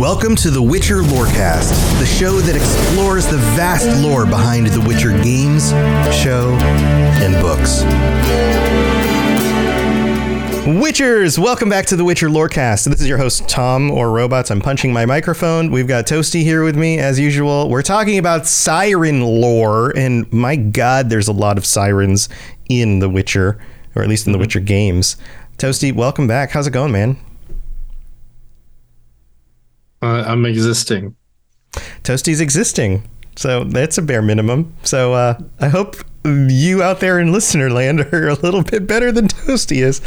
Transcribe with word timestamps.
Welcome 0.00 0.34
to 0.36 0.50
the 0.50 0.62
Witcher 0.62 1.02
Lorecast, 1.02 1.98
the 1.98 2.06
show 2.06 2.40
that 2.40 2.56
explores 2.56 3.26
the 3.26 3.36
vast 3.36 4.02
lore 4.02 4.24
behind 4.24 4.68
the 4.68 4.80
Witcher 4.80 5.10
games, 5.22 5.72
show, 6.22 6.54
and 7.20 7.34
books. 7.34 7.82
Witchers, 10.64 11.38
welcome 11.38 11.68
back 11.68 11.84
to 11.84 11.96
the 11.96 12.04
Witcher 12.04 12.30
Lorecast. 12.30 12.86
This 12.86 13.02
is 13.02 13.08
your 13.08 13.18
host 13.18 13.46
Tom 13.46 13.90
or 13.90 14.10
Robots. 14.10 14.50
I'm 14.50 14.62
punching 14.62 14.90
my 14.90 15.04
microphone. 15.04 15.70
We've 15.70 15.86
got 15.86 16.06
Toasty 16.06 16.44
here 16.44 16.64
with 16.64 16.76
me 16.76 16.98
as 16.98 17.20
usual. 17.20 17.68
We're 17.68 17.82
talking 17.82 18.16
about 18.16 18.46
siren 18.46 19.20
lore, 19.20 19.94
and 19.94 20.32
my 20.32 20.56
God, 20.56 21.10
there's 21.10 21.28
a 21.28 21.32
lot 21.34 21.58
of 21.58 21.66
sirens 21.66 22.30
in 22.70 23.00
The 23.00 23.10
Witcher, 23.10 23.58
or 23.94 24.02
at 24.02 24.08
least 24.08 24.24
in 24.24 24.32
the 24.32 24.38
mm-hmm. 24.38 24.44
Witcher 24.44 24.60
games. 24.60 25.18
Toasty, 25.58 25.94
welcome 25.94 26.26
back. 26.26 26.52
How's 26.52 26.66
it 26.66 26.70
going, 26.70 26.90
man? 26.90 27.18
Uh, 30.02 30.24
I'm 30.26 30.46
existing. 30.46 31.16
Toasty's 32.02 32.40
existing. 32.40 33.08
So 33.36 33.64
that's 33.64 33.96
a 33.96 34.02
bare 34.02 34.22
minimum. 34.22 34.74
So 34.82 35.14
uh, 35.14 35.38
I 35.60 35.68
hope 35.68 35.96
you 36.24 36.82
out 36.82 37.00
there 37.00 37.18
in 37.18 37.32
listener 37.32 37.70
land 37.70 38.00
are 38.12 38.28
a 38.28 38.34
little 38.34 38.62
bit 38.62 38.86
better 38.86 39.10
than 39.10 39.28
Toasty 39.28 39.78
is. 39.78 40.00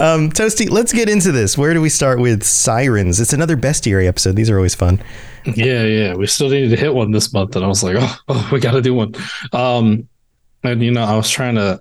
Um, 0.00 0.30
Toasty, 0.30 0.70
let's 0.70 0.92
get 0.92 1.08
into 1.08 1.32
this. 1.32 1.58
Where 1.58 1.74
do 1.74 1.80
we 1.80 1.88
start 1.88 2.20
with 2.20 2.44
sirens? 2.44 3.18
It's 3.20 3.32
another 3.32 3.56
bestiary 3.56 4.06
episode. 4.06 4.36
These 4.36 4.50
are 4.50 4.56
always 4.56 4.74
fun. 4.74 5.02
Yeah, 5.44 5.82
yeah. 5.82 6.14
We 6.14 6.26
still 6.26 6.48
needed 6.48 6.70
to 6.70 6.76
hit 6.76 6.94
one 6.94 7.10
this 7.10 7.32
month, 7.32 7.56
and 7.56 7.64
I 7.64 7.68
was 7.68 7.82
like, 7.82 7.96
oh, 7.98 8.18
oh 8.28 8.48
we 8.52 8.60
got 8.60 8.72
to 8.72 8.82
do 8.82 8.94
one. 8.94 9.14
Um, 9.52 10.08
and 10.62 10.82
you 10.82 10.90
know, 10.90 11.02
I 11.02 11.16
was 11.16 11.30
trying 11.30 11.56
to. 11.56 11.80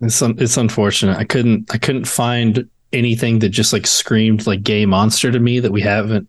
It's 0.00 0.22
it's 0.22 0.56
unfortunate. 0.56 1.16
I 1.16 1.24
couldn't 1.24 1.74
I 1.74 1.78
couldn't 1.78 2.04
find 2.04 2.68
anything 2.92 3.40
that 3.40 3.48
just 3.48 3.72
like 3.72 3.84
screamed 3.84 4.46
like 4.46 4.62
gay 4.62 4.86
monster 4.86 5.32
to 5.32 5.40
me 5.40 5.58
that 5.58 5.72
we 5.72 5.80
haven't 5.80 6.28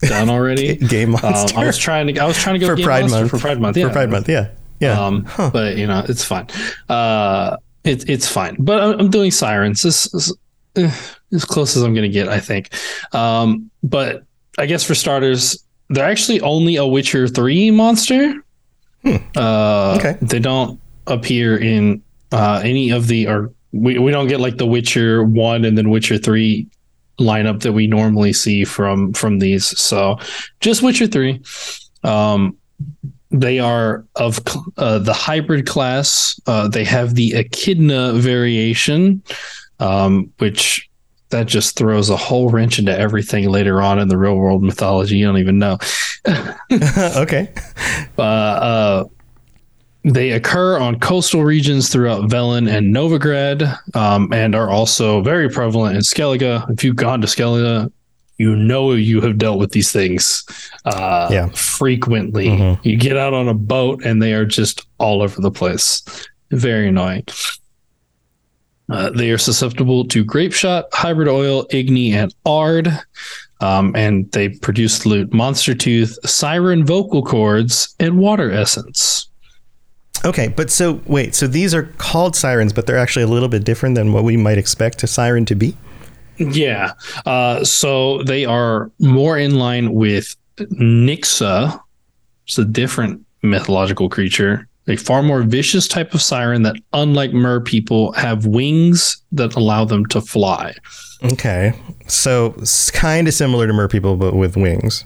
done 0.00 0.30
already. 0.30 0.76
Game 0.88 1.10
monster. 1.10 1.56
Um, 1.56 1.62
I 1.62 1.66
was 1.66 1.78
trying 1.78 2.06
to 2.14 2.18
I 2.20 2.26
was 2.26 2.36
trying 2.36 2.58
to 2.58 2.60
go 2.60 2.68
for 2.72 2.76
Gay 2.76 2.82
Pride 2.84 3.00
Monster 3.02 3.18
Month. 3.20 3.30
for 3.30 3.38
Pride 3.38 3.60
Month. 3.60 3.76
Yeah. 3.76 3.86
For 3.88 3.92
Pride 3.92 4.10
Month, 4.10 4.28
yeah. 4.28 4.48
Yeah. 4.80 5.00
Um, 5.06 5.24
Huh. 5.24 5.50
but 5.52 5.76
you 5.76 5.86
know, 5.86 6.04
it's 6.08 6.24
fine. 6.24 6.46
Uh, 6.88 7.56
it's 7.84 8.04
it's 8.04 8.28
fine. 8.28 8.56
But 8.58 8.80
I'm, 8.80 9.00
I'm 9.00 9.10
doing 9.10 9.30
sirens. 9.30 9.82
This 9.82 10.12
is 10.14 10.36
eh, 10.76 10.90
as 11.32 11.44
close 11.44 11.76
as 11.76 11.82
I'm 11.82 11.94
gonna 11.94 12.08
get, 12.08 12.28
I 12.28 12.38
think. 12.40 12.70
Um, 13.12 13.70
but 13.82 14.22
I 14.58 14.66
guess 14.66 14.84
for 14.84 14.94
starters, 14.94 15.64
they're 15.88 16.08
actually 16.08 16.40
only 16.42 16.76
a 16.76 16.86
Witcher 16.86 17.26
three 17.28 17.70
monster. 17.70 18.34
Hmm. 19.04 19.16
Uh, 19.36 19.96
Okay. 19.98 20.16
They 20.22 20.38
don't 20.40 20.80
appear 21.06 21.56
in 21.56 22.02
uh, 22.32 22.60
any 22.64 22.90
of 22.90 23.06
the 23.06 23.26
or 23.26 23.52
we, 23.72 23.98
we 23.98 24.10
don't 24.10 24.28
get 24.28 24.38
like 24.40 24.58
the 24.58 24.66
Witcher 24.66 25.22
one 25.24 25.64
and 25.64 25.76
then 25.78 25.90
Witcher 25.90 26.18
three 26.18 26.66
lineup 27.18 27.62
that 27.62 27.72
we 27.72 27.86
normally 27.86 28.32
see 28.32 28.64
from 28.64 29.12
from 29.12 29.38
these. 29.38 29.78
So 29.78 30.18
just 30.60 30.82
Witcher 30.82 31.06
three. 31.06 31.42
Um, 32.04 32.56
they 33.30 33.58
are 33.58 34.06
of 34.16 34.40
uh, 34.78 34.98
the 34.98 35.12
hybrid 35.12 35.66
class. 35.66 36.40
Uh, 36.46 36.68
they 36.68 36.84
have 36.84 37.14
the 37.14 37.34
Echidna 37.34 38.14
variation, 38.14 39.22
um, 39.80 40.32
which 40.38 40.88
that 41.30 41.46
just 41.46 41.76
throws 41.76 42.08
a 42.08 42.16
whole 42.16 42.48
wrench 42.48 42.78
into 42.78 42.96
everything 42.96 43.48
later 43.50 43.82
on 43.82 43.98
in 43.98 44.08
the 44.08 44.16
real 44.16 44.36
world 44.36 44.62
mythology. 44.62 45.18
You 45.18 45.26
don't 45.26 45.38
even 45.38 45.58
know. 45.58 45.78
okay. 47.16 47.52
Uh, 48.18 48.22
uh, 48.22 49.04
they 50.04 50.30
occur 50.32 50.78
on 50.78 50.98
coastal 51.00 51.44
regions 51.44 51.88
throughout 51.88 52.30
Velen 52.30 52.70
and 52.70 52.94
Novigrad, 52.94 53.76
um, 53.96 54.32
and 54.32 54.54
are 54.54 54.70
also 54.70 55.20
very 55.22 55.48
prevalent 55.48 55.96
in 55.96 56.02
Skellige. 56.02 56.70
If 56.70 56.84
you've 56.84 56.96
gone 56.96 57.20
to 57.20 57.26
Skellige, 57.26 57.90
you 58.38 58.54
know 58.54 58.92
you 58.92 59.20
have 59.20 59.36
dealt 59.38 59.58
with 59.58 59.72
these 59.72 59.90
things 59.90 60.44
uh, 60.84 61.28
Yeah. 61.30 61.48
frequently. 61.48 62.46
Mhm. 62.48 62.78
You 62.84 62.96
get 62.96 63.16
out 63.16 63.34
on 63.34 63.48
a 63.48 63.54
boat, 63.54 64.02
and 64.04 64.22
they 64.22 64.32
are 64.32 64.44
just 64.46 64.86
all 64.98 65.22
over 65.22 65.40
the 65.40 65.50
place. 65.50 66.02
Very 66.50 66.88
annoying. 66.88 67.24
Uh, 68.90 69.10
they 69.10 69.30
are 69.30 69.38
susceptible 69.38 70.06
to 70.06 70.24
grape 70.24 70.52
shot, 70.54 70.86
hybrid 70.92 71.28
oil, 71.28 71.66
igni, 71.72 72.12
and 72.14 72.34
ard. 72.46 72.90
Um, 73.60 73.92
and 73.96 74.30
they 74.32 74.50
produce 74.50 75.04
loot 75.04 75.34
monster 75.34 75.74
tooth, 75.74 76.16
siren 76.24 76.86
vocal 76.86 77.22
cords, 77.24 77.94
and 77.98 78.16
water 78.18 78.50
essence. 78.52 79.27
Okay, 80.24 80.48
but 80.48 80.70
so 80.70 81.00
wait, 81.06 81.34
so 81.34 81.46
these 81.46 81.74
are 81.74 81.84
called 81.98 82.34
sirens, 82.34 82.72
but 82.72 82.86
they're 82.86 82.98
actually 82.98 83.22
a 83.22 83.28
little 83.28 83.48
bit 83.48 83.64
different 83.64 83.94
than 83.94 84.12
what 84.12 84.24
we 84.24 84.36
might 84.36 84.58
expect 84.58 85.02
a 85.02 85.06
siren 85.06 85.44
to 85.46 85.54
be. 85.54 85.76
Yeah. 86.38 86.92
Uh, 87.26 87.64
so 87.64 88.22
they 88.22 88.44
are 88.44 88.90
more 88.98 89.38
in 89.38 89.56
line 89.56 89.92
with 89.92 90.36
Nixa. 90.58 91.80
It's 92.46 92.58
a 92.58 92.64
different 92.64 93.24
mythological 93.42 94.08
creature, 94.08 94.68
a 94.86 94.96
far 94.96 95.22
more 95.22 95.42
vicious 95.42 95.86
type 95.86 96.14
of 96.14 96.22
siren 96.22 96.62
that, 96.62 96.76
unlike 96.92 97.32
mer 97.32 97.60
people, 97.60 98.12
have 98.12 98.46
wings 98.46 99.22
that 99.32 99.54
allow 99.54 99.84
them 99.84 100.06
to 100.06 100.20
fly. 100.20 100.74
Okay, 101.24 101.72
so 102.06 102.54
it's 102.58 102.90
kind 102.90 103.28
of 103.28 103.34
similar 103.34 103.66
to 103.66 103.72
mer 103.72 103.88
people, 103.88 104.16
but 104.16 104.34
with 104.34 104.56
wings. 104.56 105.04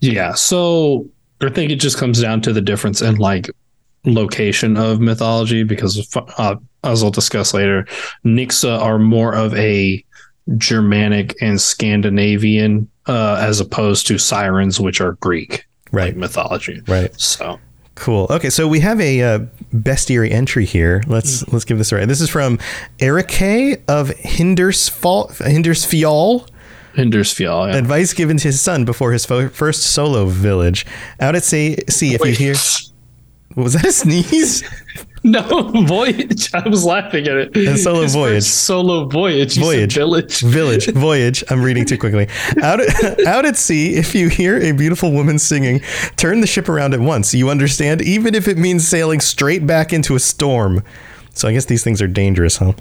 Yeah. 0.00 0.34
So 0.34 1.08
I 1.40 1.50
think 1.50 1.70
it 1.70 1.76
just 1.76 1.98
comes 1.98 2.20
down 2.20 2.40
to 2.42 2.52
the 2.52 2.60
difference 2.62 3.02
in 3.02 3.16
like 3.16 3.50
location 4.06 4.76
of 4.76 5.00
mythology 5.00 5.62
because 5.64 6.08
uh, 6.38 6.56
as 6.84 7.02
I'll 7.02 7.10
discuss 7.10 7.52
later, 7.52 7.86
Nixa 8.24 8.80
are 8.80 8.98
more 8.98 9.34
of 9.34 9.52
a 9.54 10.02
Germanic 10.56 11.34
and 11.42 11.60
Scandinavian 11.60 12.88
uh, 13.06 13.36
as 13.40 13.60
opposed 13.60 14.06
to 14.06 14.18
sirens, 14.18 14.80
which 14.80 15.00
are 15.00 15.12
Greek 15.14 15.66
Right. 15.92 16.06
like 16.06 16.16
mythology. 16.16 16.80
Right. 16.88 17.18
So 17.20 17.60
Cool. 17.94 18.26
Okay, 18.28 18.50
so 18.50 18.68
we 18.68 18.80
have 18.80 19.00
a 19.00 19.22
uh, 19.22 19.38
bestiary 19.74 20.30
entry 20.30 20.66
here. 20.66 21.02
Let's 21.06 21.48
let's 21.48 21.64
give 21.64 21.78
this 21.78 21.92
a 21.92 21.96
right. 21.96 22.06
This 22.06 22.20
is 22.20 22.28
from 22.28 22.58
Erike 22.98 23.80
of 23.88 24.10
Hindersfall, 24.10 25.30
Hindarsfjall. 25.38 26.46
Hindarsfjall. 26.94 27.72
Yeah. 27.72 27.78
Advice 27.78 28.12
given 28.12 28.36
to 28.36 28.48
his 28.48 28.60
son 28.60 28.84
before 28.84 29.12
his 29.12 29.24
fo- 29.24 29.48
first 29.48 29.82
solo 29.82 30.26
village. 30.26 30.84
Out 31.20 31.36
at 31.36 31.44
sea, 31.44 31.78
see 31.88 32.14
if 32.14 32.20
you 32.22 32.32
hear. 32.32 32.54
Was 33.56 33.72
that 33.72 33.84
a 33.86 33.92
sneeze? 33.92 34.62
No, 35.24 35.42
voyage. 35.88 36.54
I 36.54 36.68
was 36.68 36.84
laughing 36.84 37.26
at 37.26 37.36
it. 37.36 37.56
A 37.56 37.76
solo 37.76 38.02
His 38.02 38.14
voyage. 38.14 38.44
Solo 38.44 39.08
voyage. 39.08 39.56
Voyage. 39.58 39.94
Village. 39.94 40.40
Village, 40.42 40.86
voyage. 40.92 41.42
I'm 41.50 41.62
reading 41.64 41.84
too 41.84 41.98
quickly. 41.98 42.28
Out 42.62 42.78
at, 42.80 43.20
out 43.26 43.44
at 43.44 43.56
sea, 43.56 43.96
if 43.96 44.14
you 44.14 44.28
hear 44.28 44.56
a 44.62 44.70
beautiful 44.70 45.10
woman 45.10 45.40
singing, 45.40 45.80
turn 46.14 46.42
the 46.42 46.46
ship 46.46 46.68
around 46.68 46.94
at 46.94 47.00
once. 47.00 47.34
You 47.34 47.50
understand, 47.50 48.02
even 48.02 48.36
if 48.36 48.46
it 48.46 48.56
means 48.56 48.86
sailing 48.86 49.18
straight 49.18 49.66
back 49.66 49.92
into 49.92 50.14
a 50.14 50.20
storm. 50.20 50.84
So 51.34 51.48
I 51.48 51.52
guess 51.52 51.64
these 51.64 51.82
things 51.82 52.00
are 52.00 52.06
dangerous, 52.06 52.58
huh? 52.58 52.74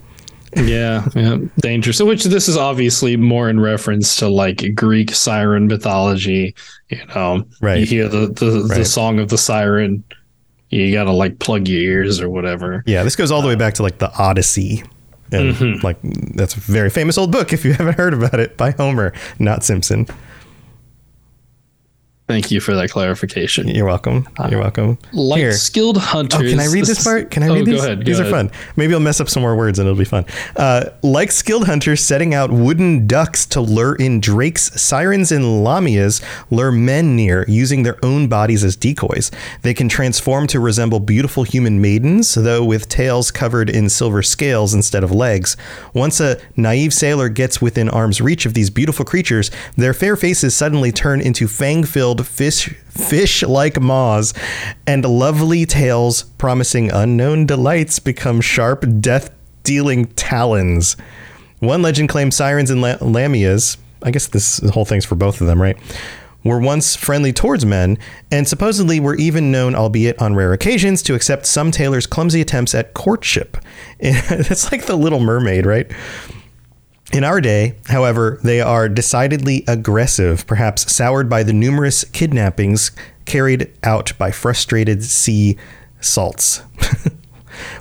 Yeah, 0.56 1.08
yeah, 1.16 1.38
dangerous. 1.62 1.98
So, 1.98 2.06
which 2.06 2.26
this 2.26 2.48
is 2.48 2.58
obviously 2.58 3.18
more 3.18 3.50
in 3.50 3.60
reference 3.60 4.18
to 4.18 4.28
like 4.30 4.76
Greek 4.76 5.16
siren 5.16 5.66
mythology. 5.66 6.54
You 6.90 7.02
know, 7.08 7.44
Right. 7.60 7.80
You 7.80 7.86
hear 7.88 8.08
the 8.08 8.28
the, 8.28 8.68
Right. 8.70 8.78
the 8.78 8.86
song 8.86 9.18
of 9.18 9.30
the 9.30 9.38
siren, 9.40 10.04
you 10.70 10.92
gotta 10.92 11.12
like 11.12 11.40
plug 11.40 11.68
your 11.68 11.80
ears 11.82 12.20
or 12.22 12.30
whatever. 12.30 12.84
Yeah, 12.86 13.04
this 13.04 13.16
goes 13.16 13.32
all 13.32 13.42
the 13.42 13.48
way 13.48 13.56
back 13.56 13.74
to 13.76 13.84
like 13.84 13.98
the 14.00 14.12
Odyssey. 14.18 14.84
And 15.32 15.56
Mm-hmm. 15.56 15.84
like 15.86 15.98
that's 16.36 16.56
a 16.56 16.60
very 16.60 16.90
famous 16.92 17.18
old 17.18 17.32
book 17.32 17.52
if 17.52 17.66
you 17.66 17.74
haven't 17.76 17.98
heard 17.98 18.14
about 18.14 18.40
it 18.40 18.58
by 18.58 18.72
Homer, 18.72 19.12
not 19.40 19.64
Simpson. 19.64 20.06
Thank 22.28 22.50
you 22.50 22.60
for 22.60 22.74
that 22.74 22.90
clarification. 22.90 23.68
You're 23.68 23.86
welcome. 23.86 24.28
You're 24.50 24.60
welcome. 24.60 24.98
Like 25.14 25.38
Here. 25.38 25.52
skilled 25.52 25.98
hunters. 25.98 26.42
Oh, 26.42 26.50
can 26.50 26.60
I 26.60 26.66
read 26.74 26.86
this 26.86 27.04
part? 27.04 27.30
Can 27.30 27.44
I 27.44 27.50
Oh, 27.50 27.54
read 27.54 27.68
go 27.68 27.72
these? 27.74 27.84
ahead, 27.84 28.00
go 28.00 28.04
these 28.04 28.20
are 28.20 28.26
fun. 28.26 28.50
Maybe 28.76 28.96
I'll 28.96 29.00
mess 29.00 29.22
up 29.22 29.30
some 29.30 29.44
more 29.44 29.56
words 29.56 29.78
and 29.78 29.88
it'll 29.88 29.96
be 29.96 30.06
fun. 30.06 30.26
Uh, 30.56 30.86
like 31.04 31.32
skilled 31.32 31.68
hunters 31.68 32.04
setting 32.04 32.34
out 32.34 32.52
wooden 32.52 33.06
ducks 33.06 33.46
to 33.48 33.62
lure 33.62 33.94
in 33.94 34.22
drakes, 34.22 34.72
sirens, 34.82 35.32
and 35.32 35.46
lamias 35.46 36.24
lure 36.50 36.72
men 36.72 37.16
near 37.16 37.46
using 37.48 37.84
their 37.84 38.04
own 38.04 38.28
bodies 38.28 38.64
as 38.64 38.76
decoys. 38.76 39.30
They 39.62 39.76
can 39.76 39.88
transform 39.88 40.48
to 40.48 40.60
resemble 40.60 41.00
beautiful 41.02 41.44
human 41.44 41.80
maidens, 41.80 42.34
though 42.34 42.66
with 42.66 42.90
tails 42.90 43.30
covered 43.30 43.70
in 43.70 43.88
silver 43.88 44.24
scales 44.24 44.74
instead 44.74 45.04
of 45.04 45.12
legs. 45.12 45.56
Once 45.94 46.20
a 46.20 46.42
naive 46.56 46.92
sailor 46.92 47.30
gets 47.30 47.62
within 47.62 47.88
arm's 47.88 48.20
reach 48.20 48.48
of 48.48 48.56
these 48.56 48.72
beautiful 48.72 49.06
creatures, 49.06 49.52
their 49.78 49.94
fair 49.94 50.16
faces 50.16 50.56
suddenly 50.56 50.92
turn 50.92 51.22
into 51.22 51.48
fang-filled 52.24 52.28
fish 52.28 52.76
fish-like 52.90 53.80
maws, 53.80 54.34
and 54.88 55.04
lovely 55.06 55.66
tails 55.66 56.24
promising 56.38 56.92
unknown 56.92 57.46
delights 57.46 58.00
become 58.00 58.42
sharp, 58.42 58.86
death-dealing 59.00 60.06
talons. 60.14 60.96
One 61.60 61.82
legend 61.82 62.10
claims 62.10 62.36
sirens 62.36 62.70
and 62.70 62.82
la- 62.82 62.98
lamias. 62.98 63.78
I 64.04 64.12
guess 64.12 64.28
this 64.28 64.60
whole 64.70 64.86
thing's 64.86 65.06
for 65.06 65.16
both 65.16 65.42
of 65.42 65.48
them, 65.48 65.62
right? 65.62 65.78
Were 66.44 66.60
once 66.60 66.96
friendly 66.96 67.34
towards 67.34 67.66
men, 67.66 67.98
and 68.32 68.48
supposedly 68.48 69.00
were 69.00 69.16
even 69.16 69.52
known, 69.52 69.74
albeit 69.74 70.22
on 70.22 70.36
rare 70.36 70.54
occasions, 70.54 71.02
to 71.04 71.16
accept 71.16 71.48
some 71.48 71.72
tailors' 71.72 72.06
clumsy 72.06 72.40
attempts 72.40 72.76
at 72.76 72.94
courtship. 72.94 73.58
That's 74.00 74.72
like 74.72 74.86
the 74.86 74.96
Little 74.96 75.20
Mermaid, 75.20 75.66
right? 75.66 75.92
In 77.14 77.24
our 77.24 77.40
day, 77.40 77.76
however, 77.86 78.40
they 78.44 78.62
are 78.62 78.90
decidedly 78.90 79.64
aggressive, 79.68 80.46
perhaps 80.48 80.92
soured 80.92 81.30
by 81.30 81.44
the 81.44 81.54
numerous 81.54 82.04
kidnappings 82.04 82.92
carried 83.26 83.72
out 83.84 84.14
by 84.18 84.32
frustrated 84.32 85.04
sea 85.04 85.58
salts. 86.02 86.62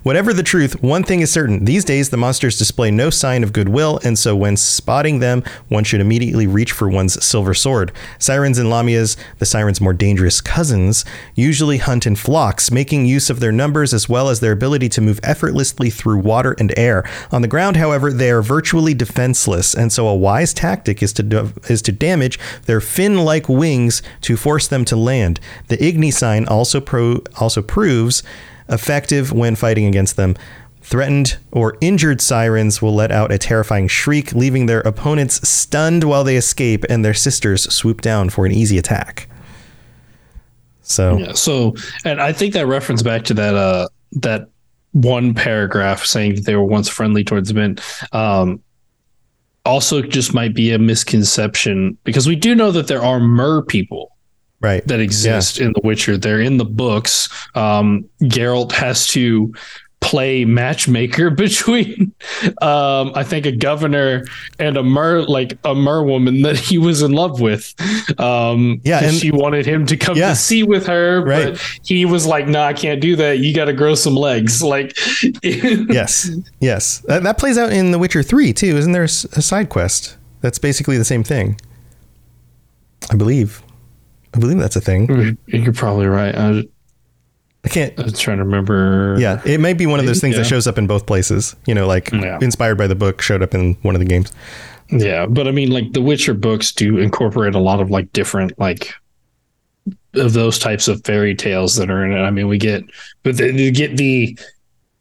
Whatever 0.03 0.33
the 0.33 0.43
truth, 0.43 0.83
one 0.83 1.03
thing 1.03 1.21
is 1.21 1.31
certain. 1.31 1.65
These 1.65 1.85
days, 1.85 2.11
the 2.11 2.17
monsters 2.17 2.59
display 2.59 2.91
no 2.91 3.11
sign 3.11 3.43
of 3.43 3.53
goodwill, 3.53 4.01
and 4.05 4.19
so 4.19 4.35
when 4.37 4.57
spotting 4.57 5.21
them, 5.21 5.43
one 5.69 5.85
should 5.85 6.01
immediately 6.01 6.47
reach 6.47 6.73
for 6.73 6.89
one's 6.89 7.23
silver 7.25 7.55
sword. 7.55 7.93
Sirens 8.19 8.59
and 8.59 8.69
Lamias, 8.69 9.17
the 9.39 9.47
sirens' 9.47 9.81
more 9.81 9.93
dangerous 9.93 10.41
cousins, 10.41 11.05
usually 11.35 11.79
hunt 11.79 12.07
in 12.07 12.17
flocks, 12.17 12.71
making 12.71 13.07
use 13.07 13.31
of 13.31 13.41
their 13.41 13.53
numbers 13.53 13.95
as 13.95 14.09
well 14.09 14.29
as 14.29 14.41
their 14.41 14.53
ability 14.53 14.89
to 14.91 15.01
move 15.01 15.21
effortlessly 15.23 15.91
through 15.91 16.19
water 16.19 16.55
and 16.59 16.77
air. 16.79 17.05
On 17.31 17.43
the 17.43 17.49
ground, 17.49 17.77
however, 17.77 18.13
they 18.13 18.31
are 18.31 18.43
virtually 18.43 18.95
defenseless, 18.95 19.75
and 19.75 19.93
so 19.93 20.07
a 20.07 20.15
wise 20.15 20.55
tactic 20.55 21.03
is 21.03 21.13
to 21.15 21.23
do- 21.23 21.53
is 21.69 21.83
to 21.83 21.93
damage 21.93 22.39
their 22.67 22.81
fin-like 22.81 23.49
wings 23.49 24.03
to 24.23 24.37
force 24.37 24.67
them 24.67 24.85
to 24.85 24.97
land. 24.97 25.41
The 25.69 25.77
Igni 25.79 26.13
sign 26.13 26.47
also 26.47 26.81
pro- 26.81 27.23
also 27.37 27.63
proves 27.63 28.23
effective 28.69 29.33
when 29.33 29.57
fighting 29.57 29.87
against 29.87 30.17
them. 30.17 30.35
Threatened 30.81 31.39
or 31.51 31.79
injured 31.81 32.21
sirens 32.21 32.83
will 32.83 32.95
let 32.95 33.11
out 33.11 33.33
a 33.33 33.39
terrifying 33.39 33.89
shriek, 33.89 34.35
leaving 34.35 34.67
their 34.67 34.81
opponents 34.81 35.49
stunned 35.49 36.05
while 36.05 36.25
they 36.25 36.37
escape, 36.37 36.85
and 36.91 37.03
their 37.03 37.15
sisters 37.15 37.63
swoop 37.75 38.03
down 38.03 38.29
for 38.29 38.45
an 38.45 38.53
easy 38.53 38.77
attack. 38.77 39.29
So, 40.83 41.17
Yeah. 41.17 41.33
So, 41.33 41.75
and 42.05 42.21
I 42.21 42.33
think 42.33 42.53
that 42.53 42.67
reference 42.67 43.03
back 43.03 43.25
to 43.25 43.35
that 43.35 43.55
uh 43.55 43.89
that 44.13 44.49
one 44.93 45.35
paragraph 45.35 46.05
saying 46.05 46.37
that 46.37 46.45
they 46.45 46.55
were 46.55 46.65
once 46.65 46.89
friendly 46.89 47.25
towards 47.25 47.53
men. 47.53 47.79
Um, 48.13 48.63
also, 49.65 50.03
just 50.03 50.35
might 50.35 50.55
be 50.55 50.71
a 50.71 50.79
misconception 50.79 51.97
because 52.05 52.29
we 52.29 52.37
do 52.37 52.55
know 52.55 52.71
that 52.71 52.87
there 52.87 53.03
are 53.03 53.19
mer 53.19 53.63
people 53.63 54.14
right. 54.65 54.87
that 54.89 55.01
exist 55.01 55.61
in 55.61 55.73
The 55.75 55.81
Witcher. 55.85 56.17
They're 56.19 56.41
in 56.41 56.57
the 56.57 56.65
books. 56.65 57.29
Um, 57.55 58.09
Geralt 58.23 58.73
has 58.73 59.07
to 59.09 59.53
play 60.01 60.45
matchmaker 60.45 61.31
between, 61.45 62.13
um, 62.61 63.11
I 63.15 63.25
think, 63.25 63.47
a 63.47 63.53
governor 63.53 64.25
and 64.59 64.77
a 64.77 64.83
mer 64.83 65.23
like 65.23 65.57
a 65.65 65.75
mer 65.75 66.03
woman 66.05 66.43
that 66.43 66.59
he 66.59 66.77
was 66.77 67.01
in 67.01 67.13
love 67.13 67.41
with. 67.41 67.73
Um, 68.21 68.83
Yeah, 68.85 69.03
and- 69.03 69.15
she 69.17 69.31
wanted 69.31 69.65
him 69.65 69.87
to 69.87 69.97
come 69.97 70.17
Yeah. 70.19 70.31
to 70.31 70.37
sea 70.37 70.63
with 70.63 70.87
her, 70.89 71.25
Right. 71.25 71.53
but 71.55 71.79
he 71.85 72.05
was 72.05 72.27
like, 72.27 72.47
"No, 72.47 72.61
I 72.63 72.75
can't 72.75 73.01
do 73.01 73.17
that. 73.17 73.39
You 73.39 73.55
got 73.55 73.65
to 73.65 73.73
grow 73.73 73.95
some 73.95 74.15
legs." 74.15 74.63
Like, 74.75 74.95
yes, 75.43 76.31
yes. 76.61 76.99
That, 77.09 77.23
that 77.23 77.39
plays 77.39 77.57
out 77.57 77.73
in 77.73 77.91
The 77.91 77.99
Witcher 77.99 78.23
3 78.23 78.53
too. 78.53 78.77
Isn't 78.77 78.93
there 78.93 79.05
a 79.05 79.09
side 79.09 79.71
quest 79.71 80.17
that's 80.43 80.59
basically 80.59 80.99
the 80.99 81.05
same 81.07 81.25
thing? 81.25 81.59
I 83.11 83.17
believe. 83.17 83.63
I 84.35 84.39
believe 84.39 84.59
that's 84.59 84.77
a 84.77 84.81
thing. 84.81 85.37
You're 85.47 85.73
probably 85.73 86.07
right. 86.07 86.35
I 86.35 86.51
was, 86.51 86.65
I 87.65 87.69
can't. 87.69 87.99
I 87.99 88.03
was 88.03 88.19
trying 88.19 88.39
to 88.39 88.45
remember. 88.45 89.17
Yeah, 89.19 89.41
it 89.47 89.61
may 89.61 89.73
be 89.73 89.87
one 89.87 90.01
of 90.01 90.07
those 90.07 90.21
things 90.21 90.37
that 90.37 90.45
shows 90.45 90.67
up 90.67 90.77
in 90.77 90.87
both 90.87 91.07
places. 91.07 91.55
You 91.67 91.75
know, 91.75 91.87
like 91.87 92.11
Yeah. 92.13 92.39
inspired 92.43 92.77
by 92.77 92.87
the 92.89 92.95
book, 92.97 93.23
showed 93.23 93.43
up 93.43 93.55
in 93.55 93.75
one 93.83 93.95
of 93.95 94.01
the 94.01 94.07
games. 94.07 94.33
Yeah, 94.91 95.27
but 95.27 95.49
I 95.49 95.51
mean, 95.51 95.71
like 95.71 95.93
the 95.93 96.03
Witcher 96.03 96.35
books 96.35 96.73
do 96.73 96.99
incorporate 96.99 97.55
a 97.55 97.59
lot 97.59 97.81
of 97.81 97.91
like 97.91 98.13
different 98.13 98.59
like 98.59 98.93
of 100.15 100.33
those 100.33 100.59
types 100.59 100.89
of 100.89 101.03
fairy 101.05 101.35
tales 101.35 101.77
that 101.77 101.91
are 101.91 102.05
in 102.05 102.13
it. 102.13 102.21
I 102.21 102.31
mean, 102.31 102.49
we 102.49 102.59
get, 102.59 102.85
but 103.23 103.37
they, 103.37 103.51
they 103.51 103.71
get 103.71 103.97
the 103.97 104.39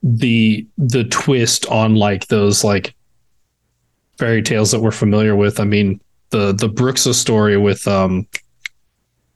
the 0.04 0.66
the 0.78 1.04
twist 1.06 1.66
on 1.68 1.96
like 1.96 2.28
those 2.28 2.64
like 2.64 2.94
fairy 4.18 4.42
tales 4.42 4.72
that 4.72 4.80
we're 4.80 4.92
familiar 4.92 5.36
with. 5.36 5.60
I 5.60 5.66
mean, 5.66 6.00
the 6.30 6.54
the 6.54 6.70
Bruxa 6.70 7.14
story 7.14 7.58
with 7.58 7.88
um, 7.88 8.26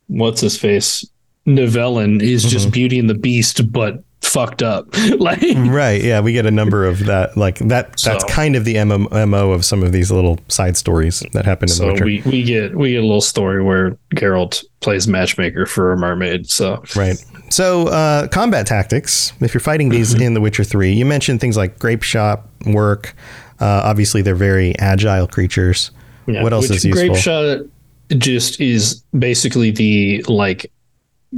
what's 0.07 0.41
his 0.41 0.57
face, 0.57 1.05
Nivellen 1.47 2.21
is 2.21 2.43
just 2.43 2.71
Beauty 2.71 2.99
and 2.99 3.09
the 3.09 3.13
Beast, 3.15 3.71
but 3.71 4.03
fucked 4.21 4.61
up. 4.61 4.87
like, 5.19 5.39
Right. 5.55 6.03
Yeah, 6.03 6.19
we 6.19 6.33
get 6.33 6.45
a 6.45 6.51
number 6.51 6.85
of 6.85 7.05
that. 7.05 7.37
Like 7.37 7.59
that. 7.59 7.91
That's 7.97 8.03
So- 8.03 8.17
kind 8.27 8.55
of 8.55 8.65
the 8.65 8.83
MO, 8.83 9.07
MO 9.25 9.51
of 9.51 9.63
some 9.63 9.83
of 9.83 9.91
these 9.93 10.11
little 10.11 10.39
side 10.49 10.75
stories 10.75 11.23
that 11.33 11.45
happen 11.45 11.67
in 11.67 11.69
The 11.69 11.75
so 11.75 11.87
Witcher. 11.93 12.05
we 12.05 12.21
we 12.25 12.43
get 12.43 12.75
we 12.75 12.91
get 12.91 12.97
a 12.97 13.05
little 13.05 13.21
story 13.21 13.63
where 13.63 13.97
Geralt 14.15 14.63
plays 14.81 15.07
matchmaker 15.07 15.65
for 15.65 15.93
a 15.93 15.97
mermaid. 15.97 16.49
So 16.49 16.83
Right. 16.95 17.23
So, 17.49 17.87
uh, 17.87 18.27
combat 18.27 18.67
tactics. 18.67 19.31
If 19.39 19.53
you're 19.53 19.61
fighting 19.61 19.87
these 19.87 20.13
Mm-hmm. 20.13 20.23
in 20.23 20.33
The 20.33 20.41
Witcher 20.41 20.65
3, 20.65 20.91
you 20.91 21.05
mentioned 21.05 21.39
things 21.39 21.55
like 21.55 21.79
grape 21.79 22.03
shot 22.03 22.43
work. 22.65 23.15
Uh, 23.61 23.65
obviously, 23.85 24.21
they're 24.21 24.35
very 24.35 24.77
agile 24.79 25.27
creatures. 25.27 25.91
Yeah, 26.27 26.43
what 26.43 26.51
else 26.51 26.67
which 26.67 26.79
is 26.79 26.85
useful? 26.85 27.07
Grape 27.07 27.17
shot 27.21 27.59
just 28.09 28.59
is 28.61 29.03
basically 29.17 29.71
the 29.71 30.23
like 30.23 30.71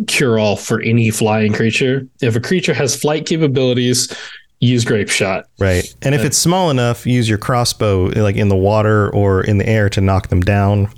cure 0.07 0.37
all 0.37 0.55
for 0.55 0.81
any 0.81 1.09
flying 1.09 1.53
creature. 1.53 2.07
If 2.21 2.35
a 2.35 2.39
creature 2.39 2.73
has 2.73 2.95
flight 2.95 3.25
capabilities, 3.25 4.15
use 4.59 4.85
grape 4.85 5.09
shot. 5.09 5.45
Right. 5.59 5.93
And 6.01 6.13
if 6.13 6.23
it's 6.23 6.37
small 6.37 6.69
enough, 6.69 7.05
use 7.05 7.27
your 7.27 7.37
crossbow 7.37 8.05
like 8.15 8.35
in 8.35 8.49
the 8.49 8.55
water 8.55 9.09
or 9.13 9.41
in 9.41 9.57
the 9.57 9.67
air 9.67 9.89
to 9.89 10.01
knock 10.01 10.27
them 10.27 10.41
down. 10.41 10.91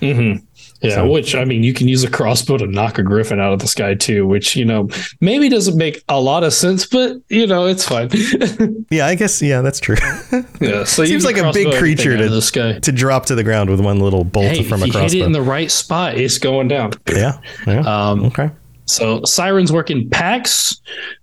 Mm-hmm. 0.00 0.44
Yeah, 0.80 0.94
So- 0.96 1.08
which 1.10 1.34
I 1.34 1.44
mean, 1.44 1.62
you 1.64 1.74
can 1.74 1.88
use 1.88 2.04
a 2.04 2.10
crossbow 2.10 2.56
to 2.58 2.66
knock 2.66 2.98
a 2.98 3.02
griffin 3.02 3.40
out 3.40 3.52
of 3.52 3.58
the 3.58 3.66
sky 3.66 3.94
too, 3.94 4.26
which 4.26 4.54
you 4.54 4.64
know 4.64 4.88
maybe 5.20 5.48
doesn't 5.48 5.76
make 5.76 6.02
a 6.08 6.20
lot 6.20 6.44
of 6.44 6.52
sense, 6.52 6.86
but 6.86 7.16
you 7.28 7.46
know 7.46 7.66
it's 7.66 7.86
fine. 7.86 8.08
Yeah, 8.90 9.06
I 9.06 9.16
guess. 9.16 9.42
Yeah, 9.42 9.60
that's 9.60 9.80
true. 9.80 9.96
yeah, 10.60 10.84
so 10.84 11.02
you 11.02 11.08
Seems 11.08 11.24
like 11.24 11.36
a 11.36 11.50
big 11.52 11.74
creature 11.78 12.16
to- 12.16 12.28
the 12.28 12.40
sky. 12.40 12.78
to 12.78 12.92
drop 12.92 13.26
to 13.26 13.34
the 13.34 13.44
ground 13.44 13.68
with 13.70 13.80
one 13.80 14.00
little 14.00 14.24
bolt 14.24 14.46
Hey, 14.46 14.62
from 14.62 14.82
a 14.82 14.88
crossbow. 14.88 15.00
hit 15.00 15.14
it 15.14 15.24
in 15.26 15.32
the 15.32 15.42
right 15.42 15.70
spot, 15.70 16.16
it's 16.16 16.38
going 16.38 16.68
down. 16.68 16.92
yeah. 17.08 17.38
Yeah. 17.66 17.80
Um, 17.80 18.24
okay. 18.26 18.50
So 18.88 19.22
sirens 19.24 19.70
work 19.70 19.90
in 19.90 20.08
packs, 20.08 20.80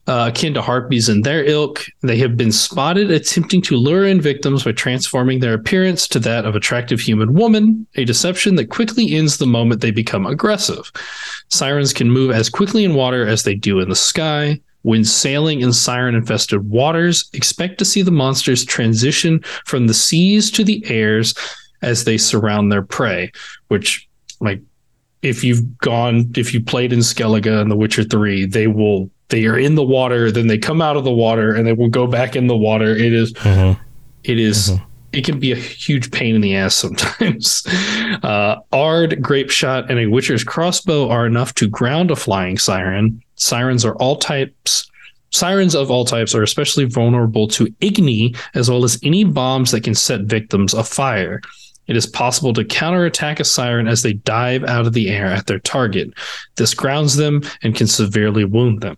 uh, 0.08 0.32
akin 0.32 0.54
to 0.54 0.62
harpies 0.62 1.10
in 1.10 1.24
their 1.24 1.44
ilk. 1.44 1.84
They 2.02 2.18
have 2.18 2.38
been 2.38 2.52
spotted 2.52 3.10
attempting 3.10 3.64
to 3.64 3.76
lure 3.76 4.06
in 4.06 4.22
victims 4.22 4.64
by 4.64 4.72
transforming 4.72 5.40
their 5.40 5.56
appearance 5.56 6.08
to 6.10 6.20
that 6.20 6.46
of 6.46 6.56
attractive 6.56 7.00
human 7.00 7.34
woman, 7.34 7.88
a 7.96 8.06
deception 8.06 8.56
that 8.56 8.70
quickly 8.70 9.16
ends 9.16 9.38
the 9.38 9.48
moment 9.48 9.82
they 9.82 9.92
become 9.92 10.28
aggressive. 10.28 10.92
Sirens 11.50 11.92
can 11.92 12.12
move 12.12 12.32
as 12.32 12.50
quickly 12.50 12.84
in 12.84 12.94
water 12.94 13.28
as 13.28 13.44
they 13.44 13.56
do 13.56 13.80
in 13.80 13.90
the 13.90 13.96
sky. 13.96 14.62
When 14.84 15.04
sailing 15.04 15.62
in 15.62 15.74
siren 15.74 16.14
infested 16.14 16.70
waters, 16.70 17.28
expect 17.34 17.80
to 17.80 17.86
see 17.86 18.04
the 18.04 18.12
monsters 18.12 18.64
transition 18.64 19.40
from 19.66 19.88
the 19.88 19.96
seas 19.96 20.52
to 20.52 20.64
the 20.64 20.86
airs 20.88 21.34
as 21.82 22.04
they 22.04 22.20
surround 22.20 22.72
their 22.72 22.84
prey, 22.84 23.32
which, 23.70 24.08
like, 24.40 24.62
if 25.22 25.44
you've 25.44 25.78
gone 25.80 26.32
if 26.36 26.54
you 26.54 26.62
played 26.62 26.94
in 26.94 27.00
Skellige 27.00 27.48
and 27.62 27.70
The 27.72 27.76
Witcher 27.78 28.04
3, 28.04 28.46
they 28.46 28.68
will 28.68 29.10
they 29.30 29.46
are 29.48 29.58
in 29.58 29.74
the 29.76 29.84
water, 29.84 30.32
then 30.32 30.48
they 30.48 30.58
come 30.58 30.82
out 30.82 30.96
of 30.98 31.04
the 31.04 31.12
water 31.14 31.54
and 31.56 31.66
they 31.66 31.74
will 31.74 31.90
go 31.90 32.06
back 32.08 32.36
in 32.36 32.46
the 32.48 32.56
water. 32.58 32.96
It 32.96 33.12
is 33.14 33.34
Mhm. 33.34 33.80
it 34.24 34.40
is- 34.40 34.72
it 35.14 35.24
can 35.24 35.40
be 35.40 35.54
a 35.54 35.56
huge 35.56 36.12
pain 36.12 36.36
in 36.36 36.42
the 36.42 36.56
ass 36.56 36.76
sometimes. 36.76 37.64
Uh, 38.24 38.58
Ard, 38.72 39.22
Grape 39.22 39.50
Shot, 39.50 39.90
and 39.90 40.00
a 40.00 40.08
Witcher's 40.08 40.44
crossbow 40.44 41.10
are 41.10 41.26
enough 41.28 41.54
to 41.56 41.68
ground 41.68 42.10
a 42.12 42.16
flying 42.16 42.58
siren. 42.58 43.22
Sirens 43.36 43.84
are 43.86 43.96
all 43.96 44.16
types. 44.16 44.90
Sirens 45.32 45.76
of 45.76 45.92
all 45.92 46.06
types 46.06 46.34
are 46.34 46.42
especially 46.44 46.86
vulnerable 46.86 47.48
to 47.50 47.66
igni, 47.82 48.36
as 48.56 48.70
well 48.70 48.84
as 48.84 48.98
any 49.04 49.24
bombs 49.24 49.72
that 49.72 49.84
can 49.84 49.94
set 49.96 50.22
victims 50.22 50.74
afire. 50.74 51.42
It 51.88 51.96
is 51.96 52.06
possible 52.06 52.54
to 52.54 52.66
counterattack 52.66 53.40
a 53.40 53.44
siren 53.44 53.88
as 53.88 54.02
they 54.02 54.14
dive 54.14 54.64
out 54.64 54.88
of 54.88 54.94
the 54.94 55.10
air 55.10 55.28
at 55.28 55.48
their 55.48 55.60
target. 55.60 56.14
This 56.56 56.74
grounds 56.74 57.16
them 57.16 57.42
and 57.64 57.76
can 57.76 57.88
severely 57.88 58.46
wound 58.46 58.82
them. 58.82 58.98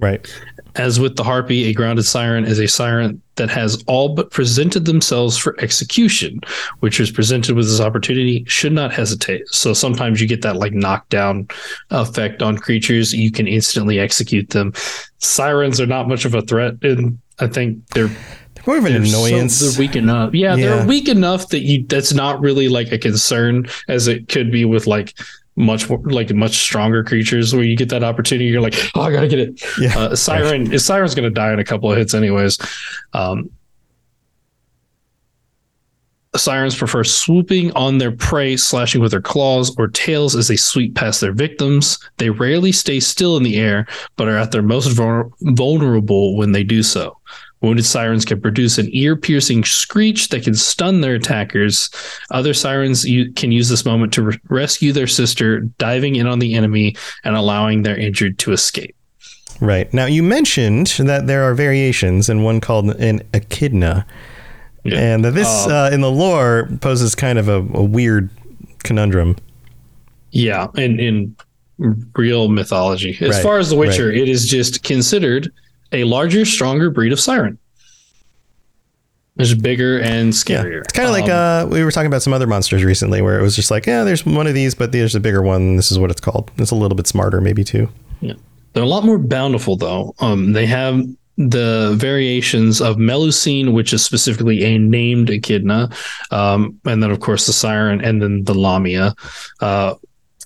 Right. 0.00 0.32
As 0.76 0.98
with 0.98 1.16
the 1.16 1.24
Harpy, 1.24 1.64
a 1.64 1.74
grounded 1.74 2.06
siren 2.06 2.44
is 2.46 2.58
a 2.58 2.66
siren 2.66 3.20
that 3.34 3.50
has 3.50 3.84
all 3.86 4.14
but 4.14 4.30
presented 4.30 4.86
themselves 4.86 5.36
for 5.36 5.60
execution, 5.60 6.40
which 6.78 7.00
is 7.00 7.10
presented 7.10 7.54
with 7.54 7.66
this 7.66 7.80
opportunity, 7.80 8.44
should 8.46 8.72
not 8.72 8.92
hesitate. 8.92 9.46
So 9.48 9.74
sometimes 9.74 10.20
you 10.20 10.26
get 10.26 10.40
that 10.42 10.56
like 10.56 10.72
knockdown 10.72 11.48
effect 11.90 12.42
on 12.42 12.56
creatures. 12.56 13.12
You 13.12 13.30
can 13.30 13.46
instantly 13.46 13.98
execute 13.98 14.50
them. 14.50 14.72
Sirens 15.18 15.80
are 15.80 15.86
not 15.86 16.08
much 16.08 16.24
of 16.24 16.34
a 16.34 16.42
threat, 16.42 16.74
and 16.82 17.18
I 17.38 17.46
think 17.46 17.86
they're 17.88 18.10
More 18.66 18.78
of 18.78 18.84
an 18.84 18.92
they're 18.92 19.04
so- 19.06 19.24
annoyance. 19.26 19.58
they're 19.60 19.78
weak 19.78 19.96
enough. 19.96 20.34
Yeah, 20.34 20.54
Yeah. 20.56 20.76
they're 20.76 20.86
weak 20.86 21.08
enough 21.08 21.48
that 21.48 21.60
you 21.60 21.84
that's 21.88 22.12
not 22.12 22.40
really 22.40 22.68
like 22.68 22.92
a 22.92 22.98
concern 22.98 23.66
as 23.88 24.08
it 24.08 24.28
could 24.28 24.50
be 24.50 24.64
with 24.64 24.86
like 24.86 25.14
much 25.56 25.88
more 25.90 26.00
like 26.04 26.32
much 26.32 26.58
stronger 26.58 27.02
creatures 27.04 27.52
where 27.54 27.64
you 27.64 27.76
get 27.76 27.88
that 27.90 28.02
opportunity. 28.04 28.46
You're 28.46 28.60
like, 28.62 28.76
oh, 28.94 29.02
I 29.02 29.12
gotta 29.12 29.28
get 29.28 29.38
it. 29.40 29.62
Yeah. 29.80 29.98
Uh, 29.98 30.16
Siren, 30.16 30.72
is 30.72 30.84
Siren's 30.84 31.14
gonna 31.14 31.30
die 31.30 31.52
in 31.52 31.58
a 31.58 31.64
couple 31.64 31.90
of 31.90 31.98
hits 31.98 32.14
anyways. 32.14 32.58
Um, 33.12 33.50
Sirens 36.36 36.76
prefer 36.76 37.02
swooping 37.02 37.72
on 37.72 37.98
their 37.98 38.12
prey, 38.12 38.56
slashing 38.56 39.00
with 39.00 39.10
their 39.10 39.20
claws 39.20 39.74
or 39.78 39.88
tails 39.88 40.36
as 40.36 40.46
they 40.46 40.56
sweep 40.56 40.94
past 40.94 41.20
their 41.20 41.32
victims. 41.32 41.98
They 42.18 42.30
rarely 42.30 42.70
stay 42.70 43.00
still 43.00 43.36
in 43.36 43.42
the 43.42 43.56
air, 43.58 43.86
but 44.16 44.28
are 44.28 44.36
at 44.36 44.52
their 44.52 44.62
most 44.62 44.92
vul- 44.92 45.32
vulnerable 45.40 46.36
when 46.36 46.52
they 46.52 46.62
do 46.62 46.84
so. 46.84 47.16
Wounded 47.62 47.84
sirens 47.84 48.24
can 48.24 48.40
produce 48.40 48.78
an 48.78 48.88
ear 48.92 49.16
piercing 49.16 49.64
screech 49.64 50.28
that 50.30 50.44
can 50.44 50.54
stun 50.54 51.02
their 51.02 51.14
attackers. 51.16 51.90
Other 52.30 52.54
sirens 52.54 53.04
u- 53.04 53.30
can 53.32 53.52
use 53.52 53.68
this 53.68 53.84
moment 53.84 54.14
to 54.14 54.22
re- 54.22 54.40
rescue 54.48 54.92
their 54.92 55.06
sister, 55.06 55.60
diving 55.78 56.16
in 56.16 56.26
on 56.26 56.38
the 56.38 56.54
enemy 56.54 56.96
and 57.22 57.36
allowing 57.36 57.82
their 57.82 57.96
injured 57.98 58.38
to 58.38 58.52
escape. 58.52 58.96
Right. 59.60 59.92
Now, 59.92 60.06
you 60.06 60.22
mentioned 60.22 60.86
that 61.00 61.26
there 61.26 61.42
are 61.42 61.54
variations, 61.54 62.30
and 62.30 62.42
one 62.44 62.60
called 62.62 62.90
an 62.92 63.20
echidna. 63.34 64.06
Yeah. 64.84 64.98
And 64.98 65.24
that 65.26 65.34
this, 65.34 65.66
Um, 65.66 65.72
uh, 65.72 65.90
in 65.90 66.00
the 66.00 66.10
lore, 66.10 66.66
poses 66.80 67.14
kind 67.14 67.38
of 67.38 67.48
a, 67.48 67.56
a 67.74 67.84
weird 67.84 68.30
conundrum. 68.82 69.36
Yeah, 70.30 70.68
in 70.76 70.98
in 70.98 71.36
real 72.16 72.48
mythology. 72.48 73.18
As 73.20 73.34
Right, 73.34 73.42
far 73.42 73.58
as 73.58 73.68
The 73.68 73.76
Witcher, 73.76 74.10
it 74.10 74.28
is 74.30 74.48
just 74.48 74.82
considered 74.82 75.50
a 75.92 76.04
larger, 76.04 76.44
stronger 76.44 76.90
breed 76.90 77.12
of 77.12 77.20
siren. 77.20 77.58
It's 79.38 79.54
bigger 79.54 79.98
and 79.98 80.28
Yeah. 80.28 80.32
scarier. 80.62 80.80
It's 80.82 80.92
kind 80.92 81.08
of 81.08 81.14
like 81.14 81.24
Um, 81.30 81.30
uh, 81.30 81.66
we 81.70 81.82
were 81.82 81.90
talking 81.90 82.08
about 82.08 82.22
some 82.22 82.32
other 82.32 82.46
monsters 82.46 82.84
recently 82.84 83.22
where 83.22 83.38
it 83.38 83.42
was 83.42 83.56
just 83.56 83.70
like, 83.70 83.86
yeah, 83.86 84.04
there's 84.04 84.26
one 84.26 84.46
of 84.46 84.54
these, 84.54 84.74
but 84.74 84.92
there's 84.92 85.14
a 85.14 85.20
bigger 85.20 85.40
one. 85.42 85.76
This 85.76 85.90
is 85.90 85.98
what 85.98 86.10
it's 86.10 86.20
called. 86.20 86.50
It's 86.58 86.70
a 86.72 86.74
little 86.74 86.96
bit 86.96 87.06
smarter, 87.06 87.40
maybe 87.40 87.64
too. 87.64 87.88
Yeah, 88.20 88.34
They're 88.74 88.82
a 88.82 88.86
lot 88.86 89.04
more 89.04 89.18
bountiful, 89.18 89.76
though. 89.76 90.14
Um, 90.20 90.52
they 90.52 90.66
have 90.66 91.02
the 91.38 91.94
variations 91.96 92.82
of 92.82 92.96
Melusine, 92.96 93.72
which 93.72 93.94
is 93.94 94.04
specifically 94.04 94.62
a 94.64 94.78
named 94.78 95.30
echidna, 95.30 95.88
um, 96.30 96.74
and 96.84 97.02
then 97.02 97.10
of 97.10 97.20
course 97.20 97.46
the 97.46 97.52
siren, 97.54 98.02
and 98.02 98.20
then 98.20 98.44
the 98.44 98.52
lamia. 98.52 99.14
Uh, 99.60 99.94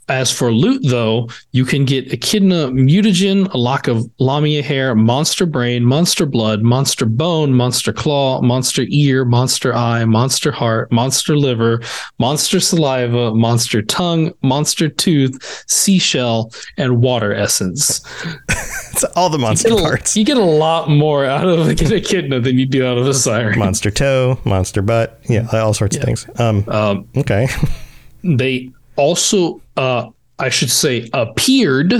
as 0.08 0.30
for 0.30 0.52
loot, 0.52 0.82
though, 0.84 1.28
you 1.52 1.64
can 1.64 1.84
get 1.84 2.12
echidna 2.12 2.68
mutagen, 2.68 3.52
a 3.54 3.56
lock 3.56 3.88
of 3.88 4.08
lamia 4.18 4.62
hair, 4.62 4.94
monster 4.94 5.46
brain, 5.46 5.84
monster 5.84 6.26
blood, 6.26 6.62
monster 6.62 7.06
bone, 7.06 7.52
monster 7.54 7.92
claw, 7.92 8.40
monster 8.42 8.84
ear, 8.88 9.24
monster 9.24 9.74
eye, 9.74 10.04
monster 10.04 10.52
heart, 10.52 10.92
monster 10.92 11.36
liver, 11.36 11.80
monster 12.18 12.60
saliva, 12.60 13.34
monster 13.34 13.80
tongue, 13.82 14.32
monster 14.42 14.88
tooth, 14.88 15.64
seashell, 15.68 16.52
and 16.76 17.00
water 17.02 17.32
essence. 17.34 18.00
It's 18.94 19.02
all 19.16 19.28
the 19.28 19.38
monster 19.38 19.70
You 19.70 19.78
a, 19.78 19.82
parts. 19.82 20.16
you 20.16 20.24
get 20.24 20.36
a 20.36 20.40
lot 20.44 20.88
more 20.88 21.24
out 21.24 21.48
of 21.48 21.66
an 21.66 21.92
echidna 21.92 22.38
than 22.38 22.60
you 22.60 22.64
do 22.64 22.86
out 22.86 22.96
of 22.96 23.08
a 23.08 23.12
siren. 23.12 23.58
monster 23.58 23.90
toe, 23.90 24.38
monster 24.44 24.82
butt. 24.82 25.18
Yeah, 25.28 25.48
all 25.52 25.74
sorts 25.74 25.96
of 25.96 26.04
things. 26.04 26.24
Um, 26.38 26.64
Um, 26.68 27.08
okay. 27.16 27.48
they 28.22 28.70
also 28.96 29.60
uh 29.76 30.08
I 30.38 30.48
should 30.48 30.70
say 30.70 31.08
appeared 31.12 31.94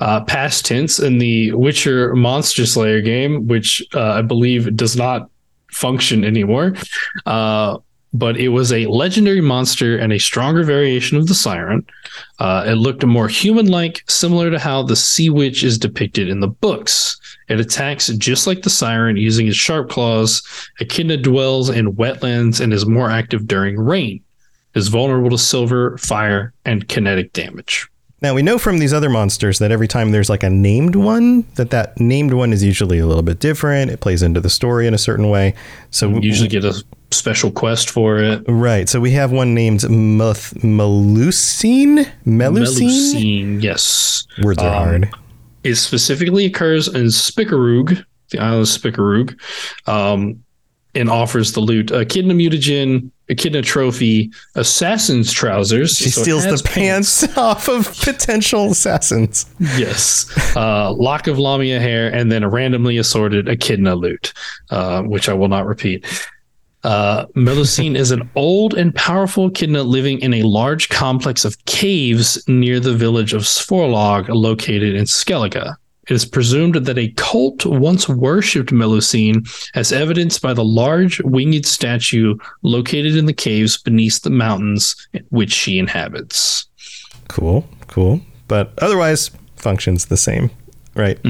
uh 0.00 0.24
past 0.24 0.66
tense 0.66 0.98
in 0.98 1.18
the 1.18 1.52
Witcher 1.52 2.14
Monster 2.14 2.66
Slayer 2.66 3.00
game, 3.00 3.46
which 3.46 3.82
uh, 3.94 4.12
I 4.12 4.22
believe 4.22 4.76
does 4.76 4.96
not 4.96 5.30
function 5.70 6.24
anymore. 6.24 6.74
Uh 7.26 7.78
but 8.12 8.36
it 8.36 8.48
was 8.48 8.72
a 8.72 8.86
legendary 8.86 9.40
monster 9.40 9.96
and 9.96 10.12
a 10.12 10.18
stronger 10.18 10.64
variation 10.64 11.16
of 11.16 11.28
the 11.28 11.34
siren. 11.34 11.86
Uh, 12.40 12.64
it 12.66 12.74
looked 12.74 13.06
more 13.06 13.28
human-like, 13.28 14.02
similar 14.08 14.50
to 14.50 14.58
how 14.58 14.82
the 14.82 14.96
sea 14.96 15.30
witch 15.30 15.62
is 15.62 15.78
depicted 15.78 16.28
in 16.28 16.40
the 16.40 16.48
books. 16.48 17.20
It 17.48 17.60
attacks 17.60 18.08
just 18.08 18.46
like 18.46 18.62
the 18.62 18.70
siren 18.70 19.16
using 19.16 19.46
its 19.46 19.56
sharp 19.56 19.90
claws. 19.90 20.42
Echidna 20.80 21.18
dwells 21.18 21.70
in 21.70 21.94
wetlands 21.94 22.60
and 22.60 22.72
is 22.72 22.86
more 22.86 23.10
active 23.10 23.46
during 23.46 23.78
rain 23.78 24.22
is 24.74 24.88
vulnerable 24.88 25.30
to 25.30 25.38
silver, 25.38 25.96
fire, 25.98 26.52
and 26.64 26.88
kinetic 26.88 27.32
damage. 27.32 27.86
Now 28.22 28.34
we 28.34 28.42
know 28.42 28.58
from 28.58 28.78
these 28.80 28.92
other 28.92 29.08
monsters 29.08 29.58
that 29.60 29.70
every 29.72 29.88
time 29.88 30.10
there's 30.12 30.28
like 30.28 30.42
a 30.42 30.50
named 30.50 30.94
one, 30.94 31.42
that 31.54 31.70
that 31.70 31.98
named 31.98 32.34
one 32.34 32.52
is 32.52 32.62
usually 32.62 32.98
a 32.98 33.06
little 33.06 33.22
bit 33.22 33.38
different. 33.40 33.90
It 33.90 34.00
plays 34.00 34.22
into 34.22 34.40
the 34.40 34.50
story 34.50 34.86
in 34.86 34.92
a 34.92 34.98
certain 34.98 35.30
way. 35.30 35.54
So 35.90 36.08
we 36.10 36.20
usually 36.20 36.48
get 36.50 36.62
a 36.66 36.84
special 37.12 37.50
quest 37.50 37.88
for 37.88 38.18
it. 38.18 38.42
right. 38.46 38.88
So 38.90 39.00
we 39.00 39.10
have 39.12 39.32
one 39.32 39.54
named 39.54 39.88
Meth- 39.88 40.52
Melusine. 40.62 42.06
Melusine. 42.26 42.88
Melusine, 43.56 43.62
yes. 43.62 44.26
Words 44.42 44.58
are 44.62 44.68
Um, 44.68 44.74
hard. 44.74 45.10
It 45.64 45.74
specifically 45.76 46.44
occurs 46.44 46.88
in 46.88 47.06
Spikeroog, 47.06 48.04
the 48.30 48.38
island 48.38 48.62
of 48.62 48.68
Spikeroog, 48.68 49.34
um, 49.88 50.40
and 50.94 51.08
offers 51.08 51.52
the 51.52 51.60
loot 51.60 51.90
Echidna 51.90 52.34
mutagen, 52.34 53.10
Echidna 53.28 53.62
trophy, 53.62 54.30
assassin's 54.56 55.32
trousers. 55.32 55.96
She 55.96 56.10
so 56.10 56.22
steals 56.22 56.44
the 56.44 56.68
pants 56.68 57.24
off 57.38 57.68
of 57.68 57.86
potential 58.02 58.72
assassins. 58.72 59.46
Yes. 59.76 60.26
Uh, 60.56 60.92
lock 60.92 61.28
of 61.28 61.38
Lamia 61.38 61.78
hair 61.78 62.12
and 62.12 62.30
then 62.32 62.42
a 62.42 62.48
randomly 62.48 62.98
assorted 62.98 63.48
echidna 63.48 63.94
loot, 63.94 64.32
uh, 64.70 65.02
which 65.02 65.28
I 65.28 65.34
will 65.34 65.48
not 65.48 65.66
repeat. 65.66 66.04
Uh, 66.82 67.26
Melusine 67.36 67.94
is 67.94 68.10
an 68.10 68.28
old 68.34 68.74
and 68.74 68.94
powerful 68.94 69.48
echidna 69.48 69.82
living 69.82 70.18
in 70.20 70.34
a 70.34 70.42
large 70.42 70.88
complex 70.88 71.44
of 71.44 71.62
caves 71.66 72.42
near 72.48 72.80
the 72.80 72.94
village 72.94 73.34
of 73.34 73.42
Svorlag, 73.42 74.28
located 74.28 74.94
in 74.94 75.04
Skellige. 75.04 75.76
It 76.08 76.14
is 76.14 76.24
presumed 76.24 76.74
that 76.74 76.98
a 76.98 77.12
cult 77.12 77.66
once 77.66 78.08
worshipped 78.08 78.70
Melusine, 78.70 79.46
as 79.74 79.92
evidenced 79.92 80.42
by 80.42 80.54
the 80.54 80.64
large 80.64 81.20
winged 81.22 81.66
statue 81.66 82.36
located 82.62 83.16
in 83.16 83.26
the 83.26 83.32
caves 83.32 83.76
beneath 83.76 84.22
the 84.22 84.30
mountains 84.30 84.96
which 85.28 85.52
she 85.52 85.78
inhabits. 85.78 86.66
Cool, 87.28 87.68
cool. 87.86 88.20
But 88.48 88.72
otherwise, 88.78 89.30
functions 89.56 90.06
the 90.06 90.16
same. 90.16 90.50
Right. 90.96 91.20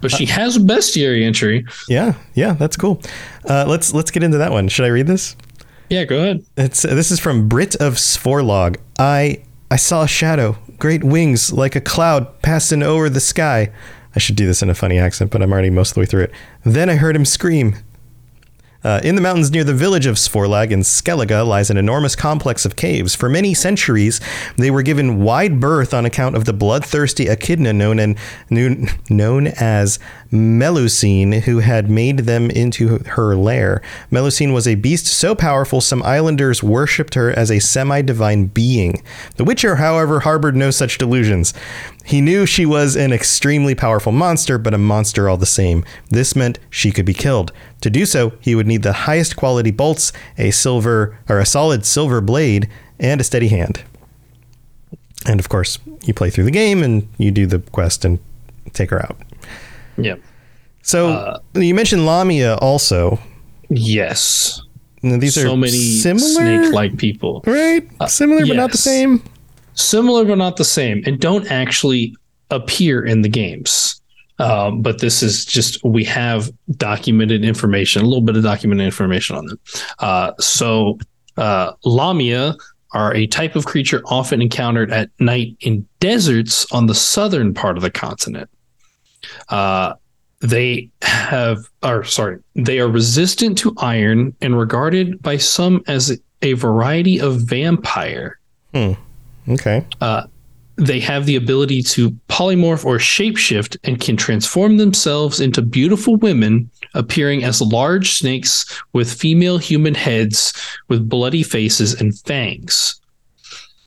But 0.00 0.12
she 0.12 0.24
has 0.26 0.56
a 0.56 0.60
bestiary 0.60 1.24
entry. 1.24 1.66
Yeah, 1.88 2.14
yeah, 2.34 2.52
that's 2.52 2.76
cool. 2.76 3.02
Uh, 3.44 3.64
let's 3.66 3.92
let's 3.92 4.10
get 4.10 4.22
into 4.22 4.38
that 4.38 4.52
one. 4.52 4.68
Should 4.68 4.84
I 4.84 4.88
read 4.88 5.08
this? 5.08 5.34
Yeah, 5.88 6.04
go 6.04 6.18
ahead. 6.18 6.44
It's 6.56 6.82
this 6.82 7.10
is 7.10 7.18
from 7.18 7.48
Brit 7.48 7.74
of 7.76 7.94
Svorlag. 7.94 8.76
I 8.98 9.42
I 9.70 9.76
saw 9.76 10.04
a 10.04 10.08
shadow, 10.08 10.56
great 10.78 11.02
wings 11.02 11.52
like 11.52 11.74
a 11.74 11.80
cloud 11.80 12.40
passing 12.42 12.84
over 12.84 13.10
the 13.10 13.20
sky. 13.20 13.72
I 14.14 14.18
should 14.18 14.36
do 14.36 14.46
this 14.46 14.62
in 14.62 14.70
a 14.70 14.74
funny 14.74 14.98
accent, 14.98 15.30
but 15.30 15.42
I'm 15.42 15.52
already 15.52 15.70
most 15.70 15.90
of 15.90 15.94
the 15.94 16.00
way 16.00 16.06
through 16.06 16.24
it. 16.24 16.32
Then 16.64 16.90
I 16.90 16.96
heard 16.96 17.16
him 17.16 17.24
scream. 17.24 17.76
Uh, 18.82 18.98
in 19.04 19.14
the 19.14 19.20
mountains 19.20 19.50
near 19.50 19.62
the 19.62 19.74
village 19.74 20.06
of 20.06 20.16
Svorlag 20.16 20.70
in 20.70 20.80
Skellige 20.80 21.46
lies 21.46 21.68
an 21.68 21.76
enormous 21.76 22.16
complex 22.16 22.64
of 22.64 22.76
caves. 22.76 23.14
For 23.14 23.28
many 23.28 23.52
centuries, 23.52 24.20
they 24.56 24.70
were 24.70 24.82
given 24.82 25.22
wide 25.22 25.60
berth 25.60 25.92
on 25.92 26.06
account 26.06 26.34
of 26.34 26.46
the 26.46 26.54
bloodthirsty 26.54 27.28
echidna 27.28 27.74
known, 27.74 27.98
and, 27.98 28.16
known, 28.48 28.88
known 29.10 29.48
as 29.48 29.98
Melusine, 30.32 31.42
who 31.42 31.58
had 31.58 31.90
made 31.90 32.20
them 32.20 32.50
into 32.50 32.98
her 33.00 33.36
lair. 33.36 33.82
Melusine 34.10 34.54
was 34.54 34.66
a 34.66 34.76
beast 34.76 35.06
so 35.06 35.34
powerful 35.34 35.82
some 35.82 36.02
islanders 36.02 36.62
worshipped 36.62 37.14
her 37.14 37.30
as 37.30 37.50
a 37.50 37.58
semi 37.58 38.00
divine 38.00 38.46
being. 38.46 39.02
The 39.36 39.44
Witcher, 39.44 39.76
however, 39.76 40.20
harbored 40.20 40.56
no 40.56 40.70
such 40.70 40.96
delusions. 40.96 41.52
He 42.04 42.20
knew 42.20 42.46
she 42.46 42.66
was 42.66 42.96
an 42.96 43.12
extremely 43.12 43.74
powerful 43.74 44.10
monster, 44.12 44.58
but 44.58 44.74
a 44.74 44.78
monster 44.78 45.28
all 45.28 45.36
the 45.36 45.46
same. 45.46 45.84
This 46.08 46.34
meant 46.34 46.58
she 46.70 46.90
could 46.90 47.04
be 47.06 47.14
killed. 47.14 47.52
To 47.82 47.90
do 47.90 48.06
so, 48.06 48.32
he 48.40 48.54
would 48.54 48.66
need 48.66 48.82
the 48.82 48.92
highest 48.92 49.36
quality 49.36 49.70
bolts, 49.70 50.12
a 50.38 50.50
silver 50.50 51.18
or 51.28 51.38
a 51.38 51.46
solid 51.46 51.84
silver 51.84 52.20
blade, 52.20 52.68
and 52.98 53.20
a 53.20 53.24
steady 53.24 53.48
hand. 53.48 53.82
And 55.26 55.38
of 55.38 55.48
course, 55.48 55.78
you 56.04 56.14
play 56.14 56.30
through 56.30 56.44
the 56.44 56.50
game 56.50 56.82
and 56.82 57.06
you 57.18 57.30
do 57.30 57.46
the 57.46 57.58
quest 57.58 58.04
and 58.04 58.18
take 58.72 58.90
her 58.90 59.00
out. 59.02 59.18
Yeah. 59.98 60.16
So 60.82 61.08
Uh, 61.08 61.38
you 61.54 61.74
mentioned 61.74 62.06
Lamia 62.06 62.54
also. 62.56 63.18
Yes. 63.68 64.62
Now, 65.02 65.18
These 65.18 65.34
so 65.34 65.52
are 65.52 65.56
many 65.56 65.72
similar, 65.78 66.28
snake-like 66.34 66.96
people. 66.96 67.42
right? 67.46 67.86
Similar, 68.08 68.46
but 68.46 68.56
not 68.56 68.72
the 68.72 68.78
same. 68.78 69.22
Similar 69.80 70.24
but 70.24 70.38
not 70.38 70.56
the 70.56 70.64
same, 70.64 71.02
and 71.06 71.18
don't 71.18 71.50
actually 71.50 72.14
appear 72.50 73.04
in 73.04 73.22
the 73.22 73.28
games. 73.28 74.00
Um, 74.38 74.80
but 74.80 75.00
this 75.00 75.22
is 75.22 75.44
just 75.44 75.82
we 75.84 76.02
have 76.04 76.50
documented 76.76 77.44
information, 77.44 78.02
a 78.02 78.06
little 78.06 78.22
bit 78.22 78.36
of 78.36 78.42
documented 78.42 78.86
information 78.86 79.36
on 79.36 79.46
them. 79.46 79.60
Uh, 79.98 80.32
so 80.38 80.98
uh, 81.36 81.72
Lamia 81.84 82.56
are 82.92 83.14
a 83.14 83.26
type 83.26 83.54
of 83.54 83.66
creature 83.66 84.02
often 84.06 84.40
encountered 84.40 84.90
at 84.90 85.10
night 85.20 85.56
in 85.60 85.86
deserts 86.00 86.66
on 86.72 86.86
the 86.86 86.94
southern 86.94 87.54
part 87.54 87.76
of 87.76 87.82
the 87.82 87.90
continent. 87.90 88.48
Uh, 89.50 89.94
they 90.40 90.90
have, 91.02 91.58
or 91.82 92.02
sorry, 92.04 92.38
they 92.54 92.80
are 92.80 92.88
resistant 92.88 93.58
to 93.58 93.74
iron 93.76 94.34
and 94.40 94.58
regarded 94.58 95.20
by 95.22 95.36
some 95.36 95.82
as 95.86 96.18
a 96.42 96.54
variety 96.54 97.20
of 97.20 97.42
vampire. 97.42 98.40
Okay. 99.48 99.84
Uh, 100.00 100.26
they 100.76 101.00
have 101.00 101.26
the 101.26 101.36
ability 101.36 101.82
to 101.82 102.10
polymorph 102.28 102.84
or 102.86 102.96
shapeshift 102.96 103.76
and 103.84 104.00
can 104.00 104.16
transform 104.16 104.78
themselves 104.78 105.38
into 105.38 105.60
beautiful 105.60 106.16
women, 106.16 106.70
appearing 106.94 107.44
as 107.44 107.60
large 107.60 108.12
snakes 108.12 108.64
with 108.94 109.12
female 109.12 109.58
human 109.58 109.94
heads 109.94 110.54
with 110.88 111.08
bloody 111.08 111.42
faces 111.42 112.00
and 112.00 112.18
fangs. 112.20 112.98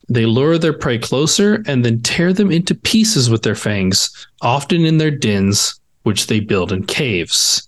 They 0.07 0.27
lure 0.27 0.59
their 0.59 0.73
prey 0.73 0.99
closer 0.99 1.63
and 1.65 1.83
then 1.83 2.01
tear 2.01 2.31
them 2.31 2.51
into 2.51 2.75
pieces 2.75 3.29
with 3.29 3.41
their 3.41 3.55
fangs, 3.55 4.27
often 4.41 4.85
in 4.85 4.99
their 4.99 5.11
dens, 5.11 5.79
which 6.03 6.27
they 6.27 6.39
build 6.39 6.71
in 6.71 6.85
caves. 6.85 7.67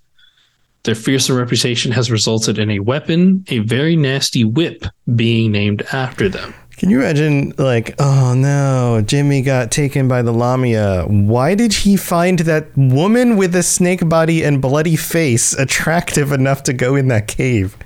Their 0.83 0.93
fearsome 0.93 1.37
reputation 1.37 1.91
has 1.93 2.11
resulted 2.11 2.59
in 2.59 2.69
a 2.69 2.79
weapon, 2.79 3.43
a 3.47 3.59
very 3.59 3.95
nasty 3.95 4.43
whip, 4.43 4.85
being 5.15 5.51
named 5.51 5.81
after 5.91 6.29
them. 6.29 6.53
Can 6.77 6.89
you 6.89 6.99
imagine, 6.99 7.53
like, 7.57 7.95
oh 7.99 8.33
no, 8.35 9.01
Jimmy 9.05 9.41
got 9.41 9.71
taken 9.71 10.09
by 10.09 10.21
the 10.21 10.33
Lamia. 10.33 11.05
Why 11.07 11.55
did 11.55 11.71
he 11.71 11.95
find 11.95 12.39
that 12.39 12.67
woman 12.75 13.37
with 13.37 13.55
a 13.55 13.63
snake 13.63 14.07
body 14.09 14.43
and 14.43 14.61
bloody 14.61 14.97
face 14.97 15.53
attractive 15.53 16.33
enough 16.33 16.63
to 16.63 16.73
go 16.73 16.95
in 16.95 17.07
that 17.07 17.27
cave? 17.27 17.77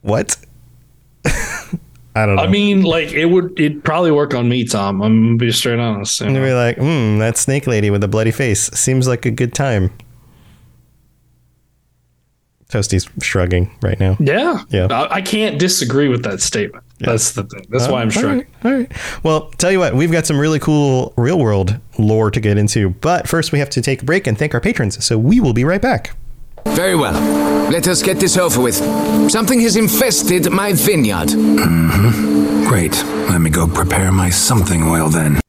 What? 0.00 0.38
I 2.16 2.24
don't 2.24 2.36
know. 2.36 2.42
I 2.42 2.46
mean, 2.46 2.82
like 2.82 3.12
it 3.12 3.26
would 3.26 3.60
it 3.60 3.84
probably 3.84 4.10
work 4.12 4.32
on 4.32 4.48
me, 4.48 4.64
Tom. 4.64 5.02
I'm 5.02 5.22
gonna 5.26 5.36
be 5.36 5.52
straight 5.52 5.78
honest. 5.78 6.20
you 6.20 6.26
and 6.26 6.36
know? 6.36 6.42
be 6.42 6.54
like, 6.54 6.78
hmm, 6.78 7.18
that 7.18 7.36
snake 7.36 7.66
lady 7.66 7.90
with 7.90 8.00
the 8.00 8.08
bloody 8.08 8.30
face 8.30 8.70
seems 8.70 9.06
like 9.06 9.26
a 9.26 9.30
good 9.30 9.52
time. 9.52 9.90
Toasty's 12.70 13.06
shrugging 13.20 13.70
right 13.82 14.00
now. 14.00 14.16
Yeah, 14.18 14.62
Yeah. 14.70 14.86
I, 14.86 15.16
I 15.16 15.22
can't 15.22 15.58
disagree 15.58 16.08
with 16.08 16.24
that 16.24 16.40
statement. 16.40 16.85
That's 16.98 17.32
the 17.32 17.44
thing. 17.44 17.66
That's 17.68 17.88
why 17.88 18.00
I'm 18.00 18.08
All 18.08 18.12
struggling 18.12 18.46
all 18.64 18.72
right 18.72 18.92
Well, 19.22 19.50
tell 19.58 19.70
you 19.70 19.78
what, 19.78 19.94
we've 19.94 20.12
got 20.12 20.26
some 20.26 20.38
really 20.38 20.58
cool 20.58 21.12
real 21.16 21.38
world 21.38 21.78
lore 21.98 22.30
to 22.30 22.40
get 22.40 22.56
into. 22.56 22.90
But 22.90 23.28
first, 23.28 23.52
we 23.52 23.58
have 23.58 23.70
to 23.70 23.82
take 23.82 24.02
a 24.02 24.04
break 24.04 24.26
and 24.26 24.38
thank 24.38 24.54
our 24.54 24.60
patrons. 24.60 25.04
So 25.04 25.18
we 25.18 25.40
will 25.40 25.52
be 25.52 25.64
right 25.64 25.82
back. 25.82 26.16
Very 26.68 26.96
well. 26.96 27.12
Let 27.70 27.86
us 27.88 28.02
get 28.02 28.18
this 28.18 28.36
over 28.36 28.60
with. 28.60 28.76
Something 29.30 29.60
has 29.60 29.76
infested 29.76 30.50
my 30.50 30.72
vineyard. 30.72 31.28
Mm-hmm. 31.28 32.68
Great. 32.68 32.94
Let 33.30 33.40
me 33.40 33.50
go 33.50 33.66
prepare 33.66 34.10
my 34.12 34.30
something 34.30 34.82
oil 34.82 35.08
then. 35.08 35.40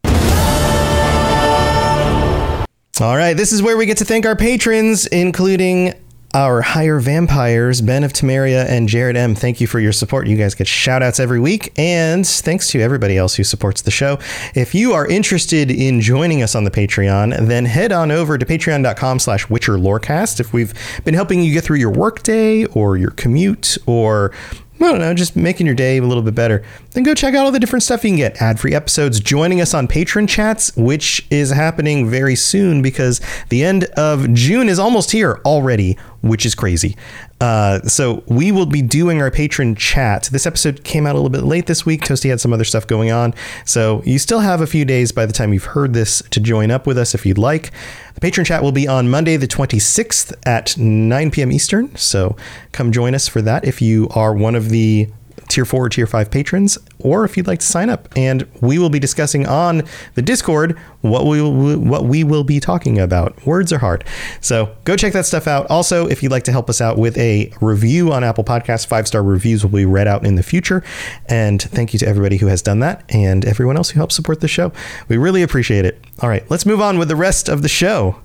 All 2.99 3.15
right, 3.15 3.37
this 3.37 3.51
is 3.51 3.61
where 3.61 3.77
we 3.77 3.85
get 3.85 3.97
to 3.97 4.05
thank 4.05 4.25
our 4.25 4.35
patrons, 4.35 5.05
including 5.05 5.93
our 6.33 6.61
higher 6.61 6.99
vampires, 6.99 7.81
Ben 7.81 8.03
of 8.03 8.13
Temeria 8.13 8.67
and 8.67 8.87
Jared 8.87 9.15
M. 9.15 9.33
Thank 9.33 9.61
you 9.61 9.67
for 9.67 9.79
your 9.79 9.91
support. 9.91 10.27
You 10.27 10.37
guys 10.37 10.55
get 10.55 10.67
shout 10.67 11.01
outs 11.01 11.19
every 11.19 11.39
week. 11.39 11.73
And 11.77 12.27
thanks 12.27 12.69
to 12.69 12.81
everybody 12.81 13.17
else 13.17 13.35
who 13.35 13.43
supports 13.43 13.81
the 13.81 13.91
show. 13.91 14.19
If 14.53 14.75
you 14.75 14.93
are 14.93 15.07
interested 15.07 15.71
in 15.71 16.01
joining 16.01 16.43
us 16.43 16.53
on 16.55 16.63
the 16.63 16.71
Patreon, 16.71 17.47
then 17.47 17.65
head 17.65 17.91
on 17.91 18.11
over 18.11 18.37
to 18.37 18.45
patreon.com 18.45 19.19
slash 19.19 19.49
Witcher 19.49 19.77
Lorecast. 19.77 20.39
If 20.39 20.53
we've 20.53 20.73
been 21.03 21.13
helping 21.13 21.41
you 21.41 21.53
get 21.53 21.63
through 21.63 21.77
your 21.77 21.91
workday 21.91 22.65
or 22.65 22.97
your 22.97 23.11
commute 23.11 23.77
or 23.85 24.31
I 24.79 24.91
don't 24.91 24.99
know, 24.99 25.13
just 25.13 25.35
making 25.35 25.65
your 25.65 25.75
day 25.75 25.97
a 25.97 26.03
little 26.03 26.21
bit 26.21 26.35
better, 26.35 26.63
then 26.91 27.03
go 27.03 27.15
check 27.15 27.33
out 27.33 27.45
all 27.45 27.51
the 27.51 27.59
different 27.59 27.81
stuff 27.81 28.03
you 28.03 28.11
can 28.11 28.17
get. 28.17 28.41
Ad 28.41 28.59
free 28.59 28.75
episodes, 28.75 29.19
joining 29.19 29.59
us 29.59 29.73
on 29.73 29.87
patron 29.87 30.27
chats, 30.27 30.75
which 30.77 31.25
is 31.31 31.49
happening 31.49 32.09
very 32.09 32.35
soon 32.35 32.81
because 32.83 33.19
the 33.49 33.63
end 33.63 33.85
of 33.95 34.31
June 34.33 34.69
is 34.69 34.77
almost 34.77 35.11
here 35.11 35.41
already, 35.45 35.97
which 36.21 36.45
is 36.45 36.53
crazy. 36.53 36.95
Uh, 37.39 37.81
so 37.81 38.23
we 38.27 38.51
will 38.51 38.65
be 38.65 38.81
doing 38.81 39.21
our 39.21 39.29
patron 39.29 39.75
chat. 39.75 40.29
This 40.31 40.47
episode 40.47 40.83
came 40.83 41.05
out 41.05 41.13
a 41.13 41.17
little 41.17 41.29
bit 41.29 41.43
late 41.43 41.67
this 41.67 41.85
week. 41.85 42.01
Toasty 42.01 42.29
had 42.29 42.41
some 42.41 42.51
other 42.51 42.63
stuff 42.63 42.87
going 42.87 43.11
on. 43.11 43.33
So 43.65 44.01
you 44.05 44.17
still 44.17 44.39
have 44.39 44.61
a 44.61 44.67
few 44.67 44.85
days 44.85 45.11
by 45.11 45.25
the 45.25 45.33
time 45.33 45.53
you've 45.53 45.65
heard 45.65 45.93
this 45.93 46.23
to 46.31 46.39
join 46.39 46.71
up 46.71 46.87
with 46.87 46.97
us 46.97 47.13
if 47.13 47.25
you'd 47.25 47.37
like. 47.37 47.71
The 48.15 48.21
patron 48.21 48.45
chat 48.45 48.63
will 48.63 48.71
be 48.71 48.87
on 48.87 49.09
Monday, 49.09 49.37
the 49.37 49.47
26th 49.47 50.33
at 50.45 50.75
9 50.77 51.31
p.m. 51.31 51.51
Eastern. 51.51 51.95
So 51.95 52.35
come 52.71 52.91
join 52.91 53.13
us 53.13 53.27
for 53.27 53.43
that 53.43 53.65
if 53.65 53.81
you 53.81 54.07
are 54.15 54.33
one 54.33 54.55
of 54.55 54.69
the 54.69 55.07
tier 55.47 55.65
four 55.65 55.85
or 55.85 55.89
tier 55.89 56.07
five 56.07 56.31
patrons, 56.31 56.77
or 56.99 57.25
if 57.25 57.37
you'd 57.37 57.47
like 57.47 57.59
to 57.59 57.65
sign 57.65 57.89
up. 57.89 58.09
And 58.15 58.47
we 58.61 58.77
will 58.79 58.89
be 58.89 58.99
discussing 58.99 59.45
on 59.45 59.83
the 60.15 60.21
Discord 60.21 60.77
what 61.01 61.25
we 61.25 61.41
will, 61.41 61.77
what 61.79 62.05
we 62.05 62.23
will 62.23 62.43
be 62.43 62.59
talking 62.59 62.99
about. 62.99 63.45
Words 63.45 63.71
are 63.71 63.79
hard. 63.79 64.03
So 64.41 64.75
go 64.83 64.95
check 64.95 65.13
that 65.13 65.25
stuff 65.25 65.47
out. 65.47 65.67
Also, 65.69 66.07
if 66.07 66.21
you'd 66.21 66.31
like 66.31 66.43
to 66.43 66.51
help 66.51 66.69
us 66.69 66.81
out 66.81 66.97
with 66.97 67.17
a 67.17 67.51
review 67.61 68.11
on 68.11 68.23
Apple 68.23 68.43
Podcasts, 68.43 68.85
five 68.85 69.07
star 69.07 69.23
reviews 69.23 69.63
will 69.63 69.71
be 69.71 69.85
read 69.85 70.07
out 70.07 70.25
in 70.25 70.35
the 70.35 70.43
future. 70.43 70.83
And 71.27 71.61
thank 71.61 71.93
you 71.93 71.99
to 71.99 72.07
everybody 72.07 72.37
who 72.37 72.47
has 72.47 72.61
done 72.61 72.79
that 72.79 73.03
and 73.09 73.45
everyone 73.45 73.77
else 73.77 73.91
who 73.91 73.99
helps 73.99 74.15
support 74.15 74.41
the 74.41 74.47
show. 74.47 74.71
We 75.07 75.17
really 75.17 75.43
appreciate 75.43 75.85
it. 75.85 76.03
All 76.21 76.29
right, 76.29 76.49
let's 76.49 76.65
move 76.65 76.81
on 76.81 76.97
with 76.97 77.07
the 77.07 77.15
rest 77.15 77.49
of 77.49 77.61
the 77.61 77.69
show. 77.69 78.17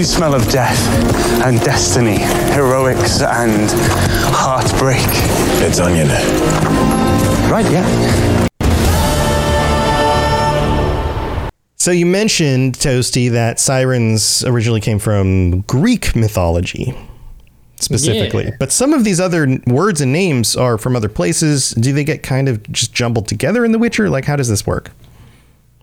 You 0.00 0.04
smell 0.04 0.34
of 0.34 0.48
death 0.48 0.78
and 1.44 1.60
destiny, 1.60 2.20
heroics 2.54 3.20
and 3.20 3.68
heartbreak. 4.32 4.96
It's 5.62 5.78
onion. 5.78 6.08
Right, 7.52 7.70
yeah. 7.70 8.48
So 11.76 11.90
you 11.90 12.06
mentioned, 12.06 12.78
Toasty, 12.78 13.30
that 13.32 13.60
sirens 13.60 14.42
originally 14.44 14.80
came 14.80 14.98
from 14.98 15.60
Greek 15.66 16.16
mythology, 16.16 16.96
specifically. 17.76 18.44
Yeah. 18.44 18.56
But 18.58 18.72
some 18.72 18.94
of 18.94 19.04
these 19.04 19.20
other 19.20 19.60
words 19.66 20.00
and 20.00 20.14
names 20.14 20.56
are 20.56 20.78
from 20.78 20.96
other 20.96 21.10
places. 21.10 21.72
Do 21.72 21.92
they 21.92 22.04
get 22.04 22.22
kind 22.22 22.48
of 22.48 22.62
just 22.72 22.94
jumbled 22.94 23.28
together 23.28 23.66
in 23.66 23.72
The 23.72 23.78
Witcher? 23.78 24.08
Like, 24.08 24.24
how 24.24 24.36
does 24.36 24.48
this 24.48 24.66
work? 24.66 24.92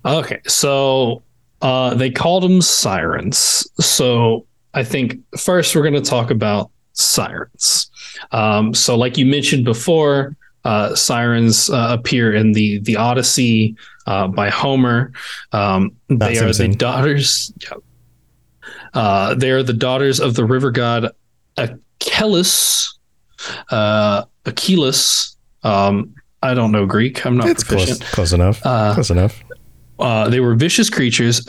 Okay, 0.04 0.42
so 0.48 1.22
uh, 1.62 1.94
they 1.94 2.10
called 2.10 2.44
them 2.44 2.62
sirens. 2.62 3.68
So 3.80 4.46
I 4.74 4.84
think 4.84 5.18
first 5.38 5.76
we're 5.76 5.82
going 5.82 6.02
to 6.02 6.10
talk 6.10 6.30
about 6.32 6.70
sirens. 6.94 7.90
Um, 8.32 8.74
so, 8.74 8.96
like 8.98 9.18
you 9.18 9.26
mentioned 9.26 9.66
before, 9.66 10.36
uh, 10.66 10.94
sirens 10.96 11.70
uh, 11.70 11.88
appear 11.98 12.34
in 12.34 12.52
the 12.54 12.80
the 12.80 12.96
Odyssey 12.98 13.76
uh, 14.06 14.28
by 14.28 14.50
Homer. 14.50 15.12
Um, 15.52 15.92
they 16.10 16.38
are 16.38 16.52
the 16.52 16.68
daughters. 16.70 17.52
yeah. 17.64 17.78
Uh, 18.94 19.34
they 19.36 19.52
are 19.52 19.64
the 19.64 19.74
daughters 19.74 20.20
of 20.20 20.34
the 20.36 20.44
river 20.46 20.72
god 20.72 21.10
Achilles. 21.58 22.98
Uh, 23.70 24.24
Achilles. 24.46 25.36
Um, 25.64 26.16
I 26.42 26.54
don't 26.54 26.72
know 26.72 26.86
Greek. 26.86 27.26
I'm 27.26 27.38
not 27.38 27.50
It's 27.50 27.64
proficient. 27.64 28.00
close, 28.00 28.12
close 28.14 28.34
enough. 28.34 28.62
Uh, 28.66 28.94
close 28.94 29.10
enough. 29.10 29.44
Uh, 30.00 30.30
they 30.30 30.40
were 30.40 30.56
vicious 30.56 30.90
creatures, 30.90 31.46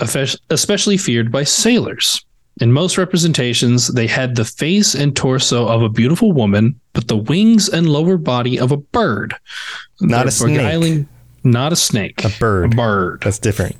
especially 0.50 0.96
feared 0.96 1.30
by 1.30 1.44
sailors. 1.44 2.24
In 2.60 2.72
most 2.72 2.98
representations, 2.98 3.88
they 3.88 4.06
had 4.06 4.34
the 4.34 4.44
face 4.44 4.94
and 4.94 5.14
torso 5.14 5.68
of 5.68 5.82
a 5.82 5.88
beautiful 5.88 6.32
woman, 6.32 6.80
but 6.92 7.06
the 7.06 7.16
wings 7.16 7.68
and 7.68 7.88
lower 7.88 8.16
body 8.16 8.58
of 8.58 8.72
a 8.72 8.76
bird. 8.76 9.34
Not 10.00 10.18
Their 10.18 10.28
a 10.28 10.30
snake. 10.32 11.06
Not 11.44 11.72
a 11.72 11.76
snake. 11.76 12.24
A 12.24 12.30
bird. 12.40 12.72
A 12.72 12.76
bird. 12.76 13.20
That's 13.22 13.38
different. 13.38 13.76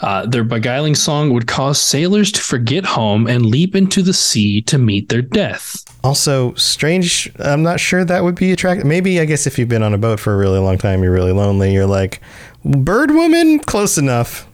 Uh, 0.00 0.26
their 0.26 0.44
beguiling 0.44 0.94
song 0.94 1.32
would 1.32 1.46
cause 1.46 1.80
sailors 1.80 2.30
to 2.32 2.40
forget 2.40 2.84
home 2.84 3.26
and 3.26 3.46
leap 3.46 3.74
into 3.74 4.02
the 4.02 4.12
sea 4.12 4.60
to 4.62 4.78
meet 4.78 5.08
their 5.08 5.22
death. 5.22 5.84
Also, 6.04 6.54
strange. 6.54 7.30
I'm 7.38 7.62
not 7.62 7.80
sure 7.80 8.04
that 8.04 8.22
would 8.24 8.34
be 8.36 8.52
attractive. 8.52 8.86
Maybe, 8.86 9.20
I 9.20 9.24
guess, 9.24 9.46
if 9.46 9.58
you've 9.58 9.68
been 9.68 9.82
on 9.82 9.94
a 9.94 9.98
boat 9.98 10.20
for 10.20 10.32
a 10.32 10.36
really 10.36 10.58
long 10.58 10.78
time, 10.78 11.02
you're 11.02 11.12
really 11.12 11.32
lonely. 11.32 11.72
You're 11.72 11.86
like, 11.86 12.20
bird 12.64 13.10
woman, 13.10 13.58
close 13.60 13.98
enough. 13.98 14.46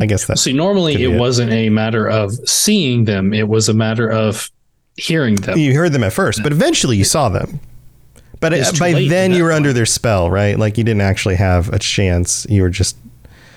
I 0.00 0.06
guess 0.06 0.26
that's 0.26 0.42
See, 0.42 0.52
normally 0.52 0.94
it 0.94 1.12
it. 1.14 1.18
wasn't 1.18 1.52
a 1.52 1.70
matter 1.70 2.06
of 2.08 2.32
seeing 2.48 3.04
them, 3.06 3.32
it 3.32 3.48
was 3.48 3.68
a 3.68 3.74
matter 3.74 4.10
of 4.10 4.50
hearing 4.96 5.36
them. 5.36 5.58
you 5.58 5.74
heard 5.74 5.92
them 5.92 6.04
at 6.04 6.12
first, 6.12 6.42
but 6.42 6.52
eventually 6.52 6.96
you 6.96 7.04
saw 7.04 7.28
them. 7.28 7.60
But 8.40 8.52
by 8.78 8.92
then 9.08 9.32
you 9.32 9.44
were 9.44 9.52
under 9.52 9.72
their 9.72 9.86
spell, 9.86 10.30
right? 10.30 10.58
Like 10.58 10.78
you 10.78 10.84
didn't 10.84 11.00
actually 11.00 11.36
have 11.36 11.68
a 11.70 11.78
chance. 11.78 12.46
You 12.48 12.62
were 12.62 12.70
just 12.70 12.96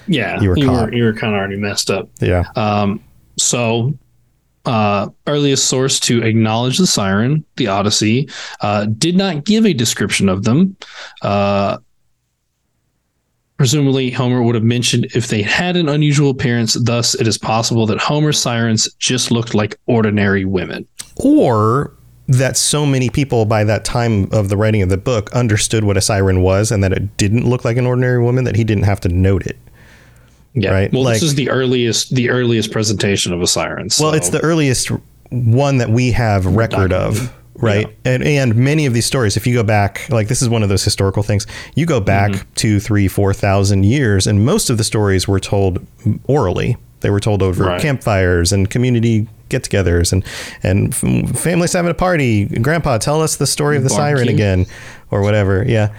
yeah, 0.08 0.42
you 0.42 0.50
were 0.50 0.58
you 0.58 0.72
were, 0.72 0.94
you 0.94 1.04
were 1.04 1.14
kind 1.14 1.34
of 1.34 1.40
already 1.40 1.58
messed 1.58 1.92
up. 1.92 2.10
yeah. 2.20 2.46
Um, 2.56 3.04
so, 3.38 3.94
uh, 4.66 5.10
earliest 5.28 5.68
source 5.68 6.00
to 6.02 6.24
acknowledge 6.24 6.78
the 6.78 6.88
siren, 6.88 7.46
the 7.58 7.68
Odyssey, 7.68 8.28
uh, 8.62 8.86
did 8.86 9.16
not 9.16 9.46
give 9.46 9.66
a 9.66 9.74
description 9.74 10.28
of 10.28 10.44
them. 10.44 10.76
Uh, 11.22 11.78
presumably, 13.58 14.10
Homer 14.10 14.42
would 14.42 14.56
have 14.56 14.64
mentioned 14.64 15.06
if 15.16 15.28
they 15.28 15.42
had 15.42 15.78
an 15.78 15.88
unusual 15.88 16.32
appearance. 16.32 16.74
Thus, 16.74 17.14
it 17.16 17.28
is 17.28 17.38
possible 17.38 17.86
that 17.86 18.00
Homer's 18.00 18.40
sirens 18.40 18.92
just 18.96 19.32
looked 19.32 19.54
like 19.54 19.78
ordinary 19.86 20.44
women. 20.44 20.88
or 21.18 21.94
that 22.30 22.56
so 22.56 22.86
many 22.86 23.10
people 23.10 23.44
by 23.46 23.64
that 23.64 23.84
time 23.84 24.30
of 24.32 24.50
the 24.50 24.56
writing 24.56 24.82
of 24.84 24.90
the 24.90 24.98
book 24.98 25.32
understood 25.34 25.84
what 25.84 25.98
a 25.98 26.02
siren 26.02 26.42
was 26.42 26.72
and 26.72 26.84
that 26.84 26.94
it 26.94 27.18
didn't 27.18 27.50
look 27.50 27.66
like 27.66 27.76
an 27.76 27.86
ordinary 27.88 28.22
woman 28.22 28.44
that 28.46 28.56
he 28.56 28.64
didn't 28.64 28.84
have 28.84 29.00
to 29.02 29.10
note 29.10 29.46
it. 29.48 29.58
Yeah. 30.54 30.72
Right, 30.72 30.94
Well, 30.94 31.04
like- 31.04 31.16
this 31.16 31.24
is 31.24 31.36
the 31.36 31.50
earliest, 31.50 32.14
the 32.16 32.30
earliest 32.30 32.72
presentation 32.72 33.34
of 33.34 33.42
a 33.42 33.48
siren. 33.48 33.90
Well, 34.00 34.14
it's 34.14 34.30
the 34.30 34.40
earliest 34.42 34.90
one 35.32 35.78
that 35.80 35.90
we 35.90 36.12
have 36.12 36.46
record 36.46 36.92
of, 36.94 37.32
right? 37.56 37.88
And 38.06 38.24
and 38.24 38.56
many 38.56 38.86
of 38.86 38.94
these 38.94 39.06
stories, 39.06 39.36
if 39.38 39.46
you 39.46 39.54
go 39.54 39.64
back, 39.64 40.08
like 40.10 40.28
this 40.28 40.42
is 40.42 40.50
one 40.50 40.64
of 40.64 40.70
those 40.70 40.84
historical 40.84 41.22
things. 41.24 41.46
You 41.76 41.86
go 41.86 42.00
back 42.00 42.32
Mm-hmm. 42.32 42.50
two, 42.56 42.80
three, 42.80 43.08
four 43.08 43.34
thousand 43.34 43.86
years, 43.86 44.26
and 44.28 44.44
most 44.46 44.70
of 44.70 44.78
the 44.78 44.84
stories 44.84 45.28
were 45.28 45.40
told 45.40 45.86
orally. 46.26 46.78
They 47.02 47.10
were 47.12 47.20
told 47.20 47.42
over 47.44 47.64
Right. 47.66 47.82
campfires 47.82 48.52
and 48.52 48.70
community 48.70 49.28
get-togethers, 49.50 50.14
and 50.14 50.24
and 50.64 50.96
families 51.38 51.74
having 51.74 51.92
a 51.92 51.96
party. 51.96 52.46
Grandpa, 52.46 52.98
tell 52.98 53.22
us 53.22 53.36
the 53.36 53.48
story 53.48 53.78
of 53.78 53.84
the 53.84 53.90
siren 53.90 54.28
again, 54.30 54.66
or 55.12 55.22
whatever. 55.22 55.66
Yeah. 55.68 55.94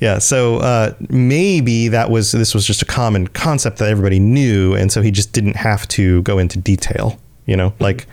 Yeah, 0.00 0.18
so 0.18 0.56
uh, 0.56 0.92
maybe 1.08 1.88
that 1.88 2.10
was 2.10 2.32
this 2.32 2.52
was 2.52 2.66
just 2.66 2.82
a 2.82 2.84
common 2.84 3.28
concept 3.28 3.78
that 3.78 3.88
everybody 3.88 4.18
knew, 4.18 4.74
and 4.74 4.90
so 4.90 5.00
he 5.00 5.10
just 5.10 5.32
didn't 5.32 5.56
have 5.56 5.86
to 5.88 6.20
go 6.22 6.38
into 6.38 6.58
detail 6.58 7.18
You 7.46 7.56
know, 7.56 7.74
like 7.78 8.06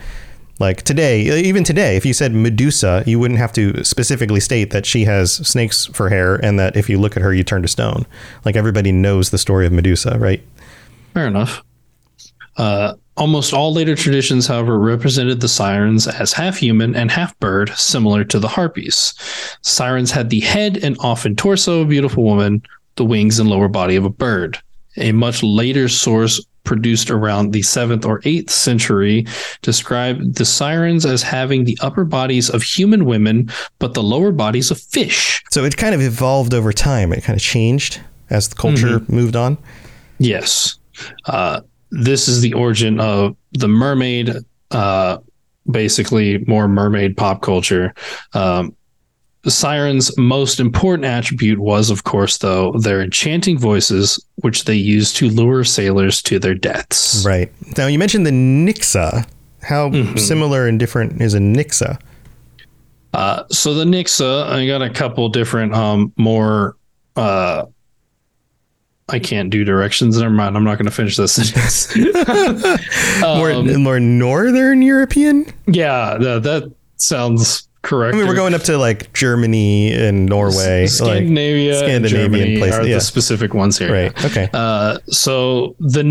like 0.59 0.83
today, 0.83 1.21
even 1.41 1.63
today, 1.63 1.97
if 1.97 2.05
you 2.05 2.13
said 2.13 2.33
Medusa, 2.33 3.03
you 3.07 3.19
wouldn't 3.19 3.39
have 3.39 3.51
to 3.53 3.83
specifically 3.83 4.39
state 4.39 4.69
that 4.71 4.85
she 4.85 5.05
has 5.05 5.33
snakes 5.33 5.87
for 5.87 6.09
hair 6.09 6.35
and 6.35 6.59
that 6.59 6.75
if 6.75 6.87
you 6.87 6.99
look 6.99 7.17
at 7.17 7.23
her, 7.23 7.33
you 7.33 7.43
turn 7.43 7.63
to 7.63 7.67
stone. 7.67 8.05
Like 8.45 8.55
everybody 8.55 8.91
knows 8.91 9.31
the 9.31 9.39
story 9.39 9.65
of 9.65 9.73
Medusa, 9.73 10.17
right? 10.19 10.43
Fair 11.13 11.27
enough. 11.27 11.63
Uh, 12.57 12.93
almost 13.17 13.53
all 13.53 13.73
later 13.73 13.95
traditions, 13.95 14.47
however, 14.47 14.79
represented 14.79 15.41
the 15.41 15.47
sirens 15.47 16.07
as 16.07 16.33
half 16.33 16.57
human 16.57 16.95
and 16.95 17.11
half 17.11 17.37
bird, 17.39 17.69
similar 17.75 18.23
to 18.25 18.39
the 18.39 18.47
harpies. 18.47 19.13
Sirens 19.61 20.11
had 20.11 20.29
the 20.29 20.39
head 20.39 20.77
and 20.77 20.97
often 20.99 21.35
torso 21.35 21.81
of 21.81 21.87
a 21.87 21.89
beautiful 21.89 22.23
woman, 22.23 22.61
the 22.95 23.05
wings 23.05 23.39
and 23.39 23.49
lower 23.49 23.67
body 23.67 23.95
of 23.95 24.05
a 24.05 24.09
bird. 24.09 24.59
A 24.97 25.11
much 25.11 25.43
later 25.43 25.87
source 25.87 26.43
produced 26.63 27.09
around 27.09 27.51
the 27.51 27.61
7th 27.61 28.05
or 28.05 28.21
8th 28.21 28.49
century 28.49 29.25
described 29.61 30.35
the 30.35 30.45
sirens 30.45 31.05
as 31.05 31.23
having 31.23 31.63
the 31.63 31.77
upper 31.81 32.05
bodies 32.05 32.49
of 32.49 32.61
human 32.61 33.05
women 33.05 33.49
but 33.79 33.93
the 33.93 34.03
lower 34.03 34.31
bodies 34.31 34.69
of 34.69 34.79
fish. 34.79 35.43
So 35.51 35.63
it 35.63 35.75
kind 35.77 35.95
of 35.95 36.01
evolved 36.01 36.53
over 36.53 36.71
time. 36.71 37.13
It 37.13 37.23
kind 37.23 37.35
of 37.35 37.43
changed 37.43 37.99
as 38.29 38.49
the 38.49 38.55
culture 38.55 38.99
moved 39.07 39.35
on. 39.35 39.57
Yes. 40.19 40.77
Uh, 41.25 41.61
this 41.91 42.27
is 42.27 42.41
the 42.41 42.53
origin 42.53 42.99
of 42.99 43.35
the 43.53 43.67
mermaid, 43.67 44.33
uh, 44.71 45.17
basically 45.69 46.39
more 46.47 46.67
mermaid 46.67 47.15
pop 47.15 47.41
culture. 47.41 47.93
Um, 48.33 48.75
the 49.43 49.51
sirens' 49.51 50.15
most 50.17 50.59
important 50.59 51.05
attribute 51.05 51.59
was, 51.59 51.89
of 51.89 52.03
course, 52.03 52.37
though, 52.37 52.73
their 52.73 53.01
enchanting 53.01 53.57
voices, 53.57 54.23
which 54.35 54.65
they 54.65 54.75
used 54.75 55.15
to 55.17 55.29
lure 55.29 55.63
sailors 55.63 56.21
to 56.23 56.37
their 56.37 56.53
deaths. 56.53 57.25
Right. 57.25 57.51
Now, 57.77 57.87
you 57.87 57.97
mentioned 57.97 58.25
the 58.25 58.31
Nixa. 58.31 59.27
How 59.63 59.91
similar 60.15 60.67
and 60.67 60.79
different 60.79 61.21
is 61.21 61.33
a 61.33 61.39
Nixa? 61.39 61.99
Uh, 63.13 63.43
so 63.49 63.73
the 63.73 63.83
Nixa, 63.83 64.47
I 64.47 64.65
got 64.65 64.81
a 64.81 64.89
couple 64.89 65.27
different, 65.29 65.73
um, 65.73 66.13
more. 66.17 66.75
Uh, 67.15 67.65
I 69.09 69.19
can't 69.19 69.49
do 69.49 69.63
directions. 69.63 70.17
Never 70.17 70.33
mind. 70.33 70.55
I'm 70.55 70.63
not 70.63 70.75
going 70.75 70.85
to 70.85 70.91
finish 70.91 71.17
this 71.17 71.33
sentence. 71.33 71.95
More, 73.21 73.51
Um, 73.51 73.83
more 73.83 73.99
northern 73.99 74.81
European? 74.81 75.45
yeah, 75.67 76.17
that, 76.17 76.43
that 76.43 76.71
sounds 76.95 77.67
correct. 77.81 78.15
I 78.15 78.17
mean, 78.17 78.27
we're 78.27 78.35
going 78.35 78.53
up 78.53 78.61
to 78.63 78.77
like 78.77 79.11
Germany 79.13 79.91
and 79.93 80.27
Norway. 80.27 80.81
like- 80.81 80.89
Scandinavia, 80.89 81.71
and 81.83 82.05
Scandinavian 82.05 82.31
Germany 82.31 82.57
places, 82.59 82.79
are 82.79 82.87
yeah. 82.87 82.95
the 82.95 83.01
specific 83.01 83.53
ones 83.53 83.77
here. 83.77 83.91
Right. 83.91 84.25
Okay. 84.25 84.49
Uh, 84.53 84.99
so 85.07 85.75
the 85.79 86.03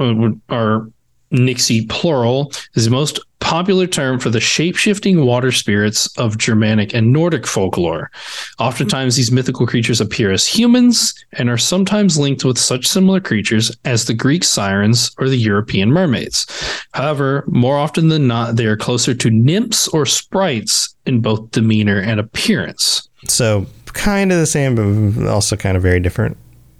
uh, 0.00 0.54
are 0.54 0.90
Nixie 1.30 1.86
plural 1.86 2.52
is 2.74 2.84
the 2.84 2.90
most 2.90 3.20
popular 3.40 3.86
term 3.86 4.18
for 4.18 4.28
the 4.28 4.40
shape-shifting 4.40 5.24
water 5.24 5.52
spirits 5.52 6.08
of 6.18 6.36
Germanic 6.36 6.92
and 6.94 7.12
Nordic 7.12 7.46
folklore. 7.46 8.10
Oftentimes, 8.58 9.14
these 9.14 9.30
mythical 9.30 9.66
creatures 9.66 10.00
appear 10.00 10.32
as 10.32 10.46
humans 10.46 11.14
and 11.34 11.48
are 11.48 11.58
sometimes 11.58 12.18
linked 12.18 12.44
with 12.44 12.58
such 12.58 12.88
similar 12.88 13.20
creatures 13.20 13.70
as 13.84 14.06
the 14.06 14.14
Greek 14.14 14.42
sirens 14.42 15.12
or 15.18 15.28
the 15.28 15.36
European 15.36 15.92
mermaids. 15.92 16.46
However, 16.92 17.44
more 17.46 17.76
often 17.76 18.08
than 18.08 18.26
not, 18.26 18.56
they 18.56 18.66
are 18.66 18.76
closer 18.76 19.14
to 19.14 19.30
nymphs 19.30 19.86
or 19.88 20.06
sprites 20.06 20.96
in 21.06 21.20
both 21.20 21.52
demeanor 21.52 22.00
and 22.00 22.18
appearance. 22.18 23.08
So 23.28 23.66
kind 23.86 24.32
of 24.32 24.38
the 24.38 24.46
same, 24.46 25.14
but 25.14 25.28
also 25.28 25.56
kind 25.56 25.76
of 25.76 25.82
very 25.82 26.00
different. 26.00 26.36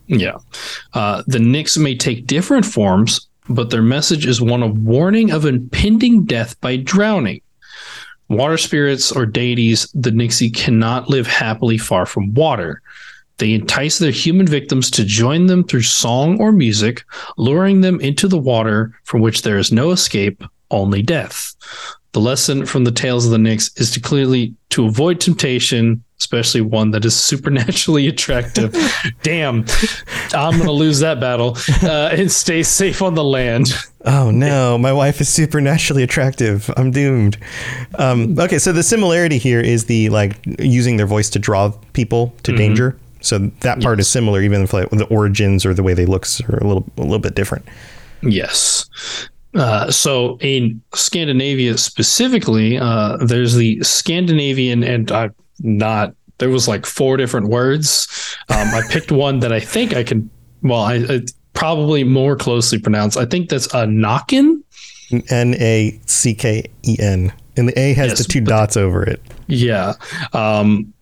Yeah. 0.08 0.38
Uh, 0.94 1.22
the 1.26 1.38
Nix 1.38 1.76
may 1.76 1.96
take 1.96 2.26
different 2.26 2.64
forms, 2.64 3.28
but 3.48 3.70
their 3.70 3.82
message 3.82 4.26
is 4.26 4.40
one 4.40 4.62
of 4.62 4.78
warning 4.78 5.30
of 5.30 5.44
impending 5.44 6.24
death 6.24 6.60
by 6.60 6.76
drowning. 6.76 7.40
Water 8.28 8.58
spirits 8.58 9.12
or 9.12 9.24
deities, 9.24 9.88
the 9.94 10.10
Nixie 10.10 10.50
cannot 10.50 11.08
live 11.08 11.26
happily 11.26 11.78
far 11.78 12.06
from 12.06 12.34
water. 12.34 12.82
They 13.38 13.52
entice 13.52 13.98
their 13.98 14.10
human 14.10 14.46
victims 14.46 14.90
to 14.92 15.04
join 15.04 15.46
them 15.46 15.62
through 15.62 15.82
song 15.82 16.40
or 16.40 16.52
music, 16.52 17.04
luring 17.36 17.82
them 17.82 18.00
into 18.00 18.26
the 18.26 18.38
water 18.38 18.98
from 19.04 19.20
which 19.20 19.42
there 19.42 19.58
is 19.58 19.70
no 19.70 19.90
escape, 19.90 20.42
only 20.70 21.02
death. 21.02 21.54
The 22.12 22.20
lesson 22.20 22.64
from 22.64 22.84
the 22.84 22.90
tales 22.90 23.26
of 23.26 23.30
the 23.30 23.38
Nix 23.38 23.70
is 23.76 23.90
to 23.92 24.00
clearly 24.00 24.54
to 24.70 24.86
avoid 24.86 25.20
temptation, 25.20 26.02
especially 26.18 26.60
one 26.60 26.90
that 26.92 27.04
is 27.04 27.14
supernaturally 27.14 28.06
attractive. 28.08 28.74
Damn, 29.22 29.64
I'm 30.32 30.58
gonna 30.58 30.70
lose 30.72 31.00
that 31.00 31.20
battle. 31.20 31.56
Uh, 31.82 32.10
and 32.12 32.30
stay 32.30 32.62
safe 32.62 33.02
on 33.02 33.14
the 33.14 33.24
land. 33.24 33.72
Oh 34.04 34.30
no, 34.30 34.78
my 34.78 34.92
wife 34.92 35.20
is 35.20 35.28
supernaturally 35.28 36.02
attractive. 36.02 36.70
I'm 36.76 36.90
doomed. 36.90 37.36
Um, 37.96 38.38
okay, 38.38 38.58
so 38.58 38.72
the 38.72 38.82
similarity 38.82 39.38
here 39.38 39.60
is 39.60 39.86
the 39.86 40.08
like 40.10 40.38
using 40.58 40.96
their 40.96 41.06
voice 41.06 41.28
to 41.30 41.38
draw 41.38 41.72
people 41.92 42.34
to 42.44 42.56
danger. 42.56 42.96
So 43.20 43.38
that 43.60 43.80
part 43.80 43.98
is 43.98 44.08
similar, 44.08 44.40
even 44.42 44.62
if 44.62 44.72
like 44.72 44.88
the 44.90 45.06
origins 45.06 45.66
or 45.66 45.74
the 45.74 45.82
way 45.82 45.94
they 45.94 46.06
look 46.06 46.26
are 46.48 46.58
a 46.58 46.66
little 46.66 46.84
a 46.96 47.02
little 47.02 47.18
bit 47.18 47.34
different. 47.34 47.66
Yes. 48.22 48.88
Uh, 49.54 49.90
so 49.90 50.38
in 50.40 50.82
Scandinavia 50.94 51.78
specifically, 51.78 52.78
uh, 52.78 53.16
there's 53.16 53.54
the 53.54 53.82
Scandinavian, 53.82 54.84
and 54.84 55.10
I'm 55.10 55.34
not. 55.60 56.14
There 56.38 56.50
was 56.50 56.68
like 56.68 56.84
four 56.84 57.16
different 57.16 57.48
words. 57.48 58.36
Um, 58.50 58.68
I 58.68 58.82
picked 58.90 59.10
one 59.10 59.40
that 59.40 59.52
I 59.52 59.60
think 59.60 59.94
I 59.94 60.04
can. 60.04 60.30
Well, 60.62 60.80
I, 60.80 60.96
I 61.08 61.20
probably 61.54 62.04
more 62.04 62.36
closely 62.36 62.78
pronounce. 62.78 63.16
I 63.16 63.24
think 63.24 63.48
that's 63.48 63.72
a 63.74 63.86
knockin. 63.86 64.62
N 65.30 65.54
A 65.54 65.98
C 66.06 66.34
K 66.34 66.64
E 66.82 66.96
N, 66.98 67.32
and 67.56 67.68
the 67.68 67.78
A 67.78 67.94
has 67.94 68.10
Yes, 68.10 68.18
the 68.18 68.24
two 68.24 68.40
dots 68.40 68.76
over 68.76 69.02
it. 69.04 69.22
Yeah. 69.46 69.94
Um, 70.32 70.92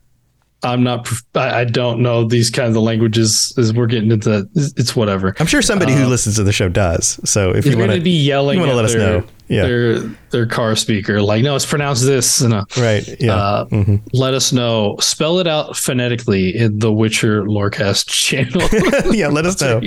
I'm 0.65 0.83
not. 0.83 1.09
I, 1.35 1.65
don't 1.65 2.01
know 2.01 2.25
these 2.25 2.51
kinds 2.51 2.77
of 2.77 2.83
languages. 2.83 3.53
As 3.59 3.73
we're 3.73 3.87
getting 3.87 4.11
into, 4.11 4.49
it's 4.55 4.97
whatever. 4.97 5.35
I'm 5.39 5.47
sure 5.47 5.61
somebody 5.61 5.93
who 5.93 6.07
listens 6.07 6.37
to 6.37 6.43
the 6.43 6.53
show 6.53 6.69
does. 6.69 7.21
So 7.29 7.51
if 7.51 7.65
You're 7.65 7.73
you 7.73 7.79
going 7.79 7.91
want 7.91 8.01
to 8.01 8.05
be 8.05 8.11
yelling. 8.11 8.57
you 8.57 8.61
wanna 8.61 8.73
at 8.73 8.77
let 8.77 8.85
us 8.87 8.95
know. 8.95 9.25
Yeah. 9.49 9.63
Their 9.67 9.99
their 10.31 10.47
car 10.47 10.75
speaker, 10.75 11.21
like, 11.21 11.43
no, 11.45 11.55
it's 11.55 11.67
pronounced 11.67 12.05
this. 12.07 12.41
And 12.41 12.55
right, 12.79 13.07
yeah, 13.21 13.35
uh, 13.35 13.65
Mhm. 13.67 14.01
let 14.15 14.33
us 14.33 14.53
know. 14.53 14.97
Spell 15.01 15.39
it 15.39 15.47
out 15.47 15.77
phonetically 15.77 16.57
in 16.57 16.79
the 16.79 16.91
Witcher 16.91 17.43
Lorecast 17.43 18.07
channel. 18.09 18.63
yeah, 19.15 19.29
let 19.29 19.45
us 19.45 19.61
know. 19.61 19.81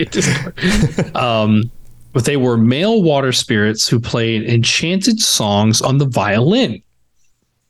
um, 1.20 1.72
but 2.14 2.26
they 2.26 2.38
were 2.38 2.58
male 2.58 3.02
water 3.02 3.32
spirits 3.32 3.88
who 3.88 4.00
played 4.00 4.44
enchanted 4.44 5.20
songs 5.20 5.82
on 5.82 5.98
the 5.98 6.06
violin. 6.06 6.82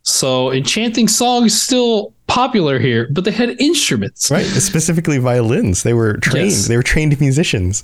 So 0.04 0.52
enchanting 0.52 1.08
songs 1.08 1.60
still 1.60 2.13
popular 2.28 2.80
here, 2.80 3.08
but 3.12 3.23
they 3.26 3.32
had 3.32 3.60
instruments. 3.62 4.30
Right, 4.32 4.45
specifically 4.45 5.17
violins. 5.17 5.84
They 5.84 5.93
were 5.93 6.17
trained. 6.17 6.52
Yes. 6.52 6.67
They 6.67 6.78
were 6.78 6.84
trained 6.84 7.19
musicians. 7.19 7.84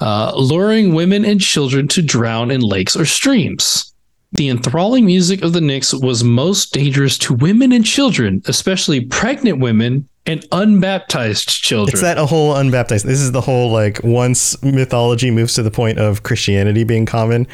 Uh, 0.00 0.32
luring 0.34 0.94
women 0.94 1.24
and 1.24 1.40
children 1.40 1.88
to 1.88 2.02
drown 2.02 2.50
in 2.50 2.60
lakes 2.60 2.96
or 2.96 3.06
streams. 3.06 3.94
The 4.32 4.50
enthralling 4.50 5.06
music 5.06 5.42
of 5.42 5.54
the 5.54 5.60
Nix 5.60 5.94
was 5.94 6.22
most 6.22 6.74
dangerous 6.74 7.16
to 7.18 7.32
women 7.32 7.72
and 7.72 7.84
children, 7.84 8.42
especially 8.46 9.00
pregnant 9.00 9.60
women 9.60 10.06
and 10.26 10.44
unbaptized 10.52 11.48
children. 11.48 11.94
It's 11.94 12.02
that 12.02 12.18
a 12.18 12.26
whole 12.26 12.54
unbaptized. 12.54 13.06
This 13.06 13.20
is 13.20 13.32
the 13.32 13.40
whole 13.40 13.70
like 13.70 14.02
once 14.02 14.60
mythology 14.62 15.30
moves 15.30 15.54
to 15.54 15.62
the 15.62 15.70
point 15.70 15.98
of 15.98 16.22
Christianity 16.22 16.84
being 16.84 17.06
common, 17.06 17.46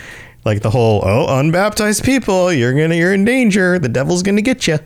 like 0.45 0.63
the 0.63 0.71
whole 0.71 1.03
oh 1.05 1.27
unbaptized 1.29 2.05
people, 2.05 2.53
you're 2.53 2.73
gonna 2.73 2.95
you're 2.95 3.13
in 3.13 3.25
danger. 3.25 3.79
The 3.79 3.89
devil's 3.89 4.23
gonna 4.23 4.43
get 4.43 4.67
you. 4.67 4.79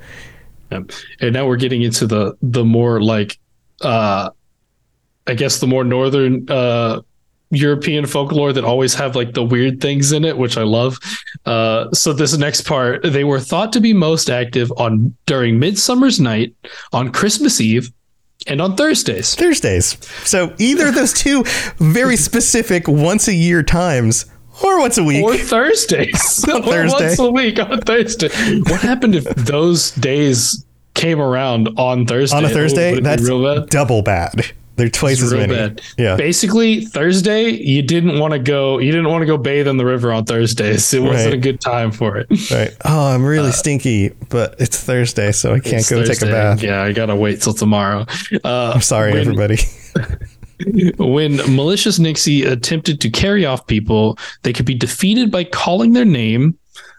And 0.71 0.93
now 1.33 1.47
we're 1.47 1.57
getting 1.57 1.83
into 1.83 2.07
the 2.07 2.37
the 2.43 2.65
more 2.65 3.01
like 3.01 3.39
uh 3.81 4.31
I 5.27 5.35
guess 5.35 5.61
the 5.61 5.67
more 5.67 5.85
northern 5.85 6.47
uh 6.51 7.01
European 7.51 8.07
folklore 8.07 8.53
that 8.53 8.65
always 8.65 8.95
have 8.95 9.15
like 9.15 9.35
the 9.35 9.45
weird 9.45 9.81
things 9.81 10.13
in 10.13 10.25
it, 10.25 10.37
which 10.37 10.57
I 10.57 10.63
love. 10.63 10.99
Uh, 11.45 11.91
so 11.93 12.13
this 12.13 12.37
next 12.37 12.63
part, 12.67 13.03
they 13.05 13.25
were 13.25 13.39
thought 13.41 13.73
to 13.75 13.81
be 13.81 13.93
most 13.93 14.29
active 14.31 14.73
on 14.77 15.15
during 15.27 15.59
Midsummer's 15.59 16.19
Night, 16.21 16.55
on 16.93 17.13
Christmas 17.13 17.61
Eve, 17.61 17.91
and 18.49 18.61
on 18.61 18.77
Thursdays. 18.77 19.35
Thursdays. 19.35 19.97
So 20.29 20.55
either 20.59 20.91
those 20.91 21.13
two 21.13 21.45
very 21.79 22.17
specific 22.29 22.89
once 22.89 23.29
a 23.29 23.35
year 23.35 23.63
times 23.63 24.27
or 24.65 24.79
once 24.81 24.99
a 24.99 25.05
week. 25.05 25.23
Or 25.25 25.37
Thursdays. 25.37 26.45
On 26.49 26.63
Or 26.63 26.65
Thursday. 26.65 27.07
once 27.09 27.19
a 27.19 27.31
week 27.31 27.59
on 27.59 27.79
Thursday. 27.83 28.29
What 28.61 28.81
happened 28.81 29.15
if 29.15 29.25
those 29.25 29.91
days 29.93 30.65
came 30.95 31.21
around 31.21 31.69
on 31.79 32.07
Thursday? 32.07 32.37
on 32.39 32.45
a 32.45 32.49
Oh, 32.49 32.51
Thursday, 32.55 32.95
be 32.95 33.01
that's 33.01 33.29
double 33.69 34.01
bad. 34.03 34.47
They're 34.77 34.89
twice 34.91 35.23
as 35.23 35.33
many. 35.33 35.55
bad. 35.55 35.81
Yeah. 35.97 36.17
Basically, 36.17 36.85
Thursday, 36.85 37.49
you 37.51 37.81
didn't 37.83 38.19
want 38.19 38.33
to 38.35 38.39
go. 38.39 38.79
You 38.79 38.93
didn't 38.93 39.09
want 39.11 39.23
to 39.23 39.27
go 39.27 39.39
bathe 39.39 39.67
in 39.69 39.79
the 39.79 39.87
river 39.87 40.13
on 40.13 40.25
Thursdays. 40.27 40.93
It 40.93 41.01
wasn't 41.01 41.25
Right. 41.27 41.35
a 41.35 41.39
good 41.39 41.61
time 41.61 41.91
for 41.91 42.19
it. 42.19 42.27
Right. 42.51 42.77
Oh, 42.85 43.07
I'm 43.09 43.25
really 43.25 43.53
stinky, 43.53 44.11
but 44.29 44.55
it's 44.59 44.79
Thursday, 44.79 45.33
so 45.33 45.55
I 45.55 45.61
can't 45.61 45.91
Uh, 45.91 45.97
go 45.97 46.05
take 46.05 46.21
a 46.23 46.27
bath. 46.27 46.63
Yeah, 46.63 46.83
I 46.83 46.93
gotta 46.93 47.17
wait 47.17 47.41
till 47.41 47.55
tomorrow. 47.55 48.05
Uh, 48.45 48.73
I'm 48.75 48.83
sorry, 48.83 49.13
when- 49.13 49.21
everybody. 49.23 49.59
when 50.99 51.37
malicious 51.55 51.99
Nixie 51.99 52.45
attempted 52.45 53.01
to 53.01 53.11
carry 53.11 53.45
off 53.45 53.67
people, 53.67 54.19
they 54.43 54.53
could 54.53 54.67
be 54.67 54.75
defeated 54.75 55.31
by 55.31 55.45
calling 55.45 55.93
their 55.93 56.05
name. 56.05 56.57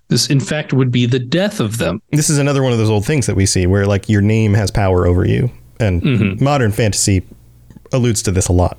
This, 0.09 0.29
in 0.29 0.39
fact, 0.39 0.71
would 0.73 0.91
be 0.91 1.05
the 1.05 1.19
death 1.19 1.59
of 1.59 1.77
them. 1.79 2.01
This 2.11 2.29
is 2.29 2.37
another 2.37 2.63
one 2.63 2.71
of 2.71 2.77
those 2.77 2.89
old 2.89 3.05
things 3.05 3.25
that 3.25 3.35
we 3.35 3.45
see 3.45 3.67
where 3.67 3.85
like 3.85 4.07
your 4.07 4.21
name 4.21 4.53
has 4.53 4.71
power 4.71 5.05
over 5.05 5.25
you, 5.27 5.51
and 5.79 6.39
modern 6.39 6.71
fantasy 6.71 7.23
alludes 7.91 8.21
to 8.23 8.31
this 8.31 8.47
a 8.47 8.53
lot. 8.53 8.77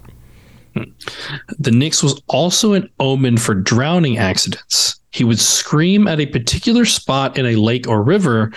The 1.59 1.71
Nix 1.71 2.03
was 2.03 2.21
also 2.29 2.75
an 2.75 2.89
omen 3.01 3.37
for 3.37 3.55
drowning 3.55 4.19
accidents. 4.19 5.01
He 5.11 5.25
would 5.25 5.41
scream 5.41 6.07
at 6.07 6.21
a 6.21 6.27
particular 6.27 6.85
spot 6.85 7.39
in 7.39 7.47
a 7.47 7.57
lake 7.57 7.89
or 7.89 8.03
river 8.03 8.53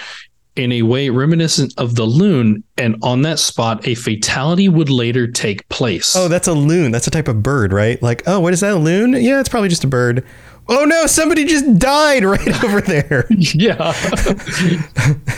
in 0.56 0.72
a 0.74 0.82
way 0.82 1.10
reminiscent 1.10 1.74
of 1.78 1.96
the 1.96 2.04
loon, 2.04 2.64
and 2.78 2.98
on 3.02 3.22
that 3.22 3.40
spot, 3.40 3.88
a 3.88 3.96
fatality 3.96 4.68
would 4.68 4.90
later 4.90 5.26
take 5.26 5.68
place. 5.70 6.16
Oh, 6.16 6.28
that's 6.28 6.48
a 6.48 6.54
loon. 6.54 6.92
That's 6.92 7.08
a 7.08 7.12
type 7.12 7.30
of 7.30 7.42
bird, 7.42 7.72
right? 7.72 8.02
Like, 8.04 8.24
oh, 8.28 8.40
what 8.40 8.54
is 8.54 8.60
that? 8.60 8.74
A 8.74 8.78
loon? 8.78 9.14
Yeah, 9.14 9.40
it's 9.40 9.50
probably 9.50 9.70
just 9.70 9.86
a 9.86 9.88
bird. 9.88 10.26
Oh 10.68 10.86
no, 10.86 11.06
somebody 11.06 11.46
just 11.46 11.80
died 11.80 12.24
right 12.26 12.64
over 12.64 12.82
there. 12.82 13.26
yeah. 13.30 13.94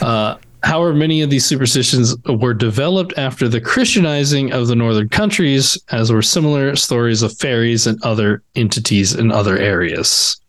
uh, 0.02 0.36
however, 0.64 0.94
many 0.94 1.22
of 1.22 1.30
these 1.30 1.44
superstitions 1.44 2.16
were 2.26 2.54
developed 2.54 3.12
after 3.16 3.48
the 3.48 3.60
Christianizing 3.60 4.52
of 4.52 4.66
the 4.66 4.74
northern 4.74 5.08
countries, 5.08 5.78
as 5.90 6.10
were 6.10 6.22
similar 6.22 6.74
stories 6.74 7.22
of 7.22 7.36
fairies 7.38 7.86
and 7.86 8.02
other 8.02 8.42
entities 8.54 9.14
in 9.14 9.30
other 9.30 9.56
areas. 9.56 10.40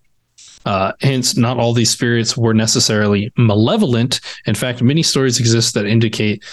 Uh, 0.66 0.94
hence, 1.02 1.38
not 1.38 1.58
all 1.58 1.74
these 1.74 1.92
spirits 1.92 2.36
were 2.36 2.54
necessarily 2.54 3.32
malevolent. 3.38 4.20
In 4.48 4.56
fact, 4.56 4.82
many 4.82 5.04
stories 5.04 5.40
exist 5.40 5.76
that 5.76 5.86
indicate, 5.86 6.44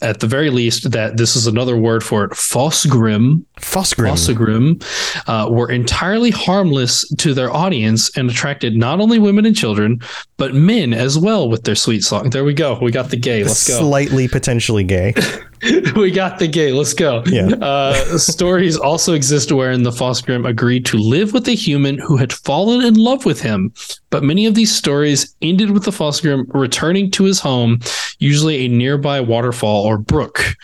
at 0.00 0.20
the 0.20 0.26
very 0.26 0.50
least, 0.50 0.90
that 0.92 1.16
this 1.16 1.36
is 1.36 1.46
another 1.46 1.76
word 1.76 2.02
for 2.02 2.24
it, 2.24 2.32
Fosgrim, 2.32 3.44
Fosgrim. 3.58 4.12
Fossagrim, 4.12 5.28
uh, 5.28 5.50
were 5.50 5.70
entirely 5.70 6.30
harmless 6.30 7.08
to 7.16 7.34
their 7.34 7.50
audience 7.50 8.14
and 8.16 8.30
attracted 8.30 8.76
not 8.76 9.00
only 9.00 9.18
women 9.18 9.46
and 9.46 9.56
children, 9.56 10.00
but 10.36 10.54
men 10.54 10.92
as 10.92 11.18
well 11.18 11.48
with 11.48 11.64
their 11.64 11.74
sweet 11.74 12.02
song. 12.02 12.30
There 12.30 12.44
we 12.44 12.54
go. 12.54 12.78
We 12.80 12.90
got 12.90 13.10
the 13.10 13.16
gay. 13.16 13.44
Let's 13.44 13.68
go. 13.68 13.78
Slightly 13.78 14.28
potentially 14.28 14.84
gay. 14.84 15.14
we 15.96 16.10
got 16.10 16.38
the 16.38 16.48
gay. 16.48 16.72
Let's 16.72 16.94
go. 16.94 17.22
Yeah. 17.26 17.46
Uh, 17.46 18.18
stories 18.18 18.76
also 18.76 19.14
exist 19.14 19.50
wherein 19.50 19.82
the 19.82 19.90
Fosgrim 19.90 20.46
agreed 20.46 20.84
to 20.86 20.98
live 20.98 21.32
with 21.32 21.48
a 21.48 21.54
human 21.54 21.98
who 21.98 22.16
had 22.16 22.32
fallen 22.32 22.84
in 22.84 22.94
love 22.94 23.24
with 23.24 23.40
him. 23.40 23.72
But 24.10 24.22
many 24.22 24.46
of 24.46 24.54
these 24.54 24.74
stories 24.74 25.34
ended 25.42 25.70
with 25.70 25.84
the 25.84 25.90
Fosgrim 25.90 26.46
returning 26.52 27.10
to 27.12 27.24
his 27.24 27.40
home, 27.40 27.80
usually 28.18 28.64
a 28.64 28.68
nearby 28.68 29.20
waterfall 29.20 29.84
or 29.84 29.98
brook. 29.98 30.54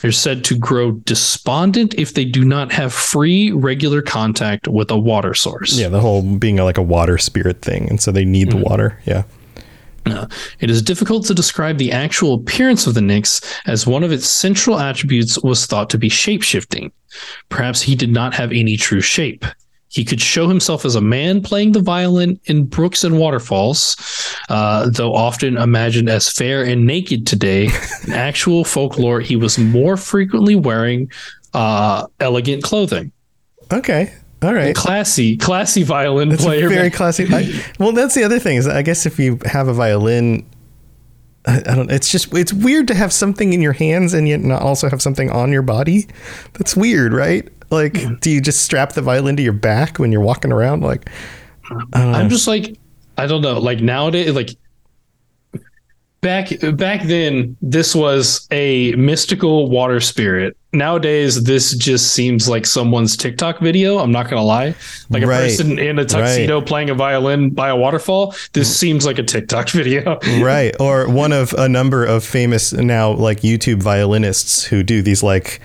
They're 0.00 0.12
said 0.12 0.44
to 0.44 0.56
grow 0.56 0.92
despondent 0.92 1.94
if 1.94 2.14
they 2.14 2.24
do 2.24 2.44
not 2.44 2.70
have 2.72 2.92
free, 2.92 3.50
regular 3.50 4.02
contact 4.02 4.68
with 4.68 4.90
a 4.90 4.98
water 4.98 5.34
source. 5.34 5.78
yeah, 5.78 5.88
the 5.88 6.00
whole 6.00 6.22
being 6.22 6.56
like 6.56 6.78
a 6.78 6.82
water 6.82 7.18
spirit 7.18 7.62
thing, 7.62 7.88
and 7.88 8.00
so 8.00 8.12
they 8.12 8.24
need 8.24 8.50
the 8.50 8.58
water. 8.58 9.00
Yeah. 9.06 9.24
It 10.60 10.70
is 10.70 10.82
difficult 10.82 11.26
to 11.26 11.34
describe 11.34 11.78
the 11.78 11.92
actual 11.92 12.34
appearance 12.34 12.86
of 12.86 12.94
the 12.94 13.00
Nix, 13.00 13.40
as 13.66 13.86
one 13.86 14.04
of 14.04 14.12
its 14.12 14.28
central 14.28 14.78
attributes 14.78 15.38
was 15.42 15.66
thought 15.66 15.90
to 15.90 15.98
be 15.98 16.08
shapeshifting. 16.08 16.90
Perhaps 17.48 17.82
he 17.82 17.94
did 17.94 18.10
not 18.10 18.34
have 18.34 18.52
any 18.52 18.76
true 18.76 19.00
shape. 19.00 19.44
He 19.90 20.04
could 20.04 20.20
show 20.20 20.48
himself 20.48 20.84
as 20.84 20.94
a 20.94 21.00
man 21.00 21.42
playing 21.42 21.72
the 21.72 21.80
violin 21.80 22.38
in 22.44 22.66
brooks 22.66 23.04
and 23.04 23.18
waterfalls, 23.18 23.96
uh, 24.50 24.90
though 24.90 25.14
often 25.14 25.56
imagined 25.56 26.10
as 26.10 26.28
fair 26.28 26.62
and 26.62 26.86
naked 26.86 27.26
today. 27.26 27.70
In 28.06 28.12
actual 28.12 28.64
folklore, 28.64 29.20
he 29.20 29.36
was 29.36 29.58
more 29.58 29.96
frequently 29.96 30.54
wearing 30.54 31.10
uh, 31.54 32.06
elegant 32.20 32.62
clothing. 32.62 33.12
Okay. 33.72 34.12
All 34.42 34.54
right. 34.54 34.74
Classy, 34.74 35.36
classy 35.36 35.82
violin 35.82 36.30
It's 36.30 36.44
player. 36.44 36.68
very 36.68 36.90
classic. 36.90 37.30
I, 37.32 37.48
well, 37.78 37.92
that's 37.92 38.14
the 38.14 38.22
other 38.22 38.38
thing 38.38 38.56
is 38.56 38.68
I 38.68 38.82
guess 38.82 39.04
if 39.04 39.18
you 39.18 39.38
have 39.44 39.66
a 39.68 39.72
violin, 39.72 40.48
I, 41.46 41.58
I 41.58 41.74
don't. 41.74 41.90
It's 41.90 42.10
just 42.10 42.32
it's 42.34 42.52
weird 42.52 42.86
to 42.88 42.94
have 42.94 43.12
something 43.12 43.52
in 43.52 43.60
your 43.60 43.72
hands 43.72 44.14
and 44.14 44.28
yet 44.28 44.40
not 44.40 44.62
also 44.62 44.88
have 44.88 45.02
something 45.02 45.30
on 45.30 45.50
your 45.50 45.62
body. 45.62 46.06
That's 46.54 46.76
weird, 46.76 47.12
right? 47.12 47.48
Like, 47.70 48.20
do 48.20 48.30
you 48.30 48.40
just 48.40 48.62
strap 48.62 48.92
the 48.92 49.02
violin 49.02 49.36
to 49.36 49.42
your 49.42 49.52
back 49.52 49.98
when 49.98 50.10
you're 50.12 50.22
walking 50.22 50.52
around? 50.52 50.82
Like, 50.82 51.10
I'm 51.92 52.28
just 52.30 52.46
like, 52.46 52.78
I 53.18 53.26
don't 53.26 53.42
know. 53.42 53.58
Like 53.58 53.80
nowadays, 53.80 54.32
like 54.34 54.56
back 56.20 56.48
back 56.74 57.02
then, 57.04 57.56
this 57.62 57.94
was 57.94 58.46
a 58.50 58.92
mystical 58.92 59.68
water 59.70 60.00
spirit. 60.00 60.56
Nowadays, 60.72 61.44
this 61.44 61.74
just 61.76 62.12
seems 62.12 62.48
like 62.48 62.66
someone's 62.66 63.16
TikTok 63.16 63.60
video. 63.60 63.98
I'm 63.98 64.12
not 64.12 64.28
gonna 64.28 64.42
lie. 64.44 64.74
Like 65.08 65.22
a 65.22 65.26
Right. 65.26 65.40
person 65.44 65.78
in 65.78 65.98
a 65.98 66.04
tuxedo 66.04 66.60
playing 66.60 66.90
a 66.90 66.94
violin 66.94 67.50
by 67.50 67.68
a 67.70 67.76
waterfall. 67.76 68.34
This 68.52 68.74
seems 68.74 69.06
like 69.06 69.18
a 69.18 69.22
TikTok 69.22 69.70
video. 69.70 70.18
right? 70.40 70.74
Or 70.78 71.08
one 71.08 71.32
of 71.32 71.54
a 71.54 71.68
number 71.68 72.04
of 72.04 72.22
famous 72.24 72.72
now 72.72 73.12
like 73.12 73.40
YouTube 73.40 73.82
violinists 73.82 74.64
who 74.64 74.82
do 74.82 75.00
these 75.00 75.22
like 75.22 75.60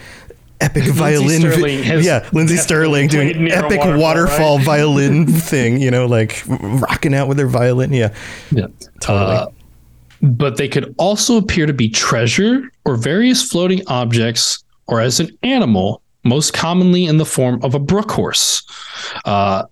epic 0.61 0.85
violin. 0.85 1.41
vi- 1.41 1.99
yeah, 1.99 2.25
Lindsey 2.31 2.55
Stirling 2.55 3.07
doing 3.09 3.31
played 3.33 3.41
near 3.41 3.55
a 3.55 3.65
epic 3.65 3.79
waterfall, 3.79 3.99
waterfall, 3.99 4.57
right? 4.57 4.65
violin 4.65 5.27
thing. 5.51 5.81
You 5.81 5.91
know, 5.91 6.05
like 6.05 6.41
rocking 6.47 7.13
out 7.13 7.27
with 7.27 7.35
their 7.35 7.47
violin. 7.47 7.91
Yeah, 7.91 8.13
Yeah. 8.51 8.67
totally. 9.01 9.35
Uh, 9.35 9.47
but 10.23 10.55
they 10.55 10.69
could 10.69 10.95
also 10.97 11.37
appear 11.37 11.65
to 11.65 11.73
be 11.73 11.89
treasure 11.89 12.71
or 12.85 12.95
various 12.95 13.43
floating 13.43 13.81
objects 13.87 14.63
or 14.87 15.01
as 15.01 15.19
an 15.19 15.29
animal, 15.43 16.01
most 16.23 16.53
commonly 16.53 17.05
in 17.05 17.17
the 17.17 17.25
form 17.25 17.59
of 17.61 17.75
a 17.75 17.79
brook 17.79 18.09
horse. 18.09 18.63
Uh, 19.25 19.65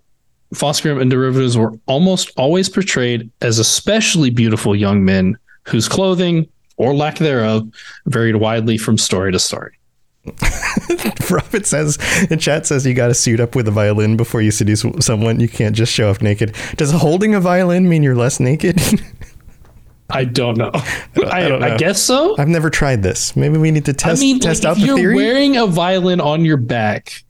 and 0.60 1.10
derivatives 1.10 1.56
were 1.56 1.72
almost 1.86 2.30
always 2.36 2.68
portrayed 2.68 3.30
as 3.40 3.58
especially 3.58 4.28
beautiful 4.28 4.76
young 4.76 5.02
men 5.02 5.38
whose 5.66 5.88
clothing 5.88 6.46
or 6.76 6.94
lack 6.94 7.16
thereof 7.16 7.66
varied 8.04 8.36
widely 8.36 8.76
from 8.76 8.98
story 8.98 9.32
to 9.32 9.38
story. 9.38 9.78
Robert 11.30 11.66
says 11.66 11.98
in 12.30 12.38
chat 12.38 12.66
says 12.66 12.86
you 12.86 12.94
got 12.94 13.08
to 13.08 13.14
suit 13.14 13.40
up 13.40 13.56
with 13.56 13.66
a 13.66 13.70
violin 13.70 14.16
before 14.16 14.42
you 14.42 14.50
seduce 14.50 14.84
someone. 15.00 15.40
You 15.40 15.48
can't 15.48 15.74
just 15.74 15.92
show 15.92 16.10
up 16.10 16.20
naked. 16.20 16.54
Does 16.76 16.92
holding 16.92 17.34
a 17.34 17.40
violin 17.40 17.88
mean 17.88 18.02
you're 18.02 18.14
less 18.14 18.38
naked? 18.38 18.80
I 20.12 20.24
don't 20.24 20.56
know. 20.56 20.70
I, 20.74 21.48
don't 21.48 21.62
I 21.62 21.70
know. 21.70 21.78
guess 21.78 22.02
so. 22.02 22.36
I've 22.38 22.48
never 22.48 22.70
tried 22.70 23.02
this. 23.02 23.34
Maybe 23.36 23.58
we 23.58 23.70
need 23.70 23.84
to 23.86 23.92
test 23.92 24.20
I 24.20 24.24
mean, 24.24 24.38
test 24.38 24.64
like, 24.64 24.70
out 24.70 24.76
if 24.76 24.82
the 24.82 24.86
you're 24.86 24.96
theory. 24.96 25.16
wearing 25.16 25.56
a 25.56 25.66
violin 25.66 26.20
on 26.20 26.44
your 26.44 26.56
back, 26.56 27.22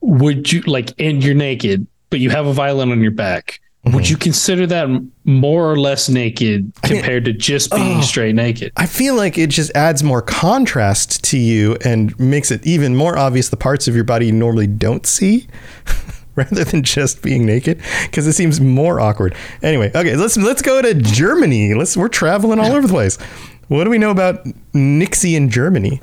would 0.00 0.52
you 0.52 0.62
like, 0.62 0.90
and 0.98 1.22
you're 1.22 1.34
naked, 1.34 1.86
but 2.10 2.20
you 2.20 2.30
have 2.30 2.46
a 2.46 2.52
violin 2.52 2.90
on 2.92 3.00
your 3.00 3.10
back? 3.10 3.60
Mm-hmm. 3.84 3.96
Would 3.96 4.08
you 4.08 4.16
consider 4.16 4.64
that 4.68 4.88
more 5.24 5.68
or 5.68 5.76
less 5.76 6.08
naked 6.08 6.72
compared 6.82 7.24
to 7.24 7.32
just 7.32 7.72
being 7.72 7.98
oh. 7.98 8.02
straight 8.02 8.34
naked? 8.36 8.72
I 8.76 8.86
feel 8.86 9.16
like 9.16 9.36
it 9.36 9.50
just 9.50 9.72
adds 9.74 10.04
more 10.04 10.22
contrast 10.22 11.24
to 11.24 11.38
you 11.38 11.76
and 11.84 12.16
makes 12.18 12.52
it 12.52 12.64
even 12.64 12.94
more 12.94 13.18
obvious 13.18 13.48
the 13.48 13.56
parts 13.56 13.88
of 13.88 13.96
your 13.96 14.04
body 14.04 14.26
you 14.26 14.32
normally 14.32 14.68
don't 14.68 15.04
see. 15.04 15.48
rather 16.36 16.64
than 16.64 16.82
just 16.82 17.22
being 17.22 17.44
naked 17.44 17.80
because 18.04 18.26
it 18.26 18.32
seems 18.32 18.60
more 18.60 19.00
awkward. 19.00 19.34
Anyway, 19.62 19.90
okay, 19.94 20.16
let's 20.16 20.36
let's 20.36 20.62
go 20.62 20.80
to 20.80 20.94
Germany. 20.94 21.74
Let's 21.74 21.96
we're 21.96 22.08
traveling 22.08 22.58
all 22.58 22.72
over 22.72 22.86
the 22.86 22.92
place. 22.92 23.18
What 23.68 23.84
do 23.84 23.90
we 23.90 23.98
know 23.98 24.10
about 24.10 24.46
Nixie 24.74 25.36
in 25.36 25.50
Germany? 25.50 26.00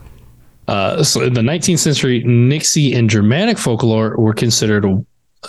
Uh, 0.67 1.03
so 1.03 1.21
in 1.21 1.33
the 1.33 1.41
19th 1.41 1.79
century, 1.79 2.23
Nixie 2.23 2.93
and 2.93 3.09
Germanic 3.09 3.57
folklore 3.57 4.15
were 4.17 4.33
considered 4.33 4.85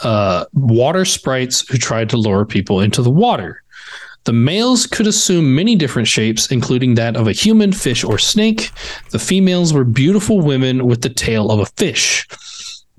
uh, 0.02 0.44
water 0.54 1.04
sprites 1.04 1.68
who 1.68 1.76
tried 1.76 2.08
to 2.10 2.16
lure 2.16 2.46
people 2.46 2.80
into 2.80 3.02
the 3.02 3.10
water. 3.10 3.62
The 4.24 4.32
males 4.32 4.86
could 4.86 5.06
assume 5.06 5.54
many 5.54 5.76
different 5.76 6.06
shapes, 6.06 6.50
including 6.50 6.94
that 6.94 7.16
of 7.16 7.26
a 7.26 7.32
human, 7.32 7.72
fish, 7.72 8.04
or 8.04 8.18
snake. 8.18 8.70
The 9.10 9.18
females 9.18 9.72
were 9.72 9.84
beautiful 9.84 10.40
women 10.40 10.86
with 10.86 11.02
the 11.02 11.08
tail 11.08 11.50
of 11.50 11.58
a 11.58 11.66
fish. 11.66 12.26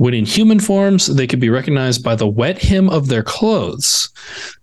When 0.02 0.16
in 0.16 0.26
human 0.26 0.60
forms, 0.60 1.06
they 1.06 1.28
could 1.28 1.40
be 1.40 1.52
recognized 1.52 2.04
by 2.04 2.16
the 2.16 2.28
wet 2.28 2.60
hem 2.60 2.90
of 2.90 3.08
their 3.08 3.22
clothes. 3.22 4.10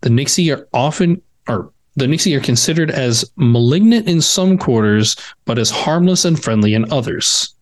The 0.00 0.10
Nixie 0.10 0.50
are 0.50 0.66
often, 0.74 1.22
or 1.48 1.70
the 1.94 2.08
Nixie 2.08 2.34
are 2.34 2.40
considered 2.40 2.90
as 2.90 3.24
malignant 3.36 4.08
in 4.08 4.20
some 4.20 4.58
quarters, 4.58 5.14
but 5.44 5.56
as 5.56 5.70
harmless 5.70 6.24
and 6.24 6.42
friendly 6.42 6.74
in 6.74 6.90
others. 6.90 7.54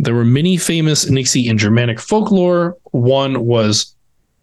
There 0.00 0.12
were 0.12 0.24
many 0.24 0.56
famous 0.56 1.08
Nixie 1.08 1.46
in 1.46 1.56
Germanic 1.56 2.00
folklore. 2.00 2.76
One 2.90 3.44
was 3.44 3.94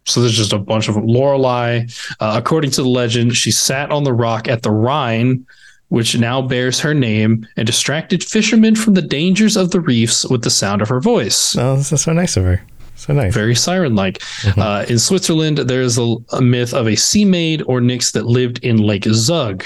so 0.06 0.22
there's 0.22 0.32
just 0.32 0.54
a 0.54 0.58
bunch 0.58 0.88
of. 0.88 0.96
Lorelei, 0.96 1.84
uh, 2.20 2.40
according 2.42 2.70
to 2.70 2.82
the 2.82 2.88
legend, 2.88 3.36
she 3.36 3.50
sat 3.50 3.90
on 3.90 4.04
the 4.04 4.14
rock 4.14 4.48
at 4.48 4.62
the 4.62 4.70
Rhine, 4.70 5.44
which 5.88 6.18
now 6.18 6.42
bears 6.42 6.80
her 6.80 6.94
name, 6.94 7.46
and 7.56 7.66
distracted 7.66 8.22
fishermen 8.24 8.74
from 8.76 8.94
the 8.94 9.02
dangers 9.02 9.56
of 9.56 9.70
the 9.70 9.80
reefs 9.80 10.24
with 10.26 10.42
the 10.42 10.50
sound 10.50 10.82
of 10.82 10.88
her 10.88 11.00
voice. 11.00 11.56
Oh, 11.56 11.76
this 11.76 11.92
is 11.92 12.00
so 12.02 12.12
nice 12.12 12.36
of 12.36 12.44
her. 12.44 12.62
So 12.96 13.12
nice. 13.12 13.34
Very 13.34 13.54
siren 13.54 13.94
like. 13.94 14.22
Uh, 14.56 14.86
in 14.88 14.98
Switzerland, 14.98 15.58
there's 15.58 15.98
a, 15.98 16.16
a 16.32 16.40
myth 16.40 16.72
of 16.72 16.86
a 16.88 16.96
sea 16.96 17.24
maid 17.26 17.62
or 17.66 17.80
nix 17.80 18.12
that 18.12 18.24
lived 18.26 18.58
in 18.64 18.78
Lake 18.78 19.04
Zug. 19.04 19.64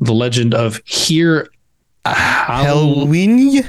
The 0.00 0.12
legend 0.12 0.52
of 0.52 0.80
here. 0.84 1.48
Halloween? 2.04 3.64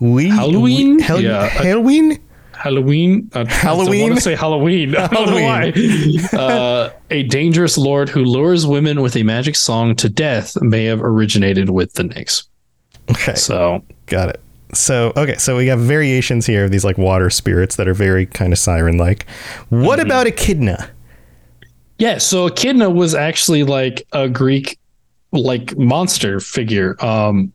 We, 0.00 0.28
Halloween? 0.30 0.98
Hel- 0.98 1.20
Yeah. 1.20 1.46
Halloween? 1.48 2.18
Halloween. 2.60 3.30
Uh, 3.32 3.46
Halloween? 3.46 4.00
I 4.00 4.04
want 4.04 4.14
to 4.16 4.20
say 4.20 4.34
Halloween. 4.34 4.94
I 4.96 5.06
don't 5.06 5.26
know 5.26 5.36
Halloween. 5.38 6.20
why. 6.32 6.38
uh, 6.38 6.90
a 7.10 7.22
dangerous 7.24 7.78
lord 7.78 8.08
who 8.08 8.24
lures 8.24 8.66
women 8.66 9.00
with 9.00 9.16
a 9.16 9.22
magic 9.22 9.56
song 9.56 9.96
to 9.96 10.08
death 10.08 10.60
may 10.60 10.84
have 10.84 11.02
originated 11.02 11.70
with 11.70 11.94
the 11.94 12.04
Nix. 12.04 12.44
Okay. 13.10 13.34
So 13.34 13.82
Got 14.06 14.30
it. 14.30 14.40
So 14.72 15.12
okay, 15.16 15.36
so 15.36 15.56
we 15.56 15.66
have 15.66 15.80
variations 15.80 16.46
here 16.46 16.64
of 16.64 16.70
these 16.70 16.84
like 16.84 16.96
water 16.98 17.30
spirits 17.30 17.76
that 17.76 17.88
are 17.88 17.94
very 17.94 18.26
kind 18.26 18.52
of 18.52 18.58
siren 18.58 18.98
like. 18.98 19.26
What 19.70 19.98
about 19.98 20.26
Echidna? 20.26 20.90
yeah, 21.98 22.18
so 22.18 22.46
Echidna 22.46 22.88
was 22.88 23.14
actually 23.14 23.64
like 23.64 24.06
a 24.12 24.28
Greek 24.28 24.78
like 25.32 25.76
monster 25.76 26.40
figure. 26.40 26.96
Um, 27.04 27.52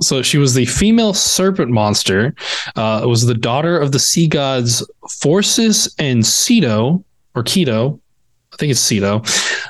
so 0.00 0.22
she 0.22 0.38
was 0.38 0.54
the 0.54 0.66
female 0.66 1.14
serpent 1.14 1.70
monster. 1.70 2.34
Uh, 2.76 3.00
it 3.02 3.06
was 3.06 3.26
the 3.26 3.34
daughter 3.34 3.78
of 3.78 3.92
the 3.92 3.98
sea 3.98 4.26
gods 4.26 4.86
Phorcys 5.08 5.92
and 5.98 6.22
Ceto, 6.22 7.02
or 7.34 7.42
Keto. 7.42 8.00
I 8.52 8.56
think 8.56 8.70
it's 8.70 8.80
Ceto. 8.80 9.24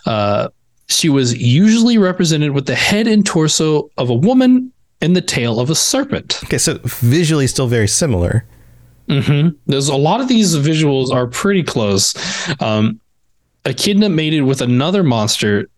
Uh, 0.07 0.49
she 0.89 1.09
was 1.09 1.37
usually 1.37 1.99
represented 1.99 2.53
with 2.53 2.67
the 2.67 2.75
head 2.75 3.07
and 3.07 3.25
torso 3.25 3.91
of 3.97 4.11
a 4.11 4.15
woman 4.15 4.73
and 5.01 5.15
the 5.15 5.21
tail 5.21 5.61
of 5.61 5.71
a 5.71 5.75
serpent. 5.75 6.41
Okay, 6.45 6.59
so 6.59 6.79
visually 6.85 7.47
still 7.47 7.67
very 7.67 7.89
similar. 7.89 8.45
Mm-hmm. 9.09 9.57
There's 9.67 9.89
a 9.89 9.97
lot 9.97 10.21
of 10.21 10.29
these 10.29 10.57
visuals 10.57 11.13
are 11.13 11.27
pretty 11.27 11.63
close. 11.63 12.15
Um, 12.61 13.01
Echidna 13.65 14.09
mated 14.09 14.45
with 14.45 14.61
another 14.63 15.03
monster, 15.03 15.69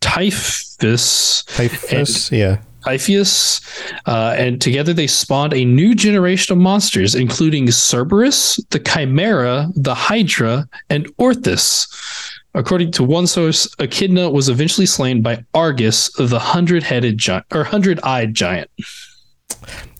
Typhus. 0.00 1.44
Typhus, 1.44 2.32
yeah. 2.32 2.60
Typhoeus, 2.84 3.60
uh, 4.06 4.34
and 4.36 4.60
together 4.60 4.92
they 4.92 5.06
spawned 5.06 5.54
a 5.54 5.64
new 5.64 5.94
generation 5.94 6.52
of 6.52 6.58
monsters, 6.58 7.14
including 7.14 7.70
Cerberus, 7.70 8.56
the 8.70 8.78
Chimera, 8.78 9.68
the 9.74 9.94
Hydra, 9.94 10.68
and 10.88 11.06
Orthus. 11.16 11.88
According 12.54 12.90
to 12.92 13.04
one 13.04 13.26
source, 13.26 13.68
Echidna 13.78 14.30
was 14.30 14.48
eventually 14.48 14.86
slain 14.86 15.22
by 15.22 15.44
Argus, 15.54 16.10
the 16.18 16.38
hundred-headed 16.38 17.16
giant 17.16 17.46
or 17.52 17.62
hundred-eyed 17.62 18.34
giant. 18.34 18.70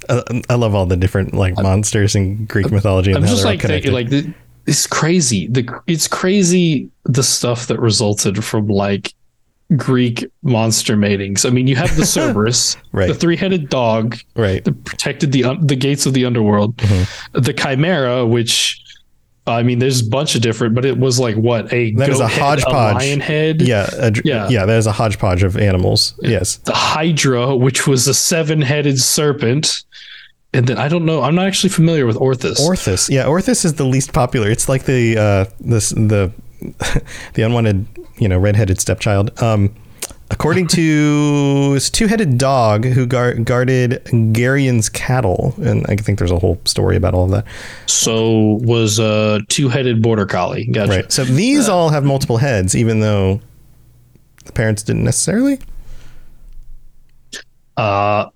Uh, 0.08 0.22
I 0.48 0.54
love 0.54 0.74
all 0.74 0.86
the 0.86 0.96
different 0.96 1.34
like 1.34 1.54
monsters 1.56 2.16
in 2.16 2.46
Greek 2.46 2.72
mythology 2.72 3.12
and 3.12 3.22
I'm 3.22 3.30
just 3.30 3.44
like 3.44 3.60
thinking, 3.60 3.92
like 3.92 4.08
the, 4.08 4.32
it's 4.66 4.86
crazy. 4.86 5.46
The 5.46 5.68
it's 5.86 6.08
crazy 6.08 6.90
the 7.04 7.22
stuff 7.22 7.66
that 7.66 7.78
resulted 7.78 8.44
from 8.44 8.66
like 8.68 9.14
Greek 9.76 10.24
monster 10.42 10.96
matings. 10.96 11.44
I 11.44 11.50
mean, 11.50 11.66
you 11.66 11.76
have 11.76 11.94
the 11.96 12.04
Cerberus, 12.06 12.76
Right. 12.92 13.08
the 13.08 13.14
three-headed 13.14 13.68
dog, 13.68 14.16
right. 14.34 14.64
that 14.64 14.84
protected 14.84 15.32
the 15.32 15.44
um, 15.44 15.66
the 15.66 15.76
gates 15.76 16.06
of 16.06 16.12
the 16.14 16.24
underworld. 16.24 16.76
Mm-hmm. 16.78 17.40
The 17.40 17.52
Chimera, 17.52 18.26
which 18.26 18.82
I 19.46 19.62
mean, 19.62 19.78
there's 19.78 20.06
a 20.06 20.08
bunch 20.10 20.34
of 20.34 20.42
different, 20.42 20.74
but 20.74 20.84
it 20.84 20.98
was 20.98 21.18
like 21.18 21.34
what 21.36 21.72
a 21.72 21.92
That 21.94 22.08
is 22.10 22.20
a 22.20 22.28
hodgepodge. 22.28 22.96
lion 22.96 23.20
head, 23.20 23.62
Yeah, 23.62 23.88
a, 23.94 24.12
Yeah. 24.24 24.48
yeah, 24.48 24.66
That 24.66 24.76
is 24.78 24.86
a 24.86 24.92
hodgepodge 24.92 25.42
of 25.42 25.56
animals. 25.56 26.14
Yes. 26.22 26.56
the 26.58 26.72
Hydra, 26.72 27.56
which 27.56 27.86
was 27.86 28.06
a 28.06 28.14
seven-headed 28.14 29.00
serpent, 29.00 29.82
and 30.52 30.66
then 30.66 30.78
I 30.78 30.88
don't 30.88 31.04
know. 31.04 31.22
I'm 31.22 31.34
not 31.36 31.46
actually 31.46 31.70
familiar 31.70 32.06
with 32.06 32.16
Orthus. 32.16 32.58
Orthus. 32.60 33.08
Yeah, 33.08 33.24
Orthus 33.26 33.64
is 33.64 33.74
the 33.74 33.84
least 33.84 34.12
popular. 34.12 34.50
It's 34.50 34.68
like 34.68 34.84
the 34.84 35.16
uh 35.16 35.44
this 35.60 35.90
the 35.90 36.32
the 37.34 37.42
unwanted, 37.42 37.86
you 38.18 38.28
know, 38.28 38.38
redheaded 38.38 38.80
stepchild. 38.80 39.40
Um 39.42 39.74
according 40.32 40.68
to 40.68 41.74
this 41.74 41.90
two-headed 41.90 42.38
dog 42.38 42.84
who 42.84 43.04
guard, 43.04 43.44
guarded 43.44 44.02
Geryon's 44.04 44.88
cattle 44.88 45.54
and 45.62 45.84
I 45.88 45.96
think 45.96 46.18
there's 46.18 46.30
a 46.30 46.38
whole 46.38 46.60
story 46.64 46.96
about 46.96 47.14
all 47.14 47.24
of 47.24 47.30
that. 47.32 47.44
so 47.86 48.58
was 48.62 48.98
a 48.98 49.40
two-headed 49.48 50.02
border 50.02 50.26
collie. 50.26 50.66
Gotcha. 50.66 50.90
Right. 50.90 51.12
So 51.12 51.24
these 51.24 51.68
all 51.68 51.88
have 51.90 52.04
multiple 52.04 52.36
heads 52.36 52.76
even 52.76 53.00
though 53.00 53.40
the 54.44 54.52
parents 54.52 54.82
didn't 54.82 55.04
necessarily. 55.04 55.58
Uh, 57.76 58.28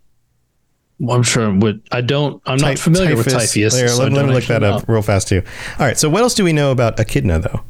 I'm 1.09 1.23
sure. 1.23 1.53
What 1.53 1.77
I 1.93 2.01
don't. 2.01 2.41
I'm 2.47 2.57
not 2.59 2.69
Ty- 2.69 2.75
familiar 2.77 3.17
with 3.17 3.27
typhus. 3.27 3.53
Typhoeus. 3.53 3.75
There, 3.75 3.89
so 3.89 4.03
let, 4.05 4.13
let 4.13 4.27
me 4.27 4.33
look 4.33 4.45
that 4.45 4.63
up 4.63 4.89
know. 4.89 4.95
real 4.95 5.03
fast 5.03 5.29
too. 5.29 5.43
All 5.79 5.87
right. 5.87 5.99
So 5.99 6.09
what 6.09 6.23
else 6.23 6.35
do 6.35 6.45
we 6.45 6.53
know 6.53 6.71
about 6.71 6.99
Echidna 6.99 7.41
though? 7.41 7.61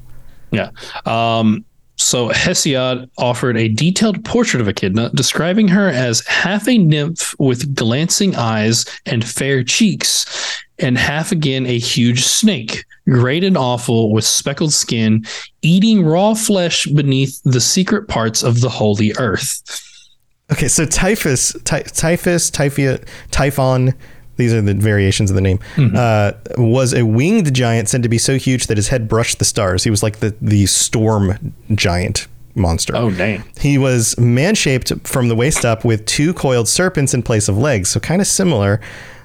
Yeah. 0.55 0.71
Um, 1.07 1.65
so 1.97 2.31
Hesiod 2.31 3.09
offered 3.19 3.57
a 3.57 3.69
detailed 3.69 4.25
portrait 4.25 4.61
of 4.61 4.69
Echidna, 4.69 5.11
describing 5.15 5.69
her 5.69 5.89
as 5.89 6.27
half 6.27 6.69
a 6.69 6.77
nymph 6.77 7.35
with 7.39 7.75
glancing 7.75 8.35
eyes 8.35 8.85
and 9.07 9.25
fair 9.25 9.63
cheeks, 9.63 10.61
and 10.81 10.99
half 10.99 11.31
again 11.31 11.67
a 11.67 11.79
huge 11.79 12.25
snake, 12.25 12.85
great 13.09 13.45
and 13.45 13.57
awful 13.57 14.13
with 14.13 14.25
speckled 14.25 14.73
skin, 14.73 15.25
eating 15.63 16.05
raw 16.05 16.35
flesh 16.35 16.85
beneath 16.87 17.41
the 17.45 17.61
secret 17.61 18.09
parts 18.09 18.43
of 18.43 18.61
the 18.61 18.69
holy 18.69 19.13
earth. 19.19 19.63
Okay, 20.53 20.69
so 20.69 20.85
typhus, 20.85 21.57
ty- 21.65 21.83
typhus, 21.83 22.51
typhia, 22.51 23.03
typhon. 23.31 23.95
These 24.37 24.53
are 24.53 24.61
the 24.61 24.75
variations 24.75 25.31
of 25.31 25.37
the 25.37 25.41
name. 25.43 25.59
Uh, 25.79 26.33
was 26.59 26.93
a 26.93 27.05
winged 27.05 27.55
giant 27.55 27.89
said 27.89 28.03
to 28.03 28.09
be 28.09 28.19
so 28.19 28.37
huge 28.37 28.67
that 28.67 28.77
his 28.77 28.89
head 28.89 29.09
brushed 29.09 29.39
the 29.39 29.45
stars. 29.45 29.85
He 29.85 29.91
was 29.91 30.03
like 30.03 30.19
the 30.19 30.35
the 30.41 30.67
storm 30.67 31.55
giant 31.75 32.27
monster. 32.57 32.97
Oh, 32.97 33.11
dang. 33.11 33.45
He 33.61 33.79
was 33.79 34.19
man 34.19 34.55
shaped 34.55 34.93
from 35.07 35.29
the 35.29 35.35
waist 35.37 35.65
up 35.65 35.85
with 35.85 36.05
two 36.07 36.35
coiled 36.35 36.69
serpents 36.69 37.15
in 37.15 37.23
place 37.23 37.49
of 37.49 37.57
legs, 37.59 37.89
so 37.91 38.01
kind 38.01 38.21
of 38.21 38.27
similar. 38.27 38.81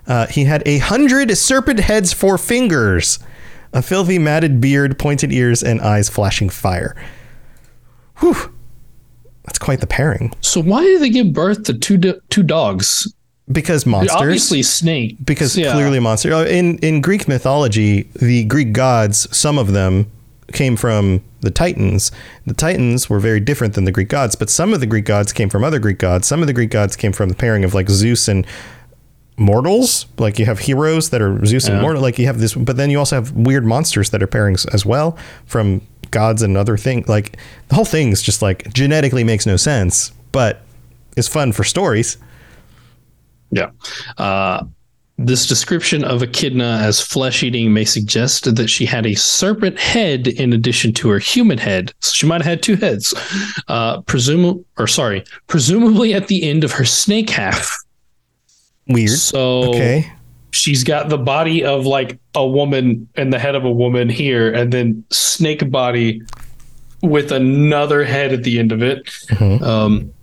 Uh, 0.07 0.25
he 0.27 0.45
had 0.45 0.63
a 0.67 0.79
hundred 0.79 1.35
serpent 1.37 1.79
heads 1.79 2.13
for 2.13 2.37
fingers, 2.37 3.19
a 3.73 3.81
filthy 3.81 4.17
matted 4.17 4.59
beard, 4.59 4.97
pointed 4.97 5.31
ears, 5.31 5.61
and 5.63 5.79
eyes 5.81 6.09
flashing 6.09 6.49
fire. 6.49 6.95
Whew. 8.17 8.53
That's 9.45 9.59
quite 9.59 9.79
the 9.81 9.87
pairing. 9.87 10.33
So 10.41 10.61
why 10.61 10.83
did 10.83 11.01
they 11.01 11.09
give 11.09 11.33
birth 11.33 11.63
to 11.63 11.73
two 11.73 11.97
do- 11.97 12.19
two 12.29 12.43
dogs? 12.43 13.11
Because 13.51 13.85
monsters. 13.85 14.15
Obviously, 14.15 14.61
snake. 14.63 15.17
because 15.25 15.57
Yeah. 15.57 15.73
clearly 15.73 15.99
monster. 15.99 16.33
Uh, 16.33 16.45
In 16.45 16.77
in 16.79 17.01
Greek 17.01 17.27
mythology, 17.27 18.07
the 18.19 18.43
Greek 18.43 18.73
gods, 18.73 19.27
some 19.35 19.57
of 19.57 19.73
them 19.73 20.05
came 20.53 20.75
from 20.75 21.21
the 21.41 21.49
Titans. 21.51 22.11
The 22.45 22.53
Titans 22.53 23.09
were 23.09 23.19
very 23.19 23.39
different 23.39 23.73
than 23.73 23.85
the 23.85 23.91
Greek 23.91 24.09
gods, 24.09 24.35
but 24.35 24.49
some 24.49 24.73
of 24.73 24.79
the 24.81 24.85
Greek 24.87 25.05
gods 25.05 25.31
came 25.33 25.49
from 25.49 25.63
other 25.63 25.79
Greek 25.79 25.97
gods. 25.99 26.27
Some 26.27 26.41
of 26.41 26.47
the 26.47 26.53
Greek 26.53 26.69
gods 26.71 26.95
came 26.95 27.11
from 27.11 27.29
the 27.29 27.35
pairing 27.35 27.63
of 27.63 27.73
like 27.73 27.89
Zeus 27.89 28.27
and 28.27 28.45
mortals. 29.37 30.05
Like 30.17 30.37
you 30.39 30.45
have 30.45 30.59
heroes 30.59 31.09
that 31.11 31.21
are 31.21 31.43
Zeus 31.45 31.67
and 31.67 31.81
mortal. 31.81 32.01
Like 32.01 32.19
you 32.19 32.25
have 32.25 32.39
this, 32.39 32.53
but 32.53 32.77
then 32.77 32.89
you 32.89 32.99
also 32.99 33.15
have 33.15 33.31
weird 33.31 33.65
monsters 33.65 34.09
that 34.11 34.21
are 34.21 34.27
pairings 34.27 34.71
as 34.73 34.85
well 34.85 35.17
from 35.45 35.81
gods 36.11 36.41
and 36.41 36.57
other 36.57 36.77
things. 36.77 37.07
Like 37.07 37.37
the 37.69 37.75
whole 37.75 37.85
thing's 37.85 38.21
just 38.21 38.41
like 38.41 38.71
genetically 38.73 39.23
makes 39.23 39.45
no 39.45 39.55
sense, 39.55 40.11
but 40.31 40.61
is 41.15 41.27
fun 41.27 41.51
for 41.51 41.63
stories. 41.63 42.17
Yeah. 43.51 43.71
Uh, 44.17 44.63
this 45.17 45.45
description 45.47 46.05
of 46.05 46.23
Echidna 46.23 46.79
as 46.81 47.01
flesh 47.01 47.43
eating 47.43 47.73
may 47.73 47.83
suggest 47.83 48.55
that 48.55 48.69
she 48.69 48.85
had 48.85 49.05
a 49.05 49.15
serpent 49.15 49.77
head 49.77 50.27
in 50.27 50.53
addition 50.53 50.93
to 50.93 51.09
her 51.09 51.19
human 51.19 51.57
head. 51.57 51.91
So 51.99 52.13
she 52.13 52.25
might 52.25 52.41
have 52.41 52.45
had 52.49 52.63
two 52.63 52.77
heads. 52.77 53.13
Uh, 53.67 53.99
presume 54.03 54.63
or 54.77 54.87
sorry, 54.87 55.25
presumably 55.47 56.13
at 56.13 56.27
the 56.27 56.47
end 56.49 56.63
of 56.63 56.71
her 56.71 56.85
snake 56.85 57.29
half. 57.29 57.75
Weird. 58.87 59.09
So 59.09 59.69
Okay. 59.71 60.09
she's 60.51 60.85
got 60.85 61.09
the 61.09 61.17
body 61.17 61.65
of 61.65 61.85
like 61.85 62.17
a 62.33 62.47
woman 62.47 63.07
and 63.15 63.33
the 63.33 63.39
head 63.39 63.55
of 63.55 63.65
a 63.65 63.71
woman 63.71 64.07
here, 64.07 64.51
and 64.53 64.71
then 64.71 65.03
snake 65.11 65.69
body 65.69 66.21
with 67.01 67.31
another 67.33 68.03
head 68.05 68.31
at 68.33 68.43
the 68.43 68.57
end 68.57 68.71
of 68.71 68.81
it. 68.81 69.01
Um, 69.61 70.13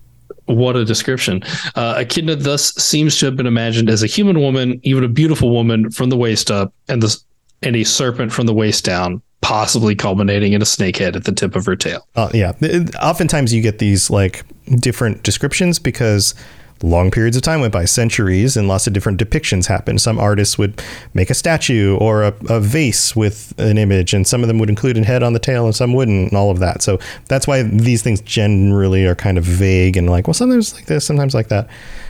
what 0.47 0.77
a 0.77 0.85
description. 0.85 1.43
Uh, 1.75 1.95
Echidna 1.99 2.37
thus 2.37 2.75
seems 2.75 3.19
to 3.19 3.27
have 3.27 3.37
been 3.37 3.47
imagined 3.47 3.91
as 3.91 4.03
a 4.03 4.07
human 4.07 4.41
woman, 4.41 4.81
even 4.83 5.05
a 5.05 5.09
beautiful 5.09 5.51
woman 5.51 5.91
from 5.91 6.09
the 6.09 6.17
waist 6.17 6.51
up, 6.51 6.73
and 6.89 7.03
the 7.03 7.17
and 7.63 7.75
a 7.77 7.85
serpent 7.85 8.33
from 8.33 8.47
the 8.47 8.53
waist 8.55 8.85
down, 8.85 9.23
possibly 9.41 9.95
culminating 9.95 10.53
in 10.53 10.61
a 10.61 10.67
snake 10.67 10.97
head 10.99 11.17
at 11.17 11.25
the 11.25 11.33
tip 11.33 11.57
of 11.57 11.65
her 11.67 11.75
tail. 11.77 12.07
Uh, 12.15 12.29
yeah. 12.35 12.53
It- 12.61 12.95
Oftentimes 12.97 13.53
you 13.55 13.63
get 13.63 13.79
these 13.79 14.11
like 14.11 14.45
different 14.81 15.23
descriptions 15.23 15.79
because 15.79 16.35
long 16.83 17.11
periods 17.11 17.37
of 17.37 17.43
time 17.43 17.61
went 17.61 17.73
by, 17.73 17.85
centuries, 17.85 18.57
and 18.57 18.69
lots 18.69 18.87
of 18.87 18.93
different 18.93 19.21
depictions 19.21 19.67
happened. 19.67 20.01
Some 20.01 20.19
artists 20.19 20.59
would 20.59 20.83
make 21.15 21.31
a 21.31 21.35
statue 21.35 21.97
or 21.97 22.23
a, 22.23 22.35
a 22.49 22.61
vase 22.61 23.17
with 23.17 23.55
an 23.59 23.79
image, 23.79 24.13
and 24.13 24.27
some 24.27 24.43
of 24.43 24.49
them 24.49 24.59
would 24.59 24.69
include 24.69 24.99
a 24.99 25.05
head 25.05 25.23
on 25.23 25.33
the 25.33 25.39
tail, 25.39 25.65
and 25.65 25.75
some 25.75 25.95
wouldn't, 25.95 26.31
and 26.31 26.37
all 26.37 26.51
of 26.51 26.59
that. 26.59 26.83
So 26.83 26.99
that's 27.27 27.47
why 27.47 27.63
these 27.63 28.03
things 28.03 28.21
generally 28.21 29.07
are 29.07 29.15
kind 29.15 29.39
of 29.39 29.45
vague 29.45 29.97
and 29.97 30.11
like, 30.11 30.27
well, 30.27 30.35
sometimes 30.35 30.75
like 30.75 30.87
this, 30.87 31.07
sometimes 31.07 31.35
like 31.35 31.49
that. 31.49 31.69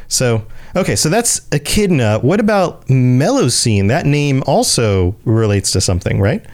So, 0.09 0.47
okay, 0.75 0.97
so 0.97 1.09
that's 1.09 1.41
Echidna. 1.53 2.21
What 2.21 2.41
about 2.41 2.87
Melusine? 2.87 3.89
That 3.89 4.07
name 4.07 4.43
also 4.47 5.17
relates 5.25 5.73
to 5.73 5.81
something, 5.81 6.21
right? 6.21 6.45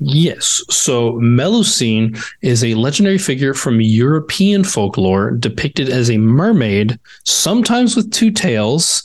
Yes. 0.00 0.62
So 0.70 1.14
Melusine 1.14 2.18
is 2.42 2.64
a 2.64 2.74
legendary 2.74 3.18
figure 3.18 3.54
from 3.54 3.80
European 3.80 4.64
folklore 4.64 5.32
depicted 5.32 5.88
as 5.88 6.10
a 6.10 6.18
mermaid, 6.18 6.98
sometimes 7.24 7.96
with 7.96 8.12
two 8.12 8.30
tails, 8.30 9.02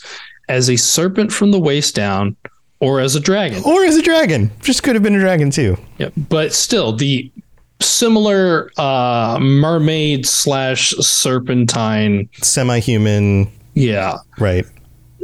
as 0.49 0.69
a 0.69 0.75
serpent 0.75 1.31
from 1.31 1.51
the 1.51 1.59
waist 1.59 1.95
down, 1.95 2.35
or 2.79 2.99
as 2.99 3.15
a 3.15 3.19
dragon. 3.19 3.63
Or 3.65 3.85
as 3.85 3.95
a 3.95 4.01
dragon. 4.01 4.51
Just 4.61 4.83
could 4.83 4.95
have 4.95 5.03
been 5.03 5.15
a 5.15 5.19
dragon 5.19 5.49
too. 5.49 5.77
Yeah, 5.97 6.09
but 6.29 6.53
still, 6.53 6.93
the 6.93 7.31
similar 7.79 8.71
uh, 8.77 9.39
mermaid 9.41 10.25
slash 10.25 10.91
serpentine. 10.99 12.29
Semi 12.41 12.79
human. 12.79 13.51
Yeah. 13.73 14.17
Right. 14.37 14.65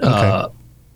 Uh, 0.01 0.49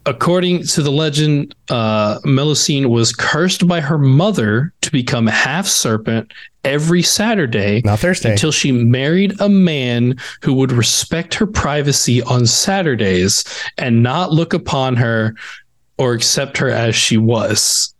according 0.05 0.63
to 0.63 0.81
the 0.81 0.91
legend, 0.91 1.55
uh, 1.69 2.19
Melusine 2.19 2.87
was 2.87 3.13
cursed 3.13 3.67
by 3.67 3.81
her 3.81 3.97
mother 3.97 4.73
to 4.81 4.91
become 4.91 5.27
half 5.27 5.67
serpent 5.67 6.31
every 6.63 7.01
Saturday 7.01 7.81
Not 7.83 7.99
Thursday. 7.99 8.31
until 8.31 8.51
she 8.51 8.71
married 8.71 9.39
a 9.39 9.49
man 9.49 10.15
who 10.41 10.53
would 10.53 10.71
respect 10.71 11.33
her 11.35 11.47
privacy 11.47 12.21
on 12.23 12.45
Saturdays 12.45 13.43
and 13.77 14.03
not 14.03 14.31
look 14.31 14.53
upon 14.53 14.95
her 14.95 15.35
or 15.97 16.13
accept 16.13 16.57
her 16.57 16.69
as 16.69 16.95
she 16.95 17.17
was. 17.17 17.93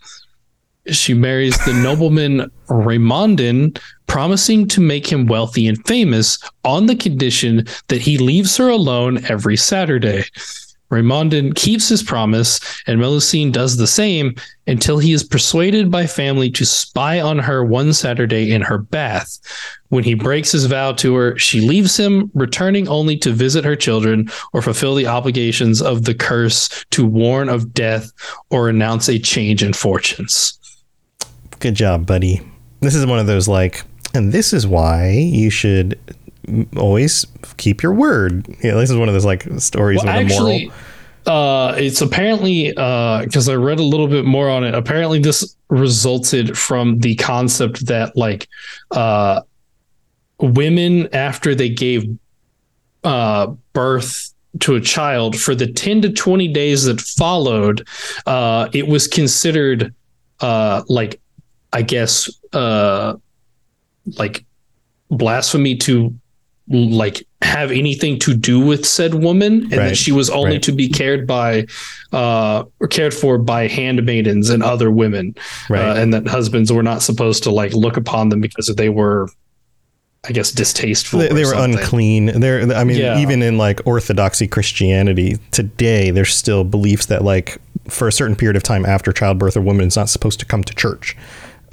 She 0.88 1.14
marries 1.14 1.58
the 1.66 1.74
nobleman 1.74 2.52
Raymondin, 2.68 3.80
promising 4.08 4.68
to 4.68 4.82
make 4.82 5.10
him 5.10 5.28
wealthy 5.28 5.68
and 5.68 5.86
famous 5.88 6.38
on 6.66 6.88
the 6.88 6.96
condition 6.96 7.66
that 7.88 8.02
he 8.02 8.18
leaves 8.18 8.58
her 8.58 8.68
alone 8.68 9.24
every 9.26 9.56
Saturday. 9.56 10.26
Raymondin 10.94 11.56
keeps 11.56 11.90
his 11.90 12.04
promise, 12.04 12.60
and 12.86 13.00
Melusine 13.00 13.52
does 13.52 13.78
the 13.78 13.88
same 13.88 14.36
until 14.68 15.00
he 15.00 15.12
is 15.12 15.24
persuaded 15.24 15.90
by 15.90 16.06
family 16.06 16.52
to 16.52 16.66
spy 16.66 17.20
on 17.20 17.40
her 17.40 17.66
one 17.66 17.94
Saturday 17.94 18.52
in 18.52 18.62
her 18.62 18.78
bath. 18.78 19.40
When 19.90 20.04
he 20.04 20.14
breaks 20.14 20.52
his 20.52 20.68
vow 20.68 20.92
to 20.94 21.16
her, 21.16 21.38
she 21.38 21.62
leaves 21.62 21.98
him, 21.98 22.30
returning 22.36 22.88
only 22.88 23.18
to 23.18 23.32
visit 23.32 23.66
her 23.66 23.76
children 23.76 24.30
or 24.54 24.62
fulfill 24.62 24.94
the 24.94 25.08
obligations 25.08 25.82
of 25.82 26.06
the 26.06 26.14
curse 26.14 26.86
to 26.92 27.06
warn 27.06 27.50
of 27.50 27.74
death 27.74 28.12
or 28.52 28.70
announce 28.70 29.10
a 29.10 29.18
change 29.18 29.64
in 29.64 29.74
fortunes. 29.74 30.60
Good 31.60 31.76
job, 31.76 32.06
buddy. 32.06 32.42
This 32.82 32.94
is 32.94 33.06
one 33.06 33.20
of 33.20 33.26
those 33.26 33.48
like, 33.48 33.84
and 34.14 34.32
this 34.32 34.54
is 34.54 34.68
why 34.68 35.10
you 35.10 35.50
should 35.50 35.98
always 36.78 37.26
keep 37.58 37.82
your 37.84 37.94
word. 37.94 38.48
Yeah, 38.64 38.76
this 38.76 38.90
is 38.90 38.98
one 38.98 39.08
of 39.08 39.14
those 39.14 39.26
like 39.26 39.44
stories 39.60 39.98
Well, 40.04 40.06
with 40.08 40.16
a 40.16 40.34
actually, 40.34 40.72
moral. 41.26 41.72
uh, 41.72 41.76
it's 41.78 42.02
apparently 42.02 42.70
because 42.70 43.48
I 43.50 43.56
read 43.56 43.80
a 43.80 43.84
little 43.84 44.08
bit 44.08 44.26
more 44.26 44.50
on 44.50 44.64
it. 44.64 44.74
Apparently, 44.76 45.20
this 45.20 45.56
resulted 45.70 46.58
from 46.58 47.00
the 47.00 47.16
concept 47.16 47.88
that 47.88 48.16
like 48.16 48.48
uh, 48.92 49.42
women 50.40 51.08
after 51.14 51.56
they 51.56 51.70
gave 51.70 52.06
uh, 53.04 53.48
birth 53.74 54.34
to 54.60 54.76
a 54.76 54.82
child 54.82 55.36
for 55.40 55.56
the 55.56 55.66
10 55.66 56.04
to 56.04 56.12
20 56.12 56.48
days 56.50 56.84
that 56.86 57.02
followed 57.02 57.88
uh, 58.28 58.70
it 58.72 58.88
was 58.88 59.08
considered 59.08 59.94
uh, 60.42 60.84
like 60.88 61.20
i 61.74 61.82
guess 61.82 62.30
uh, 62.54 63.16
like 64.18 64.46
blasphemy 65.10 65.76
to 65.76 66.14
like 66.70 67.26
have 67.42 67.72
anything 67.72 68.18
to 68.20 68.34
do 68.34 68.60
with 68.60 68.86
said 68.86 69.14
woman 69.16 69.64
and 69.64 69.72
Right, 69.74 69.78
that 69.90 69.98
she 69.98 70.12
was 70.14 70.30
only 70.30 70.52
right. 70.54 70.64
to 70.64 70.72
be 70.72 70.88
cared 70.88 71.28
by 71.28 71.66
uh 72.14 72.64
or 72.80 72.88
cared 72.88 73.14
for 73.14 73.38
by 73.38 73.68
handmaidens 73.68 74.50
and 74.50 74.64
other 74.64 74.90
women 74.90 75.36
Right. 75.70 75.82
uh, 75.82 75.96
and 75.96 76.14
that 76.14 76.26
husbands 76.28 76.72
were 76.72 76.84
not 76.84 77.02
supposed 77.02 77.44
to 77.44 77.52
like 77.52 77.74
look 77.74 77.98
upon 77.98 78.30
them 78.30 78.40
because 78.40 78.68
they 78.78 78.88
were 78.90 79.28
i 80.26 80.32
guess 80.32 80.52
distasteful 80.54 81.20
They, 81.20 81.28
they 81.28 81.44
were 81.44 81.52
something. 81.52 81.80
unclean. 81.80 82.26
They're, 82.40 82.74
I 82.74 82.86
mean, 82.86 82.98
Yeah. 82.98 83.20
even 83.20 83.42
in 83.42 83.58
like 83.58 83.82
Orthodoxy 83.86 84.48
Christianity 84.48 85.38
today, 85.52 86.12
there's 86.12 86.34
still 86.34 86.64
beliefs 86.64 87.08
that 87.08 87.26
like 87.26 87.58
for 87.90 88.08
a 88.08 88.12
certain 88.14 88.38
period 88.38 88.56
of 88.56 88.64
time 88.64 88.86
after 88.86 89.12
childbirth, 89.12 89.58
a 89.58 89.62
woman 89.62 89.86
is 89.88 89.98
not 89.98 90.08
supposed 90.08 90.40
to 90.40 90.46
come 90.46 90.64
to 90.64 90.74
church. 90.76 91.18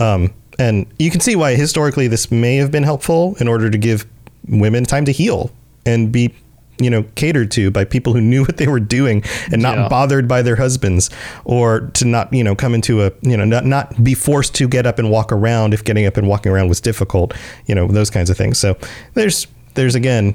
Um, 0.00 0.34
and 0.58 0.86
you 0.98 1.12
can 1.12 1.20
see 1.20 1.36
why 1.36 1.54
historically 1.54 2.08
this 2.08 2.32
may 2.32 2.56
have 2.56 2.72
been 2.72 2.82
helpful 2.82 3.36
in 3.38 3.46
order 3.46 3.70
to 3.70 3.78
give 3.78 4.04
women 4.50 4.84
time 4.84 5.04
to 5.06 5.12
heal 5.12 5.50
and 5.86 6.10
be, 6.12 6.34
you 6.78 6.90
know, 6.90 7.04
catered 7.14 7.50
to 7.52 7.70
by 7.70 7.84
people 7.84 8.12
who 8.12 8.20
knew 8.20 8.42
what 8.46 8.56
they 8.56 8.66
were 8.66 8.80
doing 8.80 9.22
and 9.52 9.62
not 9.62 9.76
Yeah. 9.76 9.88
bothered 9.88 10.26
by 10.28 10.42
their 10.42 10.56
husbands 10.56 11.08
or 11.44 11.80
to 11.94 12.04
not, 12.04 12.32
you 12.32 12.42
know, 12.44 12.54
come 12.54 12.74
into 12.74 13.02
a, 13.04 13.12
you 13.22 13.36
know, 13.36 13.44
not, 13.44 13.64
not 13.64 14.02
be 14.02 14.14
forced 14.14 14.54
to 14.56 14.68
get 14.68 14.86
up 14.86 14.98
and 14.98 15.10
walk 15.10 15.30
around 15.32 15.74
if 15.74 15.84
getting 15.84 16.06
up 16.06 16.16
and 16.16 16.26
walking 16.28 16.50
around 16.52 16.68
was 16.68 16.80
difficult, 16.80 17.34
you 17.66 17.74
know, 17.74 17.86
those 17.86 18.10
kinds 18.10 18.30
of 18.30 18.36
things. 18.36 18.58
So 18.58 18.76
there's, 19.14 19.46
there's 19.74 19.94
again, 19.94 20.34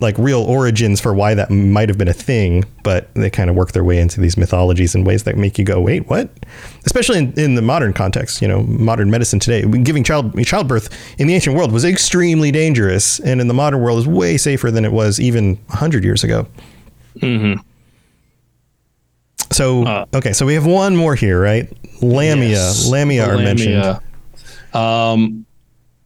like 0.00 0.16
real 0.18 0.42
origins 0.42 0.98
for 1.00 1.12
why 1.12 1.34
that 1.34 1.50
might 1.50 1.88
have 1.90 1.98
been 1.98 2.08
a 2.08 2.12
thing, 2.14 2.64
but 2.82 3.12
they 3.14 3.28
kind 3.28 3.50
of 3.50 3.56
work 3.56 3.72
their 3.72 3.84
way 3.84 3.98
into 3.98 4.20
these 4.20 4.36
mythologies 4.36 4.94
in 4.94 5.04
ways 5.04 5.24
that 5.24 5.36
make 5.36 5.58
you 5.58 5.64
go, 5.64 5.78
wait, 5.80 6.08
what? 6.08 6.30
Especially 6.86 7.18
in, 7.18 7.38
in 7.38 7.54
the 7.54 7.60
modern 7.62 7.92
context, 7.92 8.40
you 8.40 8.48
know, 8.48 8.62
modern 8.62 9.10
medicine 9.10 9.38
today, 9.38 9.62
giving 9.82 10.02
child 10.02 10.42
childbirth 10.44 10.88
in 11.20 11.26
the 11.26 11.34
ancient 11.34 11.54
world 11.54 11.70
was 11.70 11.84
extremely 11.84 12.50
dangerous, 12.50 13.20
and 13.20 13.40
in 13.40 13.48
the 13.48 13.54
modern 13.54 13.80
world 13.82 13.98
is 13.98 14.06
way 14.06 14.36
safer 14.38 14.70
than 14.70 14.84
it 14.86 14.92
was 14.92 15.20
even 15.20 15.58
hundred 15.68 16.02
years 16.02 16.24
ago. 16.24 16.46
Mm-hmm. 17.18 17.60
So 19.52 19.84
Uh, 19.84 20.06
okay, 20.14 20.32
so 20.32 20.46
we 20.46 20.54
have 20.54 20.66
one 20.66 20.96
more 20.96 21.14
here, 21.14 21.40
right? 21.40 21.68
Lamia, 22.00 22.48
Yes. 22.48 22.88
Lamia 22.88 23.28
are 23.28 23.36
mentioned. 23.36 23.74
Lamia. 23.74 24.00
Um, 24.72 25.44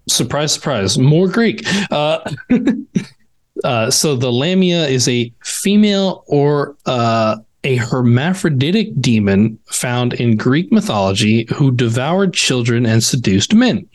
surprise, 0.08 0.52
surprise, 0.52 0.98
more 0.98 1.28
Greek. 1.28 1.62
Uh, 1.92 2.18
uh, 3.64 3.90
so 3.90 4.14
the 4.14 4.30
Lamia 4.30 4.86
is 4.86 5.08
a 5.08 5.32
female 5.42 6.22
or 6.26 6.76
uh, 6.86 7.36
a 7.64 7.76
hermaphroditic 7.76 8.88
demon 9.00 9.58
found 9.66 10.12
in 10.14 10.36
Greek 10.36 10.70
mythology 10.70 11.46
who 11.54 11.70
devoured 11.70 12.34
children 12.34 12.84
and 12.86 13.02
seduced 13.02 13.54
men. 13.54 13.88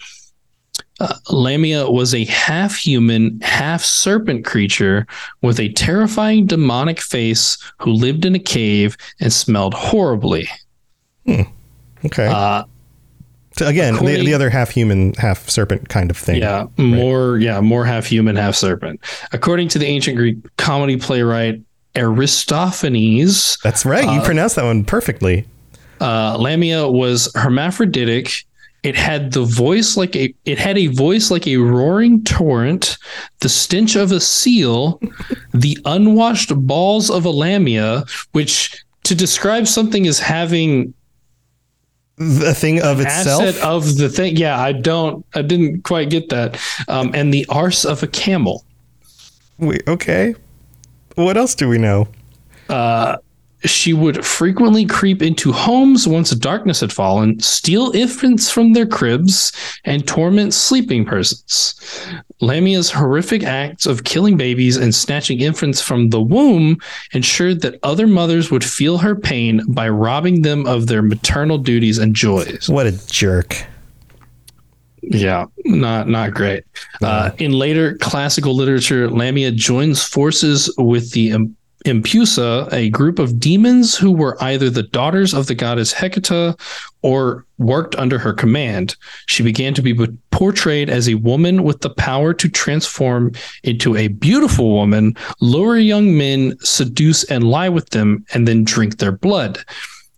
Uh, 1.00 1.14
Lamia 1.30 1.90
was 1.90 2.14
a 2.14 2.26
half 2.26 2.76
human, 2.76 3.40
half 3.42 3.84
serpent 3.84 4.44
creature 4.44 5.08
with 5.42 5.60
a 5.60 5.72
terrifying 5.74 6.46
demonic 6.46 7.00
face 7.00 7.58
who 7.78 7.92
lived 7.92 8.26
in 8.26 8.36
a 8.36 8.40
cave 8.40 8.98
and 9.22 9.32
smelled 9.32 9.74
horribly. 9.74 10.50
Okay, 12.06 12.28
Uh, 12.28 12.64
again, 13.62 13.94
the, 13.94 14.00
according- 14.00 14.26
the 14.26 14.34
other 14.34 14.50
half 14.50 14.70
human, 14.70 15.14
half 15.14 15.50
serpent 15.50 15.90
kind 15.90 16.10
of 16.12 16.18
thing. 16.18 16.38
Yeah, 16.42 16.68
more 16.78 17.38
yeah, 17.38 17.60
more 17.62 17.86
half 17.86 18.06
human, 18.06 18.36
half 18.36 18.56
serpent. 18.56 19.00
According 19.32 19.68
to 19.70 19.80
the 19.80 19.86
ancient 19.86 20.18
Greek 20.18 20.38
comedy 20.58 20.98
playwright 20.98 21.62
Aristophanes, 21.96 23.58
That's 23.64 23.86
right. 23.86 24.10
You 24.14 24.22
pronounced 24.22 24.56
that 24.56 24.66
one 24.66 24.84
perfectly. 24.86 25.46
uh, 26.02 26.38
Lamia 26.38 26.88
was 26.90 27.32
hermaphroditic. 27.36 28.46
It 28.82 28.96
had 28.96 29.34
the 29.34 29.44
voice 29.44 29.98
like 29.98 30.16
a 30.16 30.34
it 30.46 30.58
had 30.58 30.78
a 30.78 30.88
voice 30.88 31.30
like 31.32 31.46
a 31.48 31.58
roaring 31.58 32.24
torrent, 32.24 32.98
the 33.42 33.50
stench 33.50 33.98
of 33.98 34.12
a 34.14 34.22
seal, 34.22 35.02
the 35.54 35.78
unwashed 35.84 36.56
balls 36.56 37.10
of 37.10 37.26
a 37.26 37.30
lamia, 37.30 38.06
which 38.32 38.82
to 39.04 39.16
describe 39.16 39.68
something 39.68 40.08
as 40.08 40.20
having 40.20 40.94
The 42.20 42.54
thing 42.54 42.82
of 42.82 43.00
itself. 43.00 43.44
asset 43.44 43.64
of 43.64 43.96
the 43.98 44.10
thing. 44.10 44.36
Yeah, 44.36 44.60
I 44.60 44.74
don't 44.74 45.26
I 45.34 45.42
didn't 45.42 45.84
quite 45.84 46.10
get 46.10 46.30
that. 46.30 46.60
Um, 46.88 47.12
and 47.14 47.34
the 47.34 47.46
arse 47.50 47.86
of 47.86 48.04
a 48.04 48.08
camel. 48.08 48.66
Wait, 49.58 49.82
okay. 49.88 50.36
What 51.16 51.38
else 51.38 51.56
do 51.56 51.68
we 51.68 51.78
know? 51.78 52.08
uh, 52.70 53.18
she 53.66 53.94
would 53.94 54.26
frequently 54.26 54.86
creep 54.86 55.22
into 55.22 55.52
homes 55.52 56.08
once 56.08 56.32
darkness 56.32 56.80
had 56.80 56.94
fallen, 56.94 57.40
steal 57.40 57.92
infants 57.92 58.50
from 58.50 58.74
their 58.74 58.86
cribs, 58.86 59.52
and 59.84 60.08
torment 60.08 60.54
sleeping 60.54 61.04
persons. 61.04 61.76
Lamia's 62.42 62.90
horrific 62.90 63.44
acts 63.44 63.86
of 63.86 64.04
killing 64.04 64.38
babies 64.38 64.78
and 64.78 64.96
snatching 64.96 65.42
infants 65.42 65.82
from 65.82 66.10
the 66.10 66.22
womb 66.22 66.80
ensured 67.14 67.62
that 67.62 67.80
other 67.84 68.08
mothers 68.08 68.50
would 68.50 68.64
feel 68.64 68.98
her 68.98 69.16
pain 69.16 69.62
by 69.68 69.90
robbing 69.90 70.42
them 70.42 70.66
of 70.66 70.88
their 70.88 71.02
maternal 71.02 71.58
duties 71.58 71.98
and 71.98 72.16
joys. 72.16 72.70
What 72.70 72.88
a 72.88 73.08
jerk. 73.08 73.66
Yeah, 75.02 75.46
not 75.66 76.08
not 76.08 76.34
great. 76.34 76.66
Uh, 77.02 77.32
in 77.38 77.54
later 77.54 77.96
classical 77.98 78.54
literature, 78.54 79.10
Lamia 79.10 79.52
joins 79.52 80.04
forces 80.04 80.74
with 80.78 81.12
the 81.14 81.32
Empusa, 81.86 82.72
a 82.74 82.90
group 82.90 83.20
of 83.20 83.40
demons 83.40 83.96
who 83.96 84.12
were 84.12 84.42
either 84.44 84.70
the 84.70 84.84
daughters 84.84 85.34
of 85.34 85.48
the 85.48 85.56
goddess 85.56 85.94
Hecate 85.94 86.56
or 87.02 87.46
worked 87.58 87.96
under 87.96 88.18
her 88.18 88.34
command. 88.34 88.96
She 89.28 89.44
began 89.44 89.74
to 89.76 89.82
be 89.82 89.96
portrayed 90.32 90.90
as 90.90 91.08
a 91.08 91.16
woman 91.16 91.64
with 91.64 91.82
the 91.82 91.90
power 91.90 92.34
to 92.34 92.50
transform 92.50 93.32
into 93.64 93.96
a 93.96 94.10
beautiful 94.10 94.72
woman, 94.74 95.16
lure 95.40 95.78
young 95.78 96.18
men, 96.18 96.58
seduce 96.60 97.24
and 97.26 97.46
lie 97.46 97.70
with 97.70 97.90
them, 97.92 98.26
and 98.34 98.48
then 98.48 98.66
drink 98.66 98.98
their 98.98 99.14
blood. 99.14 99.64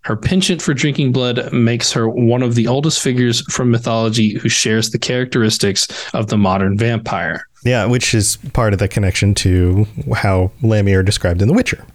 Her 0.04 0.16
penchant 0.16 0.64
for 0.64 0.74
drinking 0.74 1.12
blood 1.12 1.54
makes 1.54 1.92
her 1.92 2.10
one 2.10 2.42
of 2.42 2.56
the 2.56 2.66
oldest 2.66 3.02
figures 3.02 3.42
from 3.54 3.70
mythology 3.70 4.34
who 4.34 4.50
shares 4.50 4.90
the 4.90 4.98
characteristics 4.98 5.88
of 6.16 6.28
the 6.28 6.38
modern 6.38 6.76
vampire. 6.76 7.48
Yeah, 7.64 7.86
which 7.86 8.14
is 8.16 8.38
part 8.54 8.74
of 8.74 8.80
the 8.80 8.88
connection 8.88 9.34
to 9.36 9.86
how 10.16 10.52
Lamia 10.64 11.00
are 11.00 11.04
described 11.04 11.42
in 11.42 11.48
The 11.48 11.54
Witcher. 11.54 11.86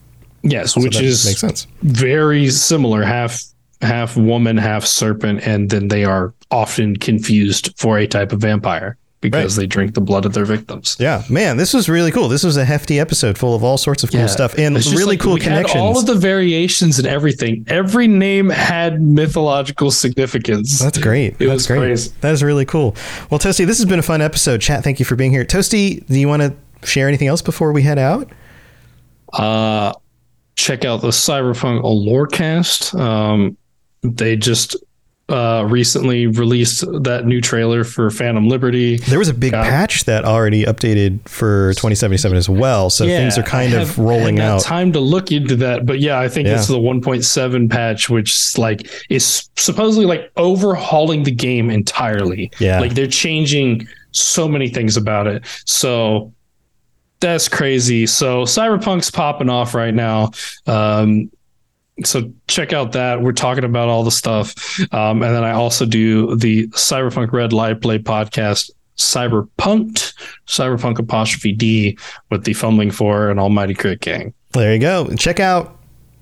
Yes, 0.43 0.75
So 0.75 0.81
which 0.81 1.01
is 1.01 1.27
makes 1.27 1.41
sense. 1.41 1.67
very 1.83 2.49
similar. 2.51 3.03
Half 3.03 3.41
half 3.83 4.17
woman, 4.17 4.57
half 4.57 4.85
serpent, 4.87 5.41
and 5.47 5.69
then 5.71 5.89
they 5.89 6.05
are 6.05 6.33
often 6.51 6.97
confused 6.97 7.75
for 7.77 7.99
a 7.99 8.07
type 8.07 8.33
of 8.33 8.41
vampire 8.41 8.97
because 9.21 9.57
Right. 9.57 9.63
they 9.63 9.67
drink 9.67 9.95
the 9.95 10.01
blood 10.01 10.25
of 10.27 10.35
their 10.35 10.45
victims. 10.45 10.97
Yeah, 11.01 11.23
man, 11.31 11.57
this 11.57 11.73
was 11.73 11.89
really 11.89 12.11
cool. 12.11 12.29
This 12.29 12.45
was 12.45 12.57
a 12.57 12.65
hefty 12.65 13.01
episode 13.01 13.39
full 13.39 13.55
of 13.55 13.65
all 13.65 13.79
sorts 13.79 14.05
of 14.05 14.11
cool 14.13 14.29
stuff 14.29 14.57
and 14.59 14.77
really 14.87 15.05
like 15.05 15.21
cool 15.21 15.37
connections. 15.39 15.77
all 15.81 15.99
of 15.99 16.07
the 16.07 16.15
variations 16.15 16.99
and 16.99 17.09
everything. 17.09 17.65
Every 17.69 18.07
name 18.09 18.51
had 18.51 19.01
mythological 19.01 19.91
significance. 19.91 20.79
That's 20.79 20.99
great. 20.99 21.35
It 21.35 21.39
That's 21.47 21.51
was 21.53 21.67
great. 21.67 21.79
crazy. 21.79 22.11
That 22.21 22.33
is 22.33 22.43
really 22.43 22.65
cool. 22.67 22.95
Well, 23.31 23.41
Toasty, 23.41 23.67
this 23.67 23.79
has 23.79 23.87
been 23.87 23.99
a 23.99 24.03
fun 24.03 24.21
episode. 24.23 24.61
Chat, 24.61 24.85
thank 24.85 24.99
you 24.99 25.05
for 25.05 25.17
being 25.17 25.31
here. 25.33 25.45
Toasty, 25.45 26.07
do 26.07 26.19
you 26.19 26.29
want 26.29 26.43
to 26.43 26.55
share 26.87 27.09
anything 27.09 27.29
else 27.29 27.43
before 27.43 27.73
we 27.73 27.83
head 27.83 27.99
out? 27.99 28.31
Uh, 29.33 29.93
check 30.57 30.85
out 30.85 31.01
the 31.01 31.09
Cyberpunk 31.09 31.83
Lorecast. 31.83 32.99
Um, 32.99 33.57
they 34.03 34.37
just 34.37 34.77
uh, 35.29 35.67
recently 35.69 36.29
released 36.29 36.85
that 37.03 37.25
new 37.27 37.41
trailer 37.41 37.83
for 37.83 38.11
Phantom 38.11 38.47
Liberty. 38.49 38.97
There 38.99 39.19
was 39.19 39.29
a 39.29 39.35
big 39.35 39.53
Got 39.53 39.65
patch 39.65 40.05
that 40.05 40.25
already 40.25 40.65
updated 40.65 41.29
for 41.29 41.73
2077 41.75 42.37
as 42.39 42.49
well. 42.49 42.91
So 42.91 43.07
things 43.07 43.37
are 43.37 43.43
kind 43.43 43.75
I 43.75 43.83
of 43.83 43.99
rolling 43.99 44.39
out. 44.39 44.63
Time 44.63 44.93
to 44.93 45.01
look 45.01 45.33
into 45.33 45.57
that, 45.57 45.85
but 45.85 45.99
yeah, 45.99 46.21
I 46.21 46.29
think 46.29 46.47
it's 46.47 46.71
Yeah. 46.71 46.77
the 46.77 46.81
1.7 46.81 47.69
patch, 47.69 48.09
which 48.09 48.57
like 48.57 48.89
is 49.11 49.49
supposedly 49.57 50.07
like 50.07 50.31
overhauling 50.37 51.25
the 51.25 51.33
game 51.33 51.71
entirely. 51.71 52.53
Yeah. 52.61 52.79
like 52.81 52.95
they're 52.95 53.07
changing 53.09 53.89
so 54.13 54.47
many 54.47 54.69
things 54.69 54.97
about 54.97 55.27
it. 55.27 55.43
So 55.65 56.33
that's 57.19 57.49
crazy. 57.49 58.07
So 58.07 58.45
Cyberpunk's 58.45 59.11
popping 59.11 59.49
off 59.51 59.75
right 59.75 59.95
now. 59.95 60.31
Um, 60.67 61.31
so 62.05 62.31
check 62.49 62.73
out 62.73 62.93
that. 62.93 63.23
We're 63.23 63.33
talking 63.33 63.65
about 63.65 63.89
all 63.89 64.03
the 64.03 64.11
stuff. 64.11 64.55
Um, 64.93 65.23
and 65.23 65.35
then 65.35 65.45
I 65.45 65.53
also 65.53 65.87
do 65.87 66.37
the 66.37 66.69
Cyberpunk 66.69 67.33
Red 67.33 67.53
Live 67.53 67.81
Play 67.81 67.99
podcast, 67.99 68.71
Cyberpunked, 68.97 70.15
Cyberpunk 70.47 70.99
apostrophe 70.99 71.53
D 71.53 71.99
with 72.31 72.45
the 72.45 72.53
Fumbling 72.53 72.91
for 72.91 73.31
an 73.31 73.39
Almighty 73.39 73.75
Crit 73.75 74.01
Gang. 74.01 74.35
There 74.53 74.73
you 74.73 74.81
go. 74.81 75.09
Check 75.17 75.41
out 75.41 75.76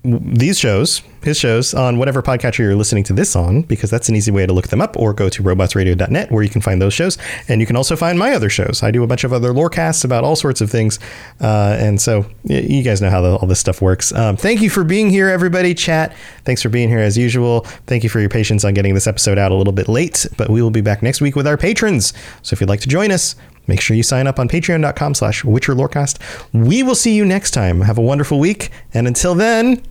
these 0.05 0.59
shows, 0.59 1.01
his 1.23 1.37
shows, 1.37 1.73
on 1.73 1.97
whatever 1.97 2.21
podcatcher 2.21 2.59
you're 2.59 2.75
listening 2.75 3.03
to 3.05 3.13
this 3.13 3.35
on, 3.35 3.63
because 3.63 3.89
that's 3.89 4.07
an 4.07 4.15
easy 4.15 4.31
way 4.31 4.45
to 4.45 4.53
look 4.53 4.67
them 4.67 4.81
up, 4.81 4.95
or 4.97 5.13
go 5.13 5.29
to 5.29 5.41
robotsradio.net 5.41 6.31
where 6.31 6.43
you 6.43 6.49
can 6.49 6.61
find 6.61 6.81
those 6.81 6.93
shows. 6.93 7.17
And 7.47 7.59
you 7.59 7.67
can 7.67 7.75
also 7.75 7.95
find 7.95 8.19
my 8.19 8.33
other 8.33 8.49
shows. 8.49 8.83
I 8.83 8.91
do 8.91 9.03
a 9.03 9.07
bunch 9.07 9.23
of 9.23 9.33
other 9.33 9.51
lore 9.51 9.69
casts 9.69 10.03
about 10.03 10.23
all 10.23 10.35
sorts 10.35 10.61
of 10.61 10.69
things. 10.69 10.99
Uh, 11.41 11.75
and 11.79 11.99
so 11.99 12.25
you 12.43 12.83
guys 12.83 13.01
know 13.01 13.09
how 13.09 13.21
the, 13.21 13.35
all 13.37 13.47
this 13.47 13.59
stuff 13.59 13.81
works. 13.81 14.13
Um, 14.13 14.37
thank 14.37 14.61
you 14.61 14.69
for 14.69 14.83
being 14.83 15.09
here, 15.09 15.27
everybody. 15.27 15.73
Chat, 15.73 16.15
thanks 16.43 16.61
for 16.61 16.69
being 16.69 16.89
here 16.89 16.99
as 16.99 17.17
usual. 17.17 17.61
Thank 17.87 18.03
you 18.03 18.09
for 18.09 18.19
your 18.19 18.29
patience 18.29 18.63
on 18.63 18.73
getting 18.73 18.93
this 18.93 19.07
episode 19.07 19.37
out 19.37 19.51
a 19.51 19.55
little 19.55 19.73
bit 19.73 19.87
late, 19.87 20.25
but 20.37 20.49
we 20.49 20.61
will 20.61 20.71
be 20.71 20.81
back 20.81 21.01
next 21.01 21.21
week 21.21 21.35
with 21.35 21.47
our 21.47 21.57
patrons. 21.57 22.13
So 22.43 22.53
if 22.53 22.61
you'd 22.61 22.69
like 22.69 22.81
to 22.81 22.89
join 22.89 23.11
us, 23.11 23.35
Make 23.67 23.81
sure 23.81 23.97
you 23.97 24.03
sign 24.03 24.27
up 24.27 24.39
on 24.39 24.47
patreon.com 24.47 25.15
slash 25.15 25.43
Witcher 25.43 25.73
Lorecast. 25.73 26.19
We 26.53 26.83
will 26.83 26.95
see 26.95 27.15
you 27.15 27.25
next 27.25 27.51
time. 27.51 27.81
Have 27.81 27.97
a 27.97 28.01
wonderful 28.01 28.39
week. 28.39 28.69
And 28.93 29.07
until 29.07 29.35
then, 29.35 29.81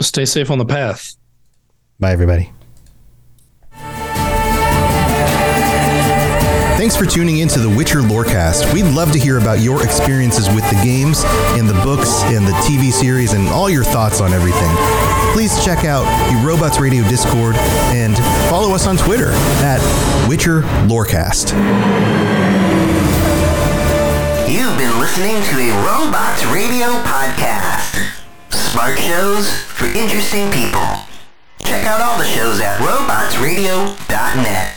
Stay 0.00 0.24
safe 0.24 0.50
on 0.50 0.58
the 0.58 0.66
path. 0.66 1.16
Bye, 1.98 2.12
everybody. 2.12 2.52
Thanks 6.76 6.94
for 6.94 7.06
tuning 7.06 7.38
in 7.38 7.48
to 7.48 7.58
the 7.58 7.70
Witcher 7.70 8.00
Lorecast. 8.00 8.72
We'd 8.74 8.84
love 8.84 9.10
to 9.12 9.18
hear 9.18 9.38
about 9.38 9.60
your 9.60 9.82
experiences 9.82 10.46
with 10.50 10.62
the 10.68 10.78
games 10.84 11.22
and 11.56 11.66
the 11.66 11.74
books 11.82 12.22
and 12.24 12.46
the 12.46 12.52
TV 12.68 12.92
series 12.92 13.32
and 13.32 13.48
all 13.48 13.70
your 13.70 13.82
thoughts 13.82 14.20
on 14.20 14.34
everything. 14.34 14.70
Please 15.32 15.64
check 15.64 15.86
out 15.86 16.04
the 16.30 16.46
Robots 16.46 16.78
Radio 16.78 17.02
Discord 17.08 17.56
and 17.56 18.14
follow 18.50 18.74
us 18.74 18.86
on 18.86 18.98
Twitter 18.98 19.30
at 19.64 19.80
Witcher 20.28 20.60
Lorecast. 20.86 21.52
You've 24.46 24.76
been 24.76 25.00
listening 25.00 25.42
to 25.42 25.58
a 25.58 25.72
Robots 25.82 26.44
Radio 26.52 26.88
podcast. 27.02 28.15
Smart 28.76 28.98
shows 28.98 29.50
for 29.62 29.86
interesting 29.86 30.52
people. 30.52 30.84
Check 31.64 31.86
out 31.86 32.02
all 32.02 32.18
the 32.18 32.26
shows 32.26 32.60
at 32.60 32.78
robotsradio.net. 32.78 34.75